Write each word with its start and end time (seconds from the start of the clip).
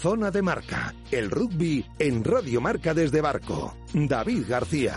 Zona 0.00 0.30
de 0.30 0.42
Marca, 0.42 0.94
el 1.10 1.28
rugby 1.28 1.84
en 1.98 2.22
Radio 2.22 2.60
Marca 2.60 2.94
desde 2.94 3.20
Barco. 3.20 3.74
David 3.92 4.44
García. 4.48 4.94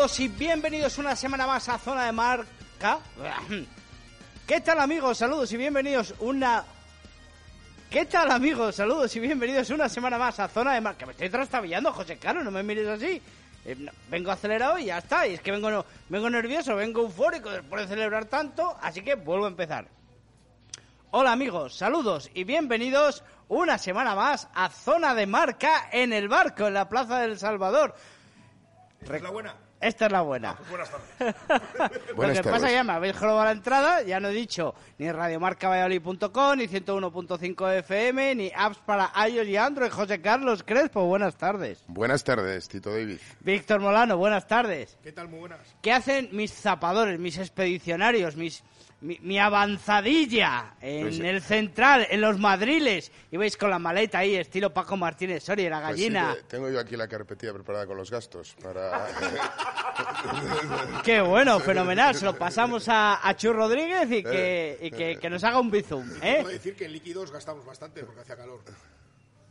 Saludos 0.00 0.20
y 0.20 0.28
bienvenidos 0.28 0.96
una 0.96 1.14
semana 1.14 1.46
más 1.46 1.68
a 1.68 1.76
Zona 1.76 2.06
de 2.06 2.12
Marca. 2.12 3.00
¿Qué 4.46 4.60
tal 4.62 4.80
amigos? 4.80 5.18
Saludos 5.18 5.52
y 5.52 5.58
bienvenidos 5.58 6.14
una... 6.20 6.64
¿Qué 7.90 8.06
tal 8.06 8.30
amigos? 8.30 8.76
Saludos 8.76 9.14
y 9.16 9.20
bienvenidos 9.20 9.68
una 9.68 9.90
semana 9.90 10.16
más 10.16 10.40
a 10.40 10.48
Zona 10.48 10.72
de 10.72 10.80
Marca. 10.80 11.04
Me 11.04 11.12
estoy 11.12 11.28
trastabillando, 11.28 11.92
José 11.92 12.16
Carlos, 12.16 12.42
no 12.44 12.50
me 12.50 12.62
mires 12.62 12.88
así. 12.88 13.20
Eh, 13.66 13.76
vengo 14.08 14.30
acelerado 14.30 14.78
y 14.78 14.86
ya 14.86 14.96
está. 14.96 15.26
Y 15.26 15.34
es 15.34 15.42
que 15.42 15.50
vengo, 15.50 15.70
no- 15.70 15.84
vengo 16.08 16.30
nervioso, 16.30 16.74
vengo 16.76 17.02
eufórico 17.02 17.50
después 17.50 17.82
de 17.82 17.94
celebrar 17.94 18.24
tanto, 18.24 18.78
así 18.80 19.02
que 19.02 19.16
vuelvo 19.16 19.44
a 19.44 19.48
empezar. 19.48 19.86
Hola 21.10 21.32
amigos, 21.32 21.76
saludos 21.76 22.30
y 22.32 22.44
bienvenidos 22.44 23.22
una 23.48 23.76
semana 23.76 24.14
más 24.14 24.48
a 24.54 24.70
Zona 24.70 25.14
de 25.14 25.26
Marca 25.26 25.90
en 25.92 26.14
el 26.14 26.26
barco, 26.28 26.68
en 26.68 26.72
la 26.72 26.88
Plaza 26.88 27.18
del 27.18 27.38
Salvador. 27.38 27.94
¿Es 29.02 29.20
la 29.22 29.28
buena? 29.30 29.54
Esta 29.80 30.06
es 30.06 30.12
la 30.12 30.20
buena. 30.20 30.56
Buenas 30.68 30.90
tardes. 30.90 31.34
Lo 32.10 32.14
Buenas 32.14 32.36
que 32.36 32.42
tardes. 32.42 32.60
pasa 32.60 32.70
ya 32.72 32.84
me 32.84 32.92
habéis 32.92 33.18
robado 33.18 33.44
la 33.44 33.52
entrada, 33.52 34.02
ya 34.02 34.20
no 34.20 34.28
he 34.28 34.32
dicho 34.34 34.74
ni 34.98 35.10
radiomarcavalladolid.com, 35.10 36.58
ni 36.58 36.66
101.5 36.68 37.72
FM, 37.78 38.34
ni 38.34 38.52
apps 38.54 38.78
para 38.84 39.10
iOS 39.28 39.46
y 39.48 39.56
Android. 39.56 39.90
José 39.90 40.20
Carlos 40.20 40.62
Crespo, 40.64 41.04
buenas 41.06 41.36
tardes. 41.36 41.82
Buenas 41.86 42.22
tardes, 42.24 42.68
Tito 42.68 42.90
David. 42.90 43.18
Víctor 43.40 43.80
Molano, 43.80 44.18
buenas 44.18 44.46
tardes. 44.46 44.98
¿Qué 45.02 45.12
tal? 45.12 45.28
Muy 45.28 45.40
buenas. 45.40 45.60
¿Qué 45.80 45.92
hacen 45.92 46.28
mis 46.32 46.52
zapadores, 46.52 47.18
mis 47.18 47.38
expedicionarios, 47.38 48.36
mis, 48.36 48.62
mi, 49.02 49.18
mi 49.22 49.38
avanzadilla 49.38 50.74
en 50.80 51.02
Pues 51.02 51.16
sí. 51.16 51.26
el 51.26 51.40
central, 51.42 52.06
en 52.10 52.20
los 52.20 52.38
madriles? 52.38 53.10
Y 53.30 53.36
veis 53.36 53.56
con 53.56 53.70
la 53.70 53.78
maleta 53.78 54.18
ahí, 54.18 54.34
estilo 54.36 54.72
Paco 54.72 54.96
Martínez 54.96 55.42
Soria, 55.44 55.70
la 55.70 55.80
Pues 55.82 55.96
sí 55.96 56.02
gallina. 56.04 56.34
que 56.36 56.42
tengo 56.44 56.68
yo 56.70 56.78
aquí 56.80 56.96
la 56.96 57.08
carpetilla 57.08 57.52
preparada 57.52 57.86
con 57.86 57.96
los 57.96 58.10
gastos 58.10 58.54
para... 58.62 59.06
Qué 61.04 61.20
bueno, 61.20 61.58
fenomenal. 61.60 62.14
Se 62.14 62.24
lo 62.24 62.36
pasamos 62.36 62.88
a, 62.88 63.26
a 63.26 63.36
Chu 63.36 63.52
Rodríguez 63.52 64.10
y 64.10 64.22
que, 64.22 64.78
y 64.82 64.86
Eh, 64.86 64.90
que, 64.90 65.16
que 65.18 65.30
nos 65.30 65.42
haga 65.44 65.58
un 65.60 65.70
bizum. 65.70 66.08
¿eh? 66.22 66.38
Puedo 66.42 66.52
decir 66.52 66.74
que 66.76 66.84
en 66.86 66.92
líquidos 66.92 67.30
gastamos 67.30 67.64
bastante 67.64 68.02
porque 68.04 68.20
hacía 68.20 68.36
calor. 68.36 68.60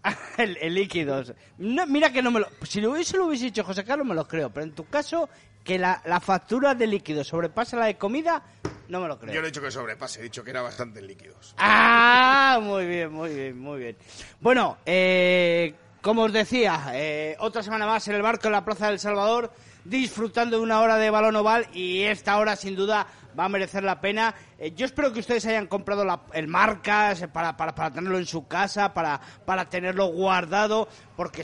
el, 0.37 0.57
el 0.61 0.73
líquidos. 0.73 1.33
No, 1.57 1.85
mira 1.87 2.11
que 2.11 2.21
no 2.21 2.31
me 2.31 2.39
lo... 2.41 2.47
Si 2.63 2.79
lo 2.81 2.91
hubiese, 2.91 3.17
lo 3.17 3.25
hubiese 3.25 3.45
dicho 3.45 3.63
José 3.63 3.83
Carlos, 3.83 4.05
me 4.07 4.15
lo 4.15 4.27
creo. 4.27 4.49
Pero 4.49 4.63
en 4.65 4.73
tu 4.73 4.85
caso, 4.85 5.29
que 5.63 5.77
la, 5.77 6.01
la 6.05 6.19
factura 6.19 6.75
de 6.75 6.87
líquidos 6.87 7.27
sobrepasa 7.27 7.77
la 7.77 7.85
de 7.87 7.97
comida, 7.97 8.41
no 8.89 8.99
me 8.99 9.07
lo 9.07 9.17
creo. 9.17 9.33
Yo 9.33 9.39
no 9.39 9.47
he 9.47 9.51
dicho 9.51 9.61
que 9.61 9.71
sobrepase, 9.71 10.19
he 10.19 10.23
dicho 10.23 10.43
que 10.43 10.49
era 10.51 10.61
bastante 10.61 10.99
en 10.99 11.07
líquidos. 11.07 11.55
Ah, 11.57 12.59
muy 12.61 12.85
bien, 12.85 13.11
muy 13.13 13.33
bien, 13.33 13.57
muy 13.57 13.79
bien. 13.79 13.97
Bueno, 14.41 14.77
eh, 14.85 15.73
como 16.01 16.23
os 16.23 16.33
decía, 16.33 16.87
eh, 16.93 17.35
otra 17.39 17.63
semana 17.63 17.85
más 17.85 18.07
en 18.07 18.15
el 18.15 18.21
barco 18.21 18.47
en 18.47 18.53
la 18.53 18.65
Plaza 18.65 18.87
del 18.89 18.99
Salvador, 18.99 19.51
disfrutando 19.85 20.57
de 20.57 20.63
una 20.63 20.81
hora 20.81 20.97
de 20.97 21.09
balón 21.09 21.35
oval 21.37 21.67
y 21.73 22.03
esta 22.03 22.37
hora 22.37 22.55
sin 22.55 22.75
duda 22.75 23.07
va 23.39 23.45
a 23.45 23.49
merecer 23.49 23.83
la 23.83 24.01
pena. 24.01 24.35
Eh, 24.57 24.73
yo 24.75 24.85
espero 24.85 25.13
que 25.13 25.19
ustedes 25.21 25.45
hayan 25.45 25.67
comprado 25.67 26.03
la- 26.03 26.21
el 26.33 26.47
marcas 26.47 27.25
para, 27.31 27.55
para, 27.55 27.73
para 27.75 27.91
tenerlo 27.91 28.17
en 28.17 28.25
su 28.25 28.47
casa, 28.47 28.93
para, 28.93 29.19
para 29.45 29.69
tenerlo 29.69 30.07
guardado, 30.07 30.87
porque 31.15 31.43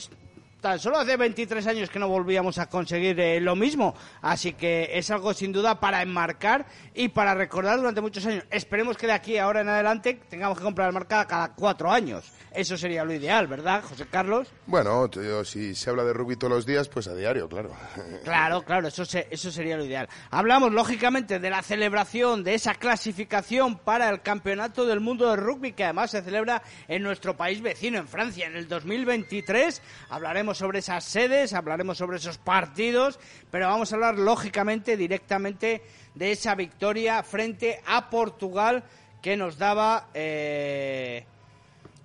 Tan 0.66 0.80
solo 0.80 0.98
hace 0.98 1.16
23 1.16 1.68
años 1.68 1.92
que 1.92 2.00
no 2.00 2.08
volvíamos 2.08 2.58
a 2.58 2.66
conseguir 2.68 3.20
eh, 3.20 3.40
lo 3.40 3.56
mismo, 3.56 3.94
así 4.24 4.54
que 4.54 4.90
es 4.98 5.12
algo 5.12 5.32
sin 5.36 5.52
duda 5.52 5.80
para 5.80 6.02
enmarcar 6.02 6.66
y 6.96 7.10
para 7.10 7.36
recordar 7.36 7.78
durante 7.78 8.02
muchos 8.02 8.26
años. 8.26 8.44
Esperemos 8.50 8.98
que 8.98 9.06
de 9.06 9.14
aquí 9.14 9.38
ahora 9.38 9.62
en 9.62 9.70
adelante 9.70 10.20
tengamos 10.28 10.58
que 10.58 10.64
comprar 10.64 10.88
el 10.88 10.94
marca 10.96 11.24
cada 11.28 11.54
cuatro 11.54 11.92
años. 11.92 12.32
Eso 12.52 12.78
sería 12.78 13.04
lo 13.06 13.14
ideal, 13.14 13.46
¿verdad, 13.46 13.84
José 13.84 14.08
Carlos? 14.10 14.48
Bueno, 14.66 15.08
tío, 15.10 15.46
si 15.46 15.76
se 15.76 15.90
habla 15.92 16.04
de 16.04 16.14
rugby 16.14 16.36
todos 16.36 16.54
los 16.54 16.66
días, 16.66 16.88
pues 16.90 17.06
a 17.08 17.14
diario, 17.14 17.48
claro. 17.48 17.70
Claro, 18.24 18.64
claro, 18.64 18.88
eso, 18.88 19.06
se- 19.06 19.28
eso 19.30 19.52
sería 19.52 19.78
lo 19.78 19.86
ideal. 19.86 20.10
Hablamos, 20.32 20.72
lógicamente, 20.72 21.38
de 21.38 21.50
la 21.52 21.62
celebración, 21.62 22.44
de 22.44 22.56
esa 22.56 22.74
clasificación 22.74 23.78
para 23.78 24.10
el 24.10 24.22
Campeonato 24.24 24.88
del 24.88 25.00
Mundo 25.00 25.30
de 25.30 25.36
Rugby, 25.36 25.74
que 25.74 25.84
además 25.84 26.10
se 26.10 26.24
celebra 26.24 26.64
en 26.88 27.04
nuestro 27.04 27.38
país 27.38 27.62
vecino, 27.62 28.00
en 28.00 28.08
Francia, 28.08 28.48
en 28.48 28.56
el 28.56 28.68
2023. 28.68 29.82
Hablaremos 30.10 30.55
sobre 30.58 30.80
esas 30.80 31.04
sedes, 31.04 31.54
hablaremos 31.54 31.98
sobre 31.98 32.18
esos 32.18 32.38
partidos, 32.38 33.20
pero 33.52 33.68
vamos 33.68 33.92
a 33.92 33.96
hablar, 33.96 34.18
lógicamente, 34.18 34.98
directamente 34.98 35.82
de 36.14 36.32
esa 36.32 36.56
victoria 36.56 37.24
frente 37.24 37.80
a 37.86 38.10
Portugal 38.10 38.84
que 39.22 39.38
nos 39.38 39.58
daba... 39.58 40.08
eh, 40.14 41.26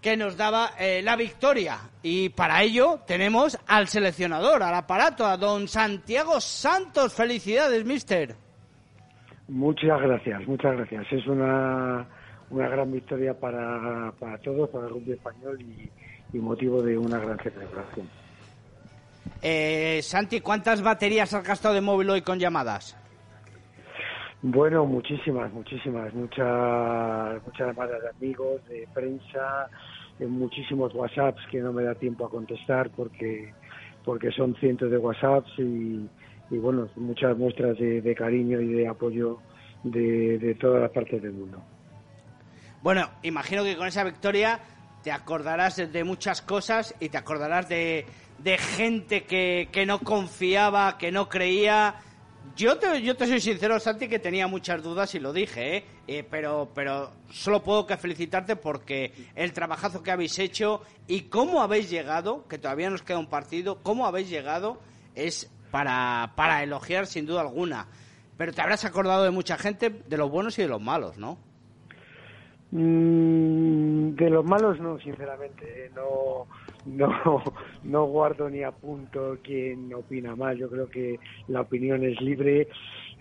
que 0.01 0.17
nos 0.17 0.35
daba 0.35 0.71
eh, 0.79 1.03
la 1.03 1.15
victoria. 1.15 1.79
Y 2.03 2.31
para 2.31 2.63
ello 2.63 3.01
tenemos 3.07 3.59
al 3.67 3.87
seleccionador, 3.87 4.63
al 4.63 4.75
aparato, 4.75 5.27
a 5.27 5.37
don 5.37 5.69
Santiago 5.69 6.41
Santos. 6.41 7.13
Felicidades, 7.13 7.85
mister. 7.85 8.35
Muchas 9.49 10.01
gracias, 10.01 10.47
muchas 10.47 10.75
gracias. 10.75 11.05
Es 11.13 11.27
una, 11.27 12.07
una 12.49 12.69
gran 12.69 12.91
victoria 12.91 13.39
para, 13.39 14.11
para 14.19 14.39
todos, 14.39 14.71
para 14.71 14.87
el 14.87 14.95
rugby 14.95 15.13
español 15.13 15.61
y, 15.61 15.91
y 16.33 16.39
motivo 16.41 16.81
de 16.81 16.97
una 16.97 17.19
gran 17.19 17.39
celebración. 17.39 18.09
Eh, 19.43 20.01
Santi, 20.03 20.41
¿cuántas 20.41 20.83
baterías 20.83 21.33
has 21.35 21.47
gastado 21.47 21.75
de 21.75 21.81
móvil 21.81 22.11
hoy 22.11 22.23
con 22.23 22.39
llamadas? 22.39 22.97
Bueno, 24.43 24.87
muchísimas, 24.87 25.53
muchísimas, 25.53 26.13
muchas, 26.15 27.43
muchas 27.45 27.67
llamadas 27.67 28.01
de 28.03 28.09
amigos, 28.09 28.67
de 28.69 28.89
prensa, 28.95 29.69
eh, 30.19 30.27
muchísimos 30.27 30.95
WhatsApps 30.95 31.43
que 31.51 31.59
no 31.61 31.73
me 31.73 31.83
da 31.85 31.95
tiempo 31.95 32.25
a 32.25 32.31
contestar 32.31 32.91
porque 32.91 33.53
porque 34.03 34.31
son 34.33 34.57
cientos 34.57 34.91
de 34.91 34.97
WhatsApps 34.97 35.51
y, 35.59 36.09
y 36.51 36.57
bueno, 36.59 36.89
muchas 36.97 37.37
muestras 37.37 37.79
de, 37.79 38.01
de 38.01 38.15
cariño 38.15 38.59
y 38.59 38.69
de 38.69 38.89
apoyo 38.89 39.39
de, 39.85 40.39
de 40.39 40.55
todas 40.55 40.81
las 40.81 40.91
partes 40.91 41.21
del 41.23 41.33
mundo. 41.33 41.63
Bueno, 42.83 43.11
imagino 43.23 43.63
que 43.63 43.77
con 43.77 43.87
esa 43.87 44.05
victoria 44.05 44.59
te 45.03 45.13
acordarás 45.13 45.77
de, 45.77 45.87
de 45.87 46.03
muchas 46.03 46.41
cosas 46.41 46.95
y 46.99 47.11
te 47.11 47.19
acordarás 47.19 47.69
de, 47.69 48.07
de 48.43 48.59
gente 48.59 49.25
que, 49.25 49.69
que 49.71 49.87
no 49.87 50.01
confiaba, 50.01 50.97
que 50.99 51.13
no 51.13 51.29
creía. 51.29 51.97
Yo 52.57 52.79
te, 52.79 53.03
yo 53.03 53.17
te 53.17 53.27
soy 53.27 53.41
sincero, 53.41 53.79
Santi, 53.79 54.09
que 54.09 54.19
tenía 54.19 54.47
muchas 54.47 54.83
dudas 54.83 55.15
y 55.15 55.21
lo 55.21 55.33
dije, 55.33 55.77
¿eh? 55.77 55.85
Eh, 56.09 56.27
pero, 56.29 56.71
pero 56.75 57.11
solo 57.31 57.63
puedo 57.63 57.87
que 57.87 57.97
felicitarte 57.97 58.57
porque 58.57 59.13
el 59.35 59.53
trabajazo 59.53 60.03
que 60.03 60.11
habéis 60.11 60.39
hecho 60.39 60.83
y 61.07 61.23
cómo 61.23 61.63
habéis 61.63 61.91
llegado, 61.91 62.49
que 62.49 62.59
todavía 62.59 62.91
nos 62.91 63.03
queda 63.03 63.19
un 63.19 63.29
partido, 63.29 63.83
cómo 63.83 64.07
habéis 64.07 64.29
llegado 64.29 64.81
es 65.15 65.51
para, 65.71 66.33
para 66.35 66.63
elogiar 66.63 67.07
sin 67.07 67.27
duda 67.27 67.43
alguna. 67.43 67.87
Pero 68.37 68.53
te 68.53 68.63
habrás 68.63 68.85
acordado 68.85 69.23
de 69.23 69.31
mucha 69.31 69.59
gente, 69.59 69.91
de 69.91 70.17
los 70.17 70.31
buenos 70.31 70.59
y 70.59 70.63
de 70.63 70.69
los 70.69 70.81
malos, 70.81 71.19
¿no? 71.19 71.39
Mm, 72.73 74.15
de 74.15 74.31
los 74.31 74.45
malos 74.45 74.79
no, 74.81 74.99
sinceramente. 74.99 75.91
No, 75.95 76.47
no, 76.87 77.43
no 77.85 78.05
guardo 78.07 78.49
ni 78.49 78.63
apunto 78.63 79.39
quién 79.43 79.93
opina 79.95 80.37
más. 80.37 80.57
Yo 80.57 80.69
creo 80.69 80.89
que 80.89 81.19
la 81.49 81.63
opinión 81.63 82.05
es 82.05 82.21
libre. 82.21 82.69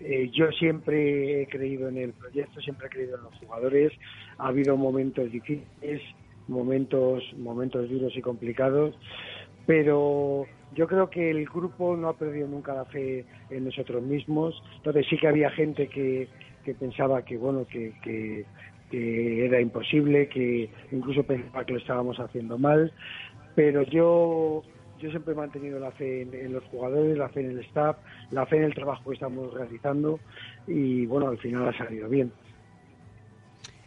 Eh, 0.00 0.30
yo 0.32 0.50
siempre 0.52 1.42
he 1.42 1.46
creído 1.46 1.88
en 1.88 1.98
el 1.98 2.12
proyecto, 2.12 2.60
siempre 2.60 2.86
he 2.86 2.90
creído 2.90 3.16
en 3.16 3.24
los 3.24 3.34
jugadores. 3.34 3.92
Ha 4.38 4.48
habido 4.48 4.76
momentos 4.76 5.30
difíciles, 5.30 6.02
momentos, 6.48 7.22
momentos 7.36 7.88
duros 7.88 8.16
y 8.16 8.22
complicados, 8.22 8.94
pero 9.66 10.46
yo 10.74 10.86
creo 10.86 11.10
que 11.10 11.30
el 11.30 11.44
grupo 11.46 11.96
no 11.96 12.08
ha 12.08 12.16
perdido 12.16 12.48
nunca 12.48 12.74
la 12.74 12.86
fe 12.86 13.24
en 13.50 13.64
nosotros 13.64 14.02
mismos. 14.02 14.60
Entonces 14.76 15.06
sí 15.10 15.18
que 15.18 15.28
había 15.28 15.50
gente 15.50 15.88
que, 15.88 16.28
que 16.64 16.74
pensaba 16.74 17.22
que 17.24 17.36
bueno 17.36 17.66
que, 17.66 17.92
que 18.02 18.46
era 18.92 19.60
imposible, 19.60 20.28
que 20.28 20.68
incluso 20.90 21.22
pensaba 21.22 21.64
que 21.64 21.74
lo 21.74 21.78
estábamos 21.78 22.18
haciendo 22.18 22.58
mal, 22.58 22.92
pero 23.54 23.82
yo 23.82 24.62
yo 25.00 25.10
siempre 25.10 25.32
he 25.32 25.36
mantenido 25.36 25.78
la 25.78 25.90
fe 25.92 26.22
en, 26.22 26.52
los 26.52 26.62
jugadores, 26.64 27.16
la 27.16 27.28
fe 27.30 27.40
en 27.40 27.52
el 27.52 27.60
staff, 27.60 27.96
la 28.30 28.44
fe 28.46 28.58
en 28.58 28.64
el 28.64 28.74
trabajo 28.74 29.08
que 29.08 29.14
estamos 29.14 29.52
realizando 29.54 30.20
y 30.66 31.06
bueno, 31.06 31.28
al 31.28 31.38
final 31.38 31.68
ha 31.68 31.76
salido 31.76 32.08
bien. 32.08 32.32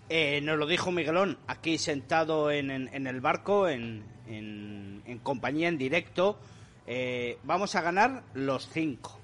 Eh, 0.09 0.41
nos 0.41 0.57
lo 0.57 0.65
dijo 0.65 0.91
Miguelón, 0.91 1.37
aquí 1.47 1.77
sentado 1.77 2.51
en, 2.51 2.71
en, 2.71 3.07
el 3.07 3.21
barco, 3.21 3.69
en, 3.69 4.03
en, 4.27 5.19
compañía, 5.21 5.69
en 5.69 5.77
directo. 5.77 6.39
Eh, 6.85 7.37
vamos 7.43 7.75
a 7.75 7.81
ganar 7.81 8.23
los 8.33 8.67
cinco. 8.69 9.19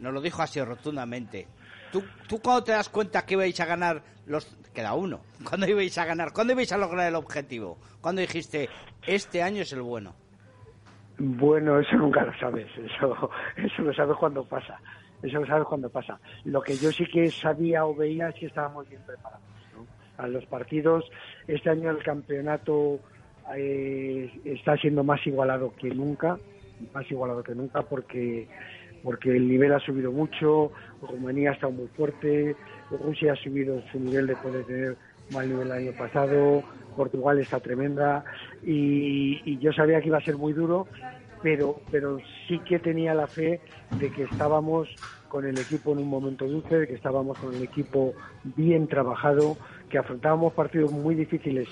Nos 0.00 0.12
lo 0.12 0.20
dijo 0.20 0.42
así 0.42 0.60
rotundamente. 0.60 1.46
¿Tú, 1.90 2.02
¿Tú 2.26 2.40
cuando 2.40 2.64
te 2.64 2.72
das 2.72 2.88
cuenta 2.88 3.26
que 3.26 3.34
ibais 3.34 3.58
a 3.60 3.66
ganar 3.66 4.02
los... 4.26 4.56
Queda 4.72 4.94
uno. 4.94 5.20
¿Cuándo 5.44 5.68
ibais 5.68 5.96
a 5.98 6.06
ganar? 6.06 6.32
¿Cuándo 6.32 6.54
ibais 6.54 6.72
a 6.72 6.78
lograr 6.78 7.06
el 7.06 7.14
objetivo? 7.14 7.78
¿Cuándo 8.00 8.22
dijiste, 8.22 8.70
este 9.06 9.42
año 9.42 9.62
es 9.62 9.72
el 9.72 9.82
bueno? 9.82 10.14
Bueno, 11.18 11.78
eso 11.78 11.96
nunca 11.96 12.24
lo 12.24 12.36
sabes. 12.38 12.68
Eso, 12.76 13.30
eso 13.56 13.82
lo 13.82 13.94
sabes 13.94 14.16
cuando 14.16 14.44
pasa. 14.44 14.78
Eso 15.22 15.40
lo 15.40 15.46
sabes 15.46 15.66
cuando 15.66 15.88
pasa. 15.88 16.18
Lo 16.44 16.60
que 16.62 16.76
yo 16.76 16.90
sí 16.90 17.06
que 17.06 17.30
sabía 17.30 17.86
o 17.86 17.94
veía 17.94 18.28
es 18.28 18.34
que 18.34 18.46
estábamos 18.46 18.88
bien 18.88 19.02
preparados. 19.06 19.42
A 20.18 20.26
los 20.26 20.44
partidos, 20.46 21.04
este 21.46 21.70
año 21.70 21.90
el 21.90 22.02
campeonato 22.02 23.00
eh, 23.56 24.30
está 24.44 24.76
siendo 24.76 25.02
más 25.02 25.26
igualado 25.26 25.74
que 25.74 25.88
nunca, 25.90 26.38
más 26.92 27.10
igualado 27.10 27.42
que 27.42 27.54
nunca 27.54 27.82
porque 27.82 28.48
porque 29.02 29.36
el 29.36 29.48
nivel 29.48 29.72
ha 29.72 29.80
subido 29.80 30.12
mucho, 30.12 30.70
Rumanía 31.02 31.50
ha 31.50 31.54
estado 31.54 31.72
muy 31.72 31.88
fuerte, 31.88 32.54
Rusia 32.88 33.32
ha 33.32 33.36
subido 33.36 33.82
su 33.90 33.98
nivel 33.98 34.28
de 34.28 34.36
poder 34.36 34.64
tener 34.64 34.96
mal 35.30 35.48
nivel 35.48 35.66
el 35.68 35.72
año 35.72 35.92
pasado, 35.92 36.62
Portugal 36.96 37.38
está 37.38 37.60
tremenda 37.60 38.24
y, 38.62 39.58
yo 39.58 39.72
sabía 39.72 40.00
que 40.00 40.08
iba 40.08 40.18
a 40.18 40.24
ser 40.24 40.36
muy 40.36 40.52
duro, 40.52 40.86
pero, 41.42 41.80
pero 41.90 42.18
sí 42.48 42.60
que 42.68 42.78
tenía 42.78 43.14
la 43.14 43.26
fe 43.28 43.60
de 43.98 44.10
que 44.10 44.24
estábamos 44.24 44.88
con 45.28 45.46
el 45.46 45.58
equipo 45.58 45.92
en 45.92 45.98
un 45.98 46.08
momento 46.08 46.46
dulce, 46.46 46.80
de 46.80 46.86
que 46.86 46.94
estábamos 46.94 47.38
con 47.38 47.54
el 47.54 47.62
equipo 47.62 48.12
bien 48.56 48.86
trabajado, 48.86 49.56
que 49.88 49.98
afrontábamos 49.98 50.52
partidos 50.52 50.92
muy 50.92 51.14
difíciles 51.14 51.68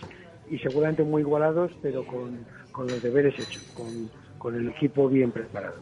y 0.51 0.59
seguramente 0.59 1.03
muy 1.03 1.23
igualados, 1.23 1.71
pero 1.83 2.07
con, 2.07 2.45
con 2.73 2.87
los 2.87 3.03
deberes 3.03 3.39
hechos, 3.39 3.63
con, 3.75 4.11
con 4.39 4.55
el 4.55 4.69
equipo 4.69 5.09
bien 5.09 5.31
preparado. 5.31 5.77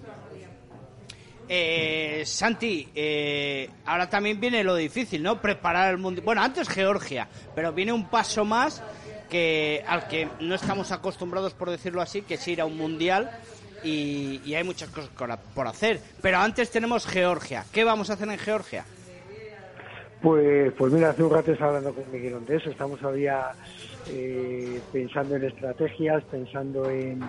Eh, 1.48 2.22
Santi, 2.26 2.88
eh, 2.94 3.70
ahora 3.86 4.08
también 4.08 4.38
viene 4.38 4.62
lo 4.62 4.76
difícil, 4.76 5.22
¿no? 5.22 5.40
Preparar 5.40 5.90
el 5.90 5.98
mundial. 5.98 6.24
Bueno, 6.24 6.42
antes 6.42 6.68
Georgia, 6.68 7.26
pero 7.54 7.72
viene 7.72 7.92
un 7.92 8.08
paso 8.08 8.44
más 8.44 8.82
que 9.30 9.82
al 9.86 10.08
que 10.08 10.28
no 10.40 10.54
estamos 10.54 10.92
acostumbrados, 10.92 11.54
por 11.54 11.70
decirlo 11.70 12.02
así, 12.02 12.22
que 12.22 12.34
es 12.34 12.48
ir 12.48 12.60
a 12.60 12.66
un 12.66 12.76
mundial 12.76 13.30
y, 13.82 14.54
hay 14.54 14.64
muchas 14.64 14.90
cosas 14.90 15.10
por 15.54 15.66
hacer. 15.66 16.00
Pero 16.20 16.38
antes 16.38 16.70
tenemos 16.70 17.06
Georgia. 17.06 17.64
¿Qué 17.72 17.84
vamos 17.84 18.10
a 18.10 18.14
hacer 18.14 18.28
en 18.28 18.38
Georgia? 18.38 18.84
Pues, 20.20 20.72
pues 20.76 20.92
mira, 20.92 21.10
hace 21.10 21.22
un 21.22 21.30
rato 21.30 21.52
estaba 21.52 21.76
hablando 21.76 21.94
con 21.94 22.10
Miguel 22.12 22.44
de 22.44 22.56
eso. 22.56 22.70
Estamos 22.70 22.98
todavía 22.98 23.52
eh, 24.08 24.80
pensando 24.92 25.36
en 25.36 25.44
estrategias, 25.44 26.24
pensando 26.24 26.90
en. 26.90 27.22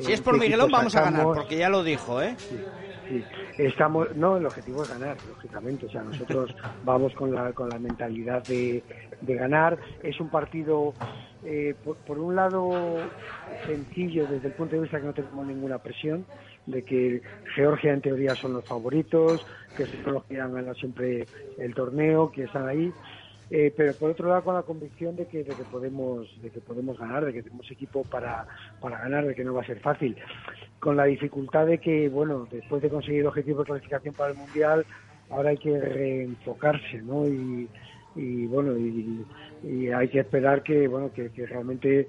Si 0.00 0.12
es 0.12 0.20
por 0.20 0.36
Miguelón, 0.38 0.70
vamos 0.70 0.96
a 0.96 1.02
ganar, 1.02 1.22
porque 1.22 1.56
ya 1.56 1.68
lo 1.68 1.84
dijo, 1.84 2.20
¿eh? 2.20 2.34
sí. 2.38 2.56
Estamos, 3.58 4.14
no, 4.16 4.36
el 4.36 4.46
objetivo 4.46 4.82
es 4.82 4.88
ganar, 4.88 5.16
lógicamente. 5.28 5.86
O 5.86 5.90
sea, 5.90 6.02
nosotros 6.02 6.54
vamos 6.84 7.14
con 7.14 7.34
la, 7.34 7.52
con 7.52 7.68
la 7.68 7.78
mentalidad 7.78 8.44
de, 8.46 8.82
de 9.20 9.34
ganar. 9.34 9.78
Es 10.02 10.20
un 10.20 10.28
partido, 10.28 10.94
eh, 11.44 11.74
por, 12.06 12.18
un 12.18 12.34
lado, 12.36 12.70
sencillo 13.66 14.26
desde 14.26 14.48
el 14.48 14.54
punto 14.54 14.76
de 14.76 14.82
vista 14.82 15.00
que 15.00 15.06
no 15.06 15.14
tenemos 15.14 15.46
ninguna 15.46 15.78
presión, 15.78 16.24
de 16.66 16.82
que 16.82 17.22
Georgia 17.54 17.92
en 17.92 18.00
teoría 18.00 18.34
son 18.34 18.54
los 18.54 18.64
favoritos, 18.64 19.46
que 19.76 19.86
son 19.86 20.14
los 20.14 20.24
que 20.24 20.40
han 20.40 20.54
ganado 20.54 20.74
siempre 20.74 21.26
el 21.58 21.74
torneo, 21.74 22.30
que 22.30 22.44
están 22.44 22.68
ahí. 22.68 22.92
Eh, 23.50 23.72
pero 23.76 23.92
por 23.94 24.10
otro 24.10 24.28
lado 24.28 24.42
con 24.42 24.54
la 24.54 24.62
convicción 24.62 25.16
de 25.16 25.26
que, 25.26 25.44
de 25.44 25.54
que 25.54 25.64
podemos 25.64 26.26
de 26.40 26.50
que 26.50 26.60
podemos 26.60 26.98
ganar 26.98 27.24
de 27.26 27.32
que 27.32 27.42
tenemos 27.42 27.70
equipo 27.70 28.02
para, 28.04 28.46
para 28.80 28.98
ganar 28.98 29.26
de 29.26 29.34
que 29.34 29.44
no 29.44 29.52
va 29.52 29.60
a 29.60 29.66
ser 29.66 29.80
fácil. 29.80 30.16
Con 30.80 30.96
la 30.96 31.04
dificultad 31.04 31.66
de 31.66 31.78
que 31.78 32.08
bueno 32.08 32.48
después 32.50 32.80
de 32.80 32.88
conseguir 32.88 33.20
el 33.20 33.26
objetivo 33.26 33.60
de 33.60 33.66
clasificación 33.66 34.14
para 34.14 34.30
el 34.30 34.38
mundial 34.38 34.86
ahora 35.28 35.50
hay 35.50 35.58
que 35.58 35.78
reenfocarse 35.78 37.02
no 37.02 37.28
y, 37.28 37.68
y 38.16 38.46
bueno 38.46 38.78
y, 38.78 39.26
hay 39.90 40.08
que 40.08 40.20
esperar 40.20 40.62
que 40.62 40.88
bueno 40.88 41.10
que, 41.12 41.30
realmente 41.46 42.00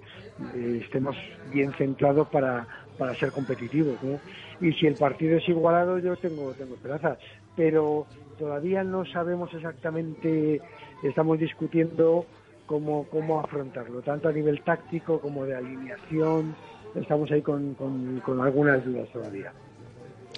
eh, 0.55 0.81
estemos 0.83 1.15
bien 1.53 1.73
centrados 1.73 2.27
para, 2.29 2.67
para 2.97 3.13
ser 3.15 3.31
competitivos 3.31 4.01
¿no? 4.03 4.19
y 4.61 4.71
si 4.73 4.87
el 4.87 4.95
partido 4.95 5.37
es 5.37 5.49
igualado 5.49 5.99
yo 5.99 6.15
tengo 6.15 6.53
tengo 6.53 6.75
esperanza. 6.75 7.17
Pero 7.57 8.05
todavía 8.37 8.83
no 8.83 9.05
sabemos 9.05 9.53
exactamente 9.53 10.61
estamos 11.03 11.39
discutiendo 11.39 12.25
cómo, 12.65 13.05
cómo 13.09 13.39
afrontarlo, 13.39 14.01
tanto 14.01 14.29
a 14.29 14.31
nivel 14.31 14.61
táctico 14.63 15.19
como 15.19 15.45
de 15.45 15.55
alineación. 15.55 16.55
Estamos 16.95 17.29
ahí 17.31 17.41
con, 17.41 17.73
con, 17.75 18.41
algunas 18.41 18.83
dudas 18.85 19.09
todavía. 19.11 19.51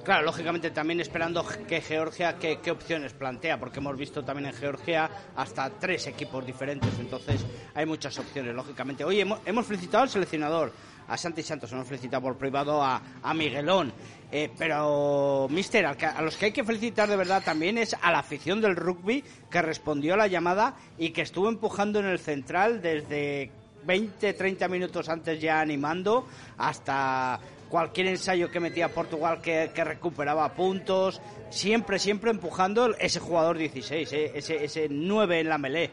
Claro, 0.04 0.26
lógicamente 0.26 0.72
también 0.72 1.02
esperando 1.02 1.46
que 1.68 1.82
Georgia 1.82 2.38
qué, 2.40 2.60
qué, 2.64 2.72
opciones 2.72 3.14
plantea, 3.14 3.60
porque 3.60 3.80
hemos 3.80 3.98
visto 3.98 4.24
también 4.24 4.48
en 4.48 4.54
Georgia 4.54 5.10
hasta 5.36 5.70
tres 5.70 6.08
equipos 6.08 6.46
diferentes, 6.46 6.98
entonces 7.00 7.46
hay 7.74 7.86
muchas 7.86 8.18
opciones, 8.18 8.56
lógicamente. 8.56 9.04
Oye, 9.04 9.26
hemos 9.46 9.66
felicitado 9.66 10.04
al 10.04 10.10
seleccionador, 10.10 10.72
a 11.08 11.18
Santi 11.18 11.44
Santos, 11.44 11.72
hemos 11.72 11.88
felicitado 11.88 12.24
por 12.24 12.38
privado 12.38 12.84
a, 12.84 13.02
a 13.22 13.34
Miguelón. 13.34 13.94
Eh, 14.32 14.50
pero, 14.58 15.48
mister, 15.50 15.86
a 15.86 16.22
los 16.22 16.36
que 16.36 16.46
hay 16.46 16.52
que 16.52 16.66
felicitar 16.66 17.08
de 17.08 17.16
verdad 17.16 17.42
también 17.44 17.78
es 17.78 17.96
a 18.02 18.12
la 18.12 18.20
afición 18.20 18.60
del 18.60 18.76
rugby 18.76 19.24
que 19.50 19.62
respondió 19.62 20.16
a 20.16 20.18
la 20.18 20.28
llamada 20.28 20.76
y 20.98 21.12
que 21.12 21.22
estuvo 21.22 21.48
empujando 21.48 22.00
en 22.00 22.08
el 22.08 22.20
central 22.20 22.82
desde 22.82 23.52
20, 23.86 24.34
30 24.34 24.68
minutos 24.68 25.08
antes 25.08 25.40
ya 25.40 25.62
animando 25.62 26.28
hasta 26.58 27.40
cualquier 27.70 28.08
ensayo 28.08 28.52
que 28.52 28.60
metía 28.60 28.90
Portugal 28.90 29.42
que, 29.42 29.68
recuperaba 29.76 30.54
puntos, 30.54 31.22
siempre, 31.50 32.00
siempre 32.00 32.32
empujando 32.32 32.96
ese 32.98 33.20
jugador 33.20 33.58
16, 33.58 34.14
eh, 34.14 34.32
ese, 34.36 34.64
ese 34.64 34.88
9 34.90 35.40
en 35.40 35.50
la 35.50 35.58
melé. 35.58 35.92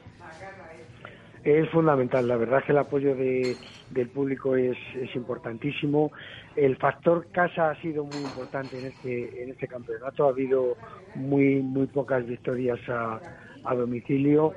Es 1.44 1.68
fundamental, 1.68 2.26
la 2.26 2.38
verdad 2.38 2.60
es 2.60 2.64
que 2.64 2.72
el 2.72 2.78
apoyo 2.78 3.14
de, 3.14 3.58
del 3.90 4.08
público 4.08 4.56
es, 4.56 4.78
importantísimo. 5.14 6.10
El 6.56 6.76
factor 6.76 7.26
casa 7.32 7.70
ha 7.70 7.80
sido 7.82 8.02
muy 8.02 8.22
importante 8.22 8.78
en 8.78 8.86
este, 8.86 9.42
en 9.42 9.50
este 9.50 9.68
campeonato. 9.68 10.24
Ha 10.24 10.30
habido 10.30 10.74
muy, 11.14 11.56
muy 11.56 11.86
pocas 11.86 12.26
victorias 12.26 12.80
a, 12.88 13.20
domicilio 13.76 14.52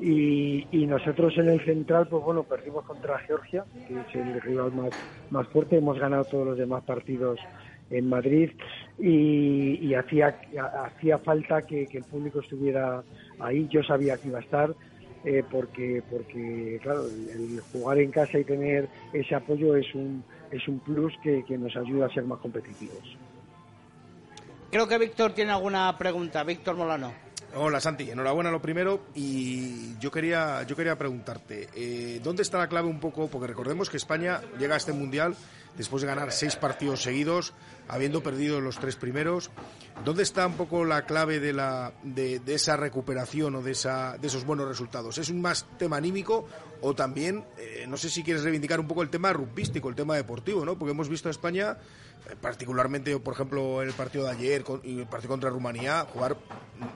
y, 0.00 0.66
nosotros 0.88 1.32
en 1.38 1.48
el 1.48 1.64
central, 1.64 2.08
pues 2.08 2.24
bueno, 2.24 2.42
perdimos 2.42 2.84
contra 2.84 3.18
Georgia, 3.20 3.64
que 3.86 4.00
es 4.00 4.14
el 4.14 4.40
rival 4.40 4.72
más, 4.72 4.92
más 5.30 5.46
fuerte. 5.48 5.76
Hemos 5.76 5.98
ganado 5.98 6.24
todos 6.24 6.46
los 6.46 6.58
demás 6.58 6.82
partidos 6.84 7.38
en 7.90 8.08
Madrid 8.08 8.50
y, 8.98 9.78
y 9.80 9.94
hacía, 9.94 10.40
hacía 10.84 11.18
falta 11.18 11.62
que 11.62 11.86
el 11.92 12.04
público 12.04 12.40
estuviera 12.40 13.02
ahí. 13.38 13.68
Yo 13.70 13.82
sabía 13.82 14.16
que 14.18 14.28
iba 14.28 14.38
a 14.38 14.42
estar 14.42 14.74
eh, 15.24 15.42
porque, 15.50 16.02
porque 16.10 16.78
claro, 16.82 17.06
el, 17.06 17.60
jugar 17.72 17.98
en 17.98 18.10
casa 18.10 18.38
y 18.38 18.44
tener 18.44 18.88
ese 19.12 19.34
apoyo 19.34 19.76
es 19.76 19.94
un, 19.94 20.24
es 20.50 20.66
un 20.68 20.78
plus 20.80 21.12
que, 21.22 21.44
que 21.44 21.58
nos 21.58 21.74
ayuda 21.76 22.06
a 22.06 22.10
ser 22.10 22.24
más 22.24 22.38
competitivos. 22.38 23.16
Creo 24.70 24.86
que 24.86 24.98
Víctor 24.98 25.32
tiene 25.32 25.52
alguna 25.52 25.96
pregunta. 25.96 26.44
Víctor 26.44 26.76
Molano. 26.76 27.28
Hola 27.54 27.80
Santi, 27.80 28.10
enhorabuena 28.10 28.50
lo 28.50 28.60
primero 28.60 29.06
y 29.14 29.98
yo 29.98 30.10
quería 30.10 30.64
yo 30.64 30.76
quería 30.76 30.98
preguntarte 30.98 31.70
eh, 31.74 32.20
dónde 32.22 32.42
está 32.42 32.58
la 32.58 32.68
clave 32.68 32.88
un 32.88 33.00
poco 33.00 33.28
porque 33.28 33.46
recordemos 33.46 33.88
que 33.88 33.96
España 33.96 34.42
llega 34.58 34.74
a 34.74 34.76
este 34.76 34.92
mundial 34.92 35.34
después 35.74 36.02
de 36.02 36.08
ganar 36.08 36.30
seis 36.30 36.56
partidos 36.56 37.02
seguidos 37.02 37.54
habiendo 37.88 38.22
perdido 38.22 38.60
los 38.60 38.78
tres 38.78 38.96
primeros 38.96 39.50
dónde 40.04 40.22
está 40.22 40.46
un 40.46 40.54
poco 40.54 40.84
la 40.84 41.02
clave 41.02 41.40
de 41.40 41.52
la 41.52 41.92
de, 42.02 42.38
de 42.40 42.54
esa 42.54 42.76
recuperación 42.76 43.54
o 43.56 43.62
de 43.62 43.72
esa 43.72 44.16
de 44.18 44.26
esos 44.26 44.44
buenos 44.44 44.68
resultados 44.68 45.18
es 45.18 45.30
un 45.30 45.40
más 45.40 45.66
tema 45.78 45.96
anímico 45.96 46.46
o 46.82 46.94
también 46.94 47.44
eh, 47.58 47.86
no 47.88 47.96
sé 47.96 48.08
si 48.10 48.22
quieres 48.22 48.42
reivindicar 48.44 48.78
un 48.80 48.86
poco 48.86 49.02
el 49.02 49.10
tema 49.10 49.32
rugbyístico 49.32 49.88
el 49.88 49.94
tema 49.94 50.14
deportivo 50.16 50.64
no 50.64 50.78
porque 50.78 50.92
hemos 50.92 51.08
visto 51.08 51.28
a 51.28 51.30
España 51.30 51.76
eh, 52.30 52.34
particularmente, 52.40 53.16
por 53.20 53.32
ejemplo, 53.34 53.80
en 53.80 53.88
el 53.88 53.94
partido 53.94 54.24
de 54.24 54.32
ayer 54.32 54.64
con- 54.64 54.80
y 54.82 54.98
el 54.98 55.06
partido 55.06 55.30
contra 55.30 55.50
Rumanía, 55.50 56.04
jugar 56.12 56.36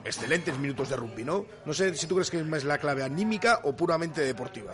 excelentes 0.03 0.59
minutos 0.59 0.89
de 0.89 0.97
rugby, 0.97 1.23
¿no? 1.23 1.45
No 1.65 1.73
sé 1.73 1.95
si 1.95 2.07
tú 2.07 2.15
crees 2.15 2.29
que 2.29 2.39
es 2.39 2.45
más 2.45 2.65
la 2.65 2.77
clave 2.77 3.03
anímica 3.03 3.61
o 3.63 3.73
puramente 3.73 4.19
deportiva. 4.21 4.73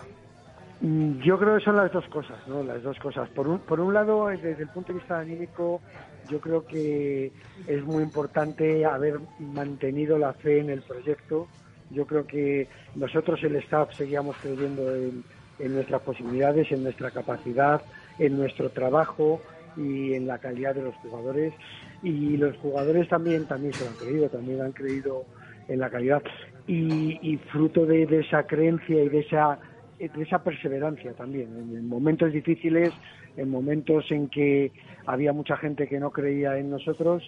Mm, 0.82 1.20
Yo 1.22 1.38
creo 1.38 1.58
que 1.58 1.64
son 1.64 1.76
las 1.78 1.92
dos 1.94 2.04
cosas, 2.10 2.40
¿no? 2.48 2.64
Las 2.64 2.82
dos 2.82 2.98
cosas. 3.00 3.30
Por 3.30 3.48
un, 3.48 3.60
por 3.60 3.80
un 3.80 3.94
lado, 3.94 4.28
desde 4.28 4.64
el 4.64 4.70
punto 4.70 4.92
de 4.92 5.00
vista 5.00 5.20
anímico, 5.20 5.82
yo 6.30 6.40
creo 6.40 6.66
que 6.66 7.32
es 7.68 7.84
muy 7.84 8.04
importante 8.04 8.86
haber 8.86 9.20
mantenido 9.40 10.18
la 10.18 10.34
fe 10.34 10.60
en 10.60 10.70
el 10.70 10.82
proyecto. 10.82 11.48
Yo 11.92 12.06
creo 12.06 12.26
que 12.26 12.68
nosotros, 12.96 13.44
el 13.44 13.56
staff, 13.58 13.94
seguíamos 13.96 14.36
creyendo 14.38 14.96
en, 14.96 15.24
en 15.60 15.74
nuestras 15.74 16.02
posibilidades, 16.02 16.72
en 16.72 16.84
nuestra 16.84 17.12
capacidad, 17.12 17.82
en 18.18 18.38
nuestro 18.38 18.70
trabajo 18.70 19.42
y 19.78 20.14
en 20.14 20.28
la 20.28 20.40
calidad 20.40 20.76
de 20.76 20.84
los 20.84 20.96
jugadores. 20.96 21.54
Y 22.02 22.38
los 22.38 22.56
jugadores 22.58 23.08
también, 23.10 23.46
también 23.46 23.74
se 23.74 23.84
lo 23.84 23.92
han 23.92 23.98
creído, 23.98 24.30
también 24.30 24.62
han 24.62 24.72
creído 24.72 25.26
en 25.68 25.80
la 25.80 25.90
calidad. 25.90 26.22
Y, 26.68 27.38
fruto 27.52 27.86
de, 27.86 28.04
esa 28.20 28.44
creencia 28.44 29.04
y 29.04 29.10
de 29.10 29.20
esa 29.20 29.60
de 29.98 30.24
esa 30.24 30.42
perseverancia 30.42 31.12
también, 31.12 31.50
en 31.58 31.90
momentos 31.90 32.32
difíciles, 32.32 32.94
en 33.36 33.50
momentos 33.50 34.10
en 34.12 34.30
que 34.30 34.72
había 35.10 35.34
mucha 35.34 35.58
gente 35.58 35.88
que 35.88 36.00
no 36.00 36.12
creía 36.12 36.60
en 36.60 36.70
nosotros, 36.70 37.24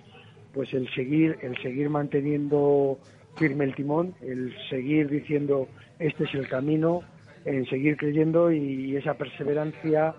pues 0.53 0.71
el 0.73 0.88
seguir, 0.93 1.39
el 1.41 1.59
seguir 1.63 1.89
manteniendo 1.89 3.00
firme 3.38 3.65
el 3.65 3.73
timón, 3.73 4.13
el 4.21 4.53
seguir 4.69 5.09
diciendo 5.09 5.67
este 5.97 6.25
es 6.25 6.33
el 6.35 6.47
camino, 6.47 7.01
en 7.43 7.65
seguir 7.65 7.97
creyendo 7.97 8.51
y 8.51 8.95
esa 8.95 9.15
perseverancia, 9.15 10.13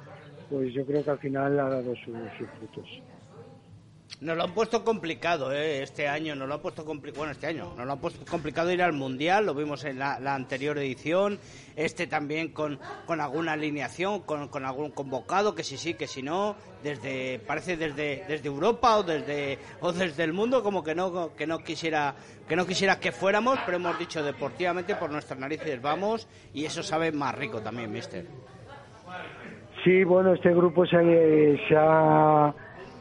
pues 0.50 0.74
yo 0.74 0.84
creo 0.84 1.04
que 1.04 1.10
al 1.10 1.18
final 1.18 1.60
ha 1.60 1.68
dado 1.68 1.94
sus, 1.94 2.16
sus 2.36 2.48
frutos. 2.58 3.02
Nos 4.20 4.36
lo 4.36 4.44
han 4.44 4.52
puesto 4.52 4.84
complicado 4.84 5.52
¿eh? 5.52 5.82
este 5.82 6.06
año, 6.06 6.36
nos 6.36 6.46
lo 6.46 6.54
han 6.54 6.60
puesto 6.60 6.84
complicado, 6.84 7.28
este 7.30 7.48
año, 7.48 7.72
nos 7.76 7.84
lo 7.84 7.92
han 7.92 7.98
puesto 7.98 8.24
complicado 8.30 8.70
ir 8.70 8.80
al 8.80 8.92
Mundial, 8.92 9.46
lo 9.46 9.54
vimos 9.54 9.84
en 9.84 9.98
la, 9.98 10.14
anterior 10.32 10.78
edición, 10.78 11.40
este 11.74 12.06
también 12.06 12.52
con, 12.52 12.78
con 13.04 13.20
alguna 13.20 13.54
alineación, 13.54 14.20
con, 14.20 14.46
con 14.46 14.64
algún 14.64 14.92
convocado, 14.92 15.56
que 15.56 15.64
sí 15.64 15.76
sí, 15.76 15.94
que 15.94 16.06
si 16.06 16.22
no, 16.22 16.54
desde, 16.84 17.40
parece 17.40 17.76
desde, 17.76 18.24
desde 18.28 18.46
Europa 18.46 18.96
o 18.96 19.02
desde, 19.02 19.58
o 19.80 19.92
desde 19.92 20.22
el 20.22 20.32
mundo, 20.32 20.62
como 20.62 20.84
que 20.84 20.94
no, 20.94 21.34
que 21.34 21.46
no 21.46 21.58
quisiera, 21.58 22.14
que 22.48 22.54
no 22.54 22.64
que 22.64 23.12
fuéramos, 23.12 23.58
pero 23.66 23.78
hemos 23.78 23.98
dicho 23.98 24.22
deportivamente 24.22 24.94
por 24.94 25.10
nuestras 25.10 25.38
narices 25.38 25.82
vamos, 25.82 26.28
y 26.54 26.64
eso 26.64 26.84
sabe 26.84 27.10
más 27.10 27.34
rico 27.34 27.60
también, 27.60 27.90
mister. 27.90 28.26
Sí, 29.82 30.04
bueno, 30.04 30.34
este 30.34 30.50
grupo 30.54 30.86
se 30.86 30.96
ha 30.96 32.54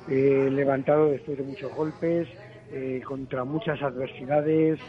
eh, 0.10 0.50
levantado 0.52 1.10
después 1.12 1.38
de 1.38 1.44
muchos 1.44 1.74
golpes, 1.76 2.28
eh, 2.72 3.02
contra 3.06 3.44
muchas 3.44 3.82
adversidades. 3.82 4.80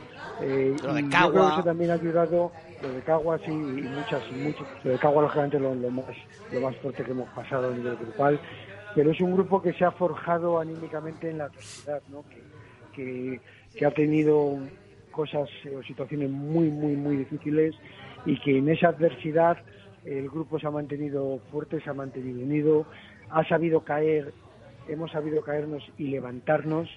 eh, 0.41 0.75
Lo 0.83 0.95
de 0.95 1.03
yo 1.03 1.09
Cagua. 1.11 1.31
creo 1.33 1.47
que 1.49 1.53
eso 1.55 1.65
también 1.65 1.91
ha 1.91 1.95
ayudado, 1.95 2.53
lo 2.83 2.89
de 2.93 3.01
Cagua 3.03 3.39
sí, 3.39 3.51
y 3.51 3.55
muchas, 3.55 4.23
muchas. 4.33 4.67
Lo 4.85 4.93
de 4.93 4.99
Cagua, 4.99 5.23
lógicamente, 5.23 5.59
lo, 5.59 5.75
lo 5.75 5.91
más, 5.91 6.05
lo 6.53 6.61
más 6.61 6.77
fuerte 6.77 7.05
que 7.05 7.11
hemos 7.11 7.29
pasado 7.31 7.71
a 7.73 7.77
nivel 7.77 7.97
grupal. 7.97 8.41
Pero 8.95 9.11
es 9.11 9.21
un 9.21 9.33
grupo 9.33 9.61
que 9.63 9.73
se 9.73 9.85
ha 9.85 9.91
forjado 9.91 10.59
anímicamente 10.61 11.31
en 11.31 11.39
la 11.39 11.45
adversidad, 11.45 12.03
¿no? 12.11 12.25
que, 12.29 12.43
que, 12.95 13.41
que 13.77 13.87
ha 13.87 13.91
tenido 13.91 14.59
cosas 15.11 15.49
o 15.77 15.83
situaciones 15.83 16.31
muy, 16.31 16.69
muy, 16.71 16.95
muy 16.97 17.17
difíciles 17.17 17.75
y 18.27 18.39
que 18.41 18.59
en 18.59 18.69
esa 18.69 18.89
adversidad 18.89 19.57
el 20.05 20.29
grupo 20.29 20.59
se 20.59 20.67
ha 20.67 20.71
mantenido 20.71 21.39
fuerte, 21.51 21.81
se 21.81 21.89
ha 21.91 21.95
mantenido 21.95 22.41
unido, 22.41 22.87
ha 23.31 23.45
sabido 23.49 23.81
caer, 23.81 24.33
hemos 24.87 25.11
sabido 25.13 25.43
caernos 25.43 25.85
y 25.97 26.09
levantarnos 26.09 26.89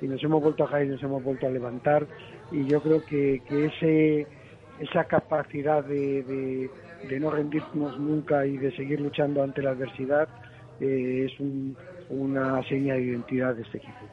y 0.00 0.08
nos 0.08 0.22
hemos 0.22 0.42
vuelto 0.42 0.64
a 0.64 0.70
caer 0.70 0.86
y 0.86 0.90
nos 0.90 1.02
hemos 1.02 1.22
vuelto 1.22 1.46
a 1.46 1.50
levantar 1.50 2.08
y 2.50 2.66
yo 2.66 2.82
creo 2.82 3.04
que, 3.04 3.42
que 3.46 3.66
ese 3.66 4.28
esa 4.78 5.04
capacidad 5.04 5.84
de, 5.84 6.22
de- 6.24 7.20
no 7.20 7.30
rendirnos 7.30 7.98
nunca 7.98 8.46
y 8.46 8.58
de 8.58 8.72
seguir 8.72 9.00
luchando 9.00 9.42
ante 9.42 9.62
la 9.62 9.70
adversidad 9.70 10.28
eh, 10.80 11.26
es 11.30 11.38
un- 11.40 11.76
una 12.08 12.62
seña 12.64 12.94
de 12.94 13.02
identidad 13.02 13.54
de 13.54 13.62
este 13.62 13.78
equipo. 13.78 14.10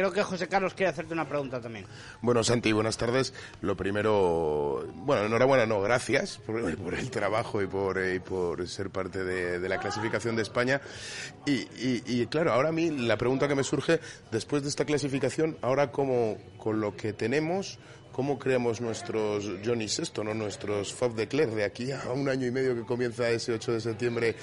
Creo 0.00 0.12
que 0.14 0.22
José 0.22 0.48
Carlos 0.48 0.72
quiere 0.72 0.88
hacerte 0.88 1.12
una 1.12 1.28
pregunta 1.28 1.60
también. 1.60 1.84
Bueno, 2.22 2.42
Santi, 2.42 2.72
buenas 2.72 2.96
tardes. 2.96 3.34
Lo 3.60 3.76
primero, 3.76 4.86
bueno, 4.94 5.26
enhorabuena, 5.26 5.66
no, 5.66 5.82
gracias 5.82 6.38
por, 6.38 6.58
el 6.94 7.10
trabajo 7.10 7.60
y 7.60 7.66
por, 7.66 8.66
ser 8.66 8.88
parte 8.88 9.22
de, 9.22 9.60
de 9.60 9.68
la 9.68 9.76
clasificación 9.76 10.36
de 10.36 10.42
España. 10.42 10.80
Y, 11.44 11.52
y- 11.52 12.02
y, 12.06 12.26
claro, 12.28 12.50
ahora 12.54 12.70
a 12.70 12.72
mí 12.72 12.88
la 12.88 13.18
pregunta 13.18 13.46
que 13.46 13.54
me 13.54 13.62
surge, 13.62 14.00
después 14.32 14.62
de 14.62 14.70
esta 14.70 14.86
clasificación, 14.86 15.58
ahora 15.60 15.92
cómo, 15.92 16.38
con 16.56 16.80
lo 16.80 16.96
que 16.96 17.12
tenemos, 17.12 17.78
¿cómo 18.20 18.38
creamos 18.38 18.82
nuestros 18.82 19.50
Johnny 19.64 19.88
Sexto, 19.88 20.22
¿no? 20.22 20.34
nuestros 20.34 20.92
Fab 20.92 21.14
de 21.14 21.26
Clerc 21.26 21.52
de 21.52 21.64
aquí 21.64 21.90
a 21.90 22.12
un 22.12 22.28
año 22.28 22.46
y 22.46 22.50
medio 22.50 22.74
que 22.74 22.82
comienza 22.82 23.30
ese 23.30 23.54
8 23.54 23.72
de 23.72 23.80
septiembre 23.80 24.34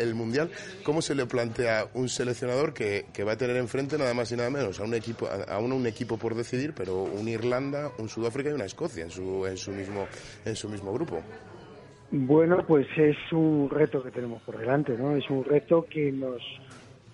el 0.00 0.16
Mundial? 0.16 0.50
¿Cómo 0.82 1.00
se 1.00 1.14
le 1.14 1.24
plantea 1.26 1.86
un 1.94 2.08
seleccionador 2.08 2.74
que, 2.74 3.06
que 3.12 3.22
va 3.22 3.34
a 3.34 3.36
tener 3.36 3.56
enfrente 3.56 3.96
nada 3.98 4.14
más 4.14 4.32
y 4.32 4.36
nada 4.36 4.50
menos 4.50 4.80
a 4.80 4.82
un 4.82 4.94
equipo, 4.94 5.28
a, 5.28 5.54
a 5.54 5.60
un, 5.60 5.70
un 5.70 5.86
equipo 5.86 6.16
por 6.16 6.34
decidir, 6.34 6.72
pero 6.76 7.04
un 7.04 7.28
Irlanda, 7.28 7.92
un 7.98 8.08
Sudáfrica 8.08 8.50
y 8.50 8.52
una 8.52 8.64
Escocia 8.64 9.04
en 9.04 9.12
su, 9.12 9.46
en 9.46 9.56
su, 9.56 9.70
mismo, 9.70 10.08
en 10.44 10.56
su 10.56 10.68
mismo 10.68 10.92
grupo? 10.92 11.22
Bueno, 12.10 12.64
pues 12.66 12.88
es 12.96 13.16
un 13.30 13.70
reto 13.70 14.02
que 14.02 14.10
tenemos 14.10 14.42
por 14.42 14.58
delante, 14.58 14.98
¿no? 14.98 15.14
Es 15.14 15.30
un 15.30 15.44
reto 15.44 15.86
que 15.88 16.10
nos 16.10 16.42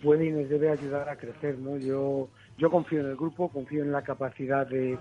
puede 0.02 0.28
y 0.28 0.30
nos 0.30 0.48
debe 0.48 0.70
ayudar 0.70 1.10
a 1.10 1.16
crecer, 1.16 1.58
¿no? 1.58 1.76
Yo 1.76 2.30
yo 2.58 2.70
confío 2.70 3.00
en 3.00 3.06
el 3.06 3.16
grupo, 3.16 3.48
confío 3.48 3.82
en 3.82 3.92
la 3.92 4.02
capacidad 4.02 4.66
de, 4.66 4.98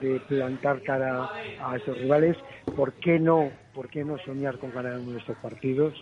de 0.00 0.20
plantar 0.28 0.82
cara 0.82 1.30
a 1.60 1.76
estos 1.76 1.96
rivales. 1.96 2.36
¿Por 2.76 2.92
qué 2.94 3.18
no? 3.18 3.50
¿Por 3.72 3.88
qué 3.88 4.04
no 4.04 4.18
soñar 4.18 4.58
con 4.58 4.72
ganar 4.72 4.98
uno 4.98 5.12
de 5.12 5.18
estos 5.18 5.36
partidos? 5.38 5.94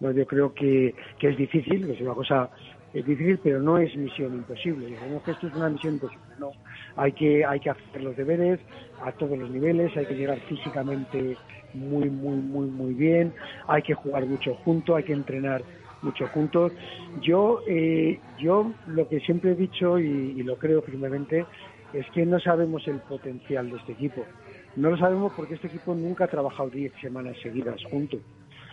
No, 0.00 0.10
yo 0.10 0.26
creo 0.26 0.52
que, 0.52 0.94
que 1.18 1.28
es 1.28 1.36
difícil, 1.36 1.88
es 1.90 2.00
una 2.00 2.14
cosa 2.14 2.50
es 2.92 3.06
difícil, 3.06 3.38
pero 3.42 3.60
no 3.60 3.78
es 3.78 3.94
misión 3.96 4.34
imposible. 4.34 4.86
Digamos 4.86 5.22
que 5.22 5.30
esto 5.30 5.46
es 5.46 5.54
una 5.54 5.68
misión 5.68 5.94
imposible, 5.94 6.24
no. 6.38 6.50
Hay 6.96 7.12
que, 7.12 7.44
hay 7.44 7.60
que 7.60 7.70
hacer 7.70 8.02
los 8.02 8.16
deberes 8.16 8.58
a 9.04 9.12
todos 9.12 9.38
los 9.38 9.50
niveles, 9.50 9.96
hay 9.96 10.06
que 10.06 10.14
llegar 10.14 10.40
físicamente 10.48 11.36
muy, 11.72 12.10
muy, 12.10 12.36
muy, 12.36 12.66
muy 12.66 12.94
bien, 12.94 13.32
hay 13.68 13.82
que 13.82 13.94
jugar 13.94 14.26
mucho 14.26 14.54
juntos, 14.64 14.96
hay 14.96 15.04
que 15.04 15.12
entrenar 15.12 15.62
mucho 16.02 16.28
juntos. 16.28 16.72
Yo, 17.14 17.62
eh, 17.66 18.22
yo 18.36 18.74
lo 18.84 19.08
que 19.08 19.20
siempre 19.20 19.52
he 19.52 19.54
dicho 19.56 19.98
y, 19.98 20.04
y 20.06 20.42
lo 20.42 20.56
creo 20.58 20.82
firmemente 20.82 21.48
es 21.92 22.06
que 22.12 22.24
no 22.26 22.38
sabemos 22.40 22.86
el 22.88 23.02
potencial 23.02 23.70
de 23.70 23.76
este 23.78 23.92
equipo. 23.92 24.30
No 24.74 24.90
lo 24.90 24.96
sabemos 24.96 25.32
porque 25.34 25.54
este 25.54 25.66
equipo 25.68 25.94
nunca 25.94 26.24
ha 26.24 26.28
trabajado 26.28 26.70
10 26.70 26.92
semanas 27.00 27.36
seguidas 27.42 27.82
juntos. 27.84 28.22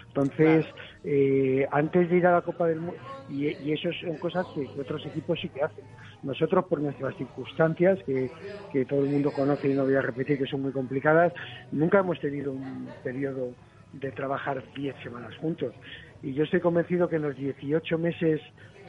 Entonces, 0.08 0.66
eh, 1.04 1.68
antes 1.72 2.10
de 2.10 2.18
ir 2.18 2.26
a 2.28 2.34
la 2.34 2.42
Copa 2.42 2.68
del 2.68 2.82
Mundo, 2.82 3.00
y, 3.28 3.48
y 3.70 3.74
eso 3.74 3.90
son 4.02 4.18
cosas 4.18 4.48
que 4.54 4.70
otros 4.80 5.06
equipos 5.06 5.40
sí 5.40 5.50
que 5.50 5.62
hacen. 5.62 5.86
Nosotros, 6.22 6.66
por 6.70 6.82
nuestras 6.82 7.16
circunstancias, 7.16 8.00
que, 8.06 8.32
que 8.70 8.86
todo 8.86 9.02
el 9.02 9.08
mundo 9.08 9.34
conoce 9.34 9.70
y 9.70 9.74
no 9.74 9.84
voy 9.84 9.96
a 9.96 10.02
repetir 10.02 10.38
que 10.38 10.46
son 10.46 10.62
muy 10.62 10.72
complicadas, 10.72 11.34
nunca 11.72 12.00
hemos 12.00 12.20
tenido 12.20 12.54
un 12.54 12.96
periodo 13.02 13.58
de 13.92 14.12
trabajar 14.12 14.64
10 14.76 14.96
semanas 15.04 15.36
juntos. 15.38 15.76
Y 16.22 16.34
yo 16.34 16.44
estoy 16.44 16.60
convencido 16.60 17.08
que 17.08 17.18
en 17.18 17.22
los 17.24 17.36
18 17.36 17.98
meses 17.98 18.42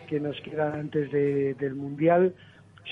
que 0.07 0.21
nos 0.21 0.41
quedan 0.41 0.73
antes 0.75 1.11
de- 1.13 1.55
del 1.55 1.75
Mundial, 1.75 2.35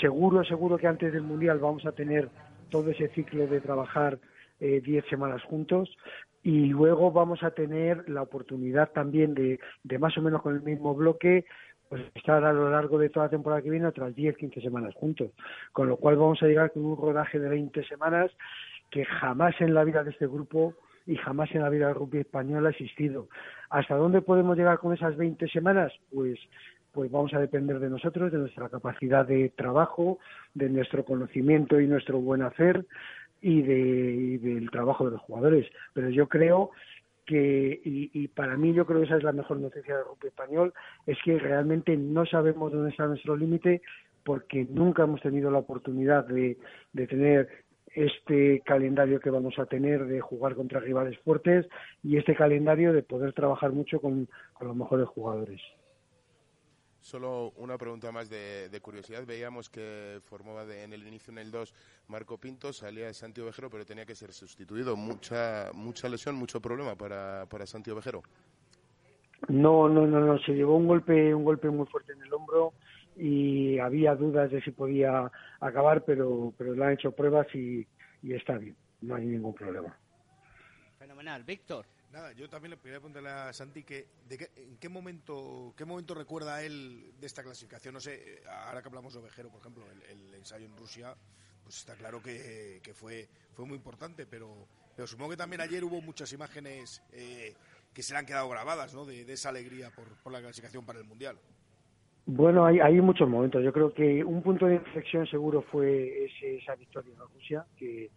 seguro, 0.01 0.45
seguro 0.45 0.77
que 0.77 0.87
antes 0.87 1.13
del 1.13 1.23
Mundial 1.23 1.59
vamos 1.59 1.87
a 1.87 1.93
tener 1.93 2.29
todo 2.71 2.91
ese 2.91 3.09
ciclo 3.09 3.47
de 3.47 3.61
trabajar 3.61 4.19
eh, 4.61 4.81
10 4.81 5.05
semanas 5.07 5.43
juntos 5.45 5.97
y 6.43 6.67
luego 6.67 7.13
vamos 7.13 7.43
a 7.43 7.51
tener 7.51 8.09
la 8.09 8.23
oportunidad 8.23 8.91
también 8.93 9.35
de, 9.35 9.59
de 9.85 9.99
más 9.99 10.17
o 10.17 10.23
menos 10.23 10.43
con 10.43 10.55
el 10.55 10.63
mismo 10.63 10.95
bloque 10.95 11.45
pues 11.89 12.03
estar 12.15 12.43
a 12.45 12.53
lo 12.53 12.71
largo 12.71 12.99
de 12.99 13.11
toda 13.11 13.27
la 13.27 13.31
temporada 13.31 13.63
que 13.63 13.71
viene 13.71 13.87
otras 13.87 14.15
10, 14.15 14.37
15 14.37 14.61
semanas 14.61 14.93
juntos. 14.95 15.31
Con 15.73 15.89
lo 15.89 15.97
cual 15.99 16.17
vamos 16.17 16.43
a 16.43 16.47
llegar 16.47 16.73
con 16.73 16.85
un 16.85 16.97
rodaje 16.97 17.39
de 17.39 17.49
20 17.49 17.85
semanas 17.85 18.31
que 18.91 19.05
jamás 19.05 19.55
en 19.61 19.73
la 19.73 19.85
vida 19.85 20.03
de 20.03 20.11
este 20.11 20.27
grupo 20.27 20.75
y 21.07 21.17
jamás 21.17 21.55
en 21.55 21.63
la 21.63 21.71
vida 21.71 21.87
del 21.87 21.95
rugby 21.95 22.19
español 22.19 22.67
ha 22.67 22.71
existido. 22.71 23.29
¿Hasta 23.71 23.95
dónde 23.97 24.23
podemos 24.23 24.57
llegar 24.57 24.79
con 24.79 24.93
esas 24.93 25.17
20 25.17 25.49
semanas? 25.49 25.93
Pues 26.13 26.39
pues 26.97 27.11
vamos 27.11 27.35
a 27.35 27.41
depender 27.41 27.79
de 27.79 27.91
nosotros, 27.91 28.33
de 28.33 28.39
nuestra 28.39 28.71
capacidad 28.71 29.27
de 29.27 29.51
trabajo, 29.51 30.19
de 30.55 30.71
nuestro 30.71 31.05
conocimiento 31.05 31.79
y 31.79 31.87
nuestro 31.87 32.21
buen 32.21 32.41
hacer 32.41 32.87
y, 33.43 33.61
de, 33.61 34.39
del 34.39 34.71
trabajo 34.71 35.05
de 35.05 35.11
los 35.11 35.21
jugadores. 35.21 35.67
Pero 35.93 36.09
yo 36.09 36.27
creo 36.27 36.71
que, 37.27 37.83
y, 37.85 38.29
para 38.29 38.57
mí 38.57 38.73
yo 38.73 38.87
creo 38.87 39.01
que 39.01 39.07
esa 39.07 39.19
es 39.19 39.25
la 39.25 39.33
mejor 39.33 39.59
noticia 39.59 39.95
del 39.95 40.05
grupo 40.05 40.27
español, 40.27 40.73
es 41.07 41.19
que 41.23 41.39
realmente 41.39 41.99
no 41.99 42.25
sabemos 42.25 42.73
dónde 42.73 42.93
está 42.93 43.07
nuestro 43.07 43.37
límite 43.37 43.83
porque 44.25 44.67
nunca 44.71 45.03
hemos 45.03 45.21
tenido 45.21 45.51
la 45.51 45.59
oportunidad 45.59 46.27
de, 46.27 46.57
de 46.95 47.07
tener 47.07 47.66
este 47.97 48.61
calendario 48.61 49.21
que 49.21 49.31
vamos 49.31 49.59
a 49.59 49.65
tener 49.65 50.05
de 50.05 50.21
jugar 50.21 50.55
contra 50.55 50.81
rivales 50.81 51.19
fuertes 51.21 51.67
y 52.03 52.19
este 52.19 52.37
calendario 52.37 52.93
de 52.93 53.03
poder 53.03 53.33
trabajar 53.33 53.73
mucho 53.73 54.01
con 54.01 54.29
los 54.61 54.77
mejores 54.77 55.09
jugadores. 55.09 55.63
Solo 57.01 57.53
una 57.57 57.79
pregunta 57.79 58.13
más 58.13 58.29
de, 58.29 58.79
curiosidad. 58.83 59.25
Veíamos 59.27 59.71
que 59.71 60.21
formaba 60.25 60.63
en 60.75 60.93
el 60.93 61.07
inicio 61.07 61.33
en 61.33 61.39
el 61.39 61.51
2 61.51 61.73
Marco 62.09 62.37
Pinto, 62.37 62.73
salía 62.73 63.07
de 63.07 63.15
Santi 63.15 63.41
Ovejero, 63.41 63.71
pero 63.71 63.87
tenía 63.87 64.05
que 64.05 64.15
ser 64.15 64.33
sustituido. 64.33 64.95
Mucha 64.97 65.71
mucha 65.73 66.09
lesión, 66.09 66.35
mucho 66.35 66.61
problema 66.61 66.97
para, 66.97 67.47
para 67.49 67.65
Santi 67.65 67.91
Ovejero. 67.91 68.23
No, 69.49 69.89
no, 69.89 70.07
no, 70.07 70.21
no. 70.21 70.39
Se 70.41 70.53
llevó 70.53 70.77
un 70.77 70.87
golpe, 70.87 71.35
un 71.35 71.45
golpe 71.45 71.71
muy 71.71 71.87
fuerte 71.87 72.13
en 72.13 72.23
el 72.23 72.33
hombro 72.35 72.75
y 73.17 73.79
había 73.79 74.15
dudas 74.15 74.51
de 74.51 74.61
si 74.63 74.71
podía 74.71 75.31
acabar, 75.61 76.05
pero, 76.05 76.53
pero 76.57 76.75
le 76.75 76.85
han 76.85 76.93
hecho 76.93 77.13
pruebas 77.13 77.47
y, 77.55 77.87
y 78.23 78.35
está 78.35 78.59
bien. 78.59 78.77
No 79.01 79.15
hay 79.15 79.27
ningún 79.27 79.55
problema. 79.55 79.97
Fenomenal. 80.99 81.45
Víctor. 81.45 81.87
Nada, 82.13 82.33
yo 82.33 82.49
también 82.49 82.71
le 82.71 82.79
quería 82.79 82.99
preguntarle 82.99 83.29
a 83.29 83.53
Santi 83.53 83.83
que, 83.83 84.09
de 84.27 84.51
en 84.57 84.79
qué 84.79 84.89
momento, 84.89 85.75
qué 85.77 85.85
momento 85.85 86.15
recuerda 86.15 86.63
él 86.63 87.13
de 87.21 87.27
esta 87.27 87.43
clasificación. 87.43 87.93
No 87.95 88.01
sé, 88.01 88.43
ahora 88.49 88.81
que 88.81 88.89
hablamos 88.89 89.13
de 89.13 89.19
Ovejero, 89.19 89.51
por 89.51 89.61
ejemplo, 89.61 89.85
el, 90.09 90.35
ensayo 90.35 90.65
en 90.65 90.77
Rusia, 90.77 91.15
pues 91.63 91.77
está 91.77 91.95
claro 91.95 92.23
que, 92.23 92.81
fue, 92.95 93.29
fue 93.53 93.67
muy 93.67 93.77
importante, 93.77 94.25
pero, 94.25 94.67
pero 94.95 95.07
supongo 95.07 95.31
que 95.31 95.37
también 95.37 95.61
ayer 95.61 95.85
hubo 95.85 96.01
muchas 96.01 96.33
imágenes 96.33 97.03
eh, 97.13 97.55
que 97.93 98.03
se 98.03 98.13
le 98.13 98.21
han 98.21 98.27
quedado 98.27 98.49
grabadas, 98.49 98.95
¿no? 98.95 99.05
De, 99.05 99.31
esa 99.31 99.51
alegría 99.51 99.91
por, 99.91 100.09
por, 100.23 100.33
la 100.33 100.41
clasificación 100.41 100.87
para 100.87 101.01
el 101.01 101.05
Mundial. 101.05 101.39
Bueno, 102.27 102.67
hay, 102.67 102.81
hay 102.81 103.01
muchos 103.01 103.29
momentos. 103.29 103.63
Yo 103.63 103.73
creo 103.73 103.93
que 103.93 104.25
un 104.25 104.43
punto 104.43 104.67
de 104.67 104.75
inflexión 104.75 105.27
seguro 105.27 105.63
fue 105.63 106.27
esa 106.43 106.75
victoria 106.75 107.13
en 107.13 107.35
Rusia, 107.35 107.65
que 107.77 108.11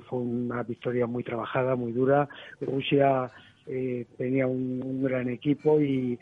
fue 0.00 0.18
una 0.18 0.62
victoria 0.62 1.06
muy 1.06 1.22
trabajada, 1.22 1.76
muy 1.76 1.92
dura. 1.92 2.28
Rusia 2.60 3.30
eh, 3.66 4.06
tenía 4.18 4.46
un, 4.46 5.02
gran 5.02 5.28
equipo 5.28 5.80
y, 5.80 6.18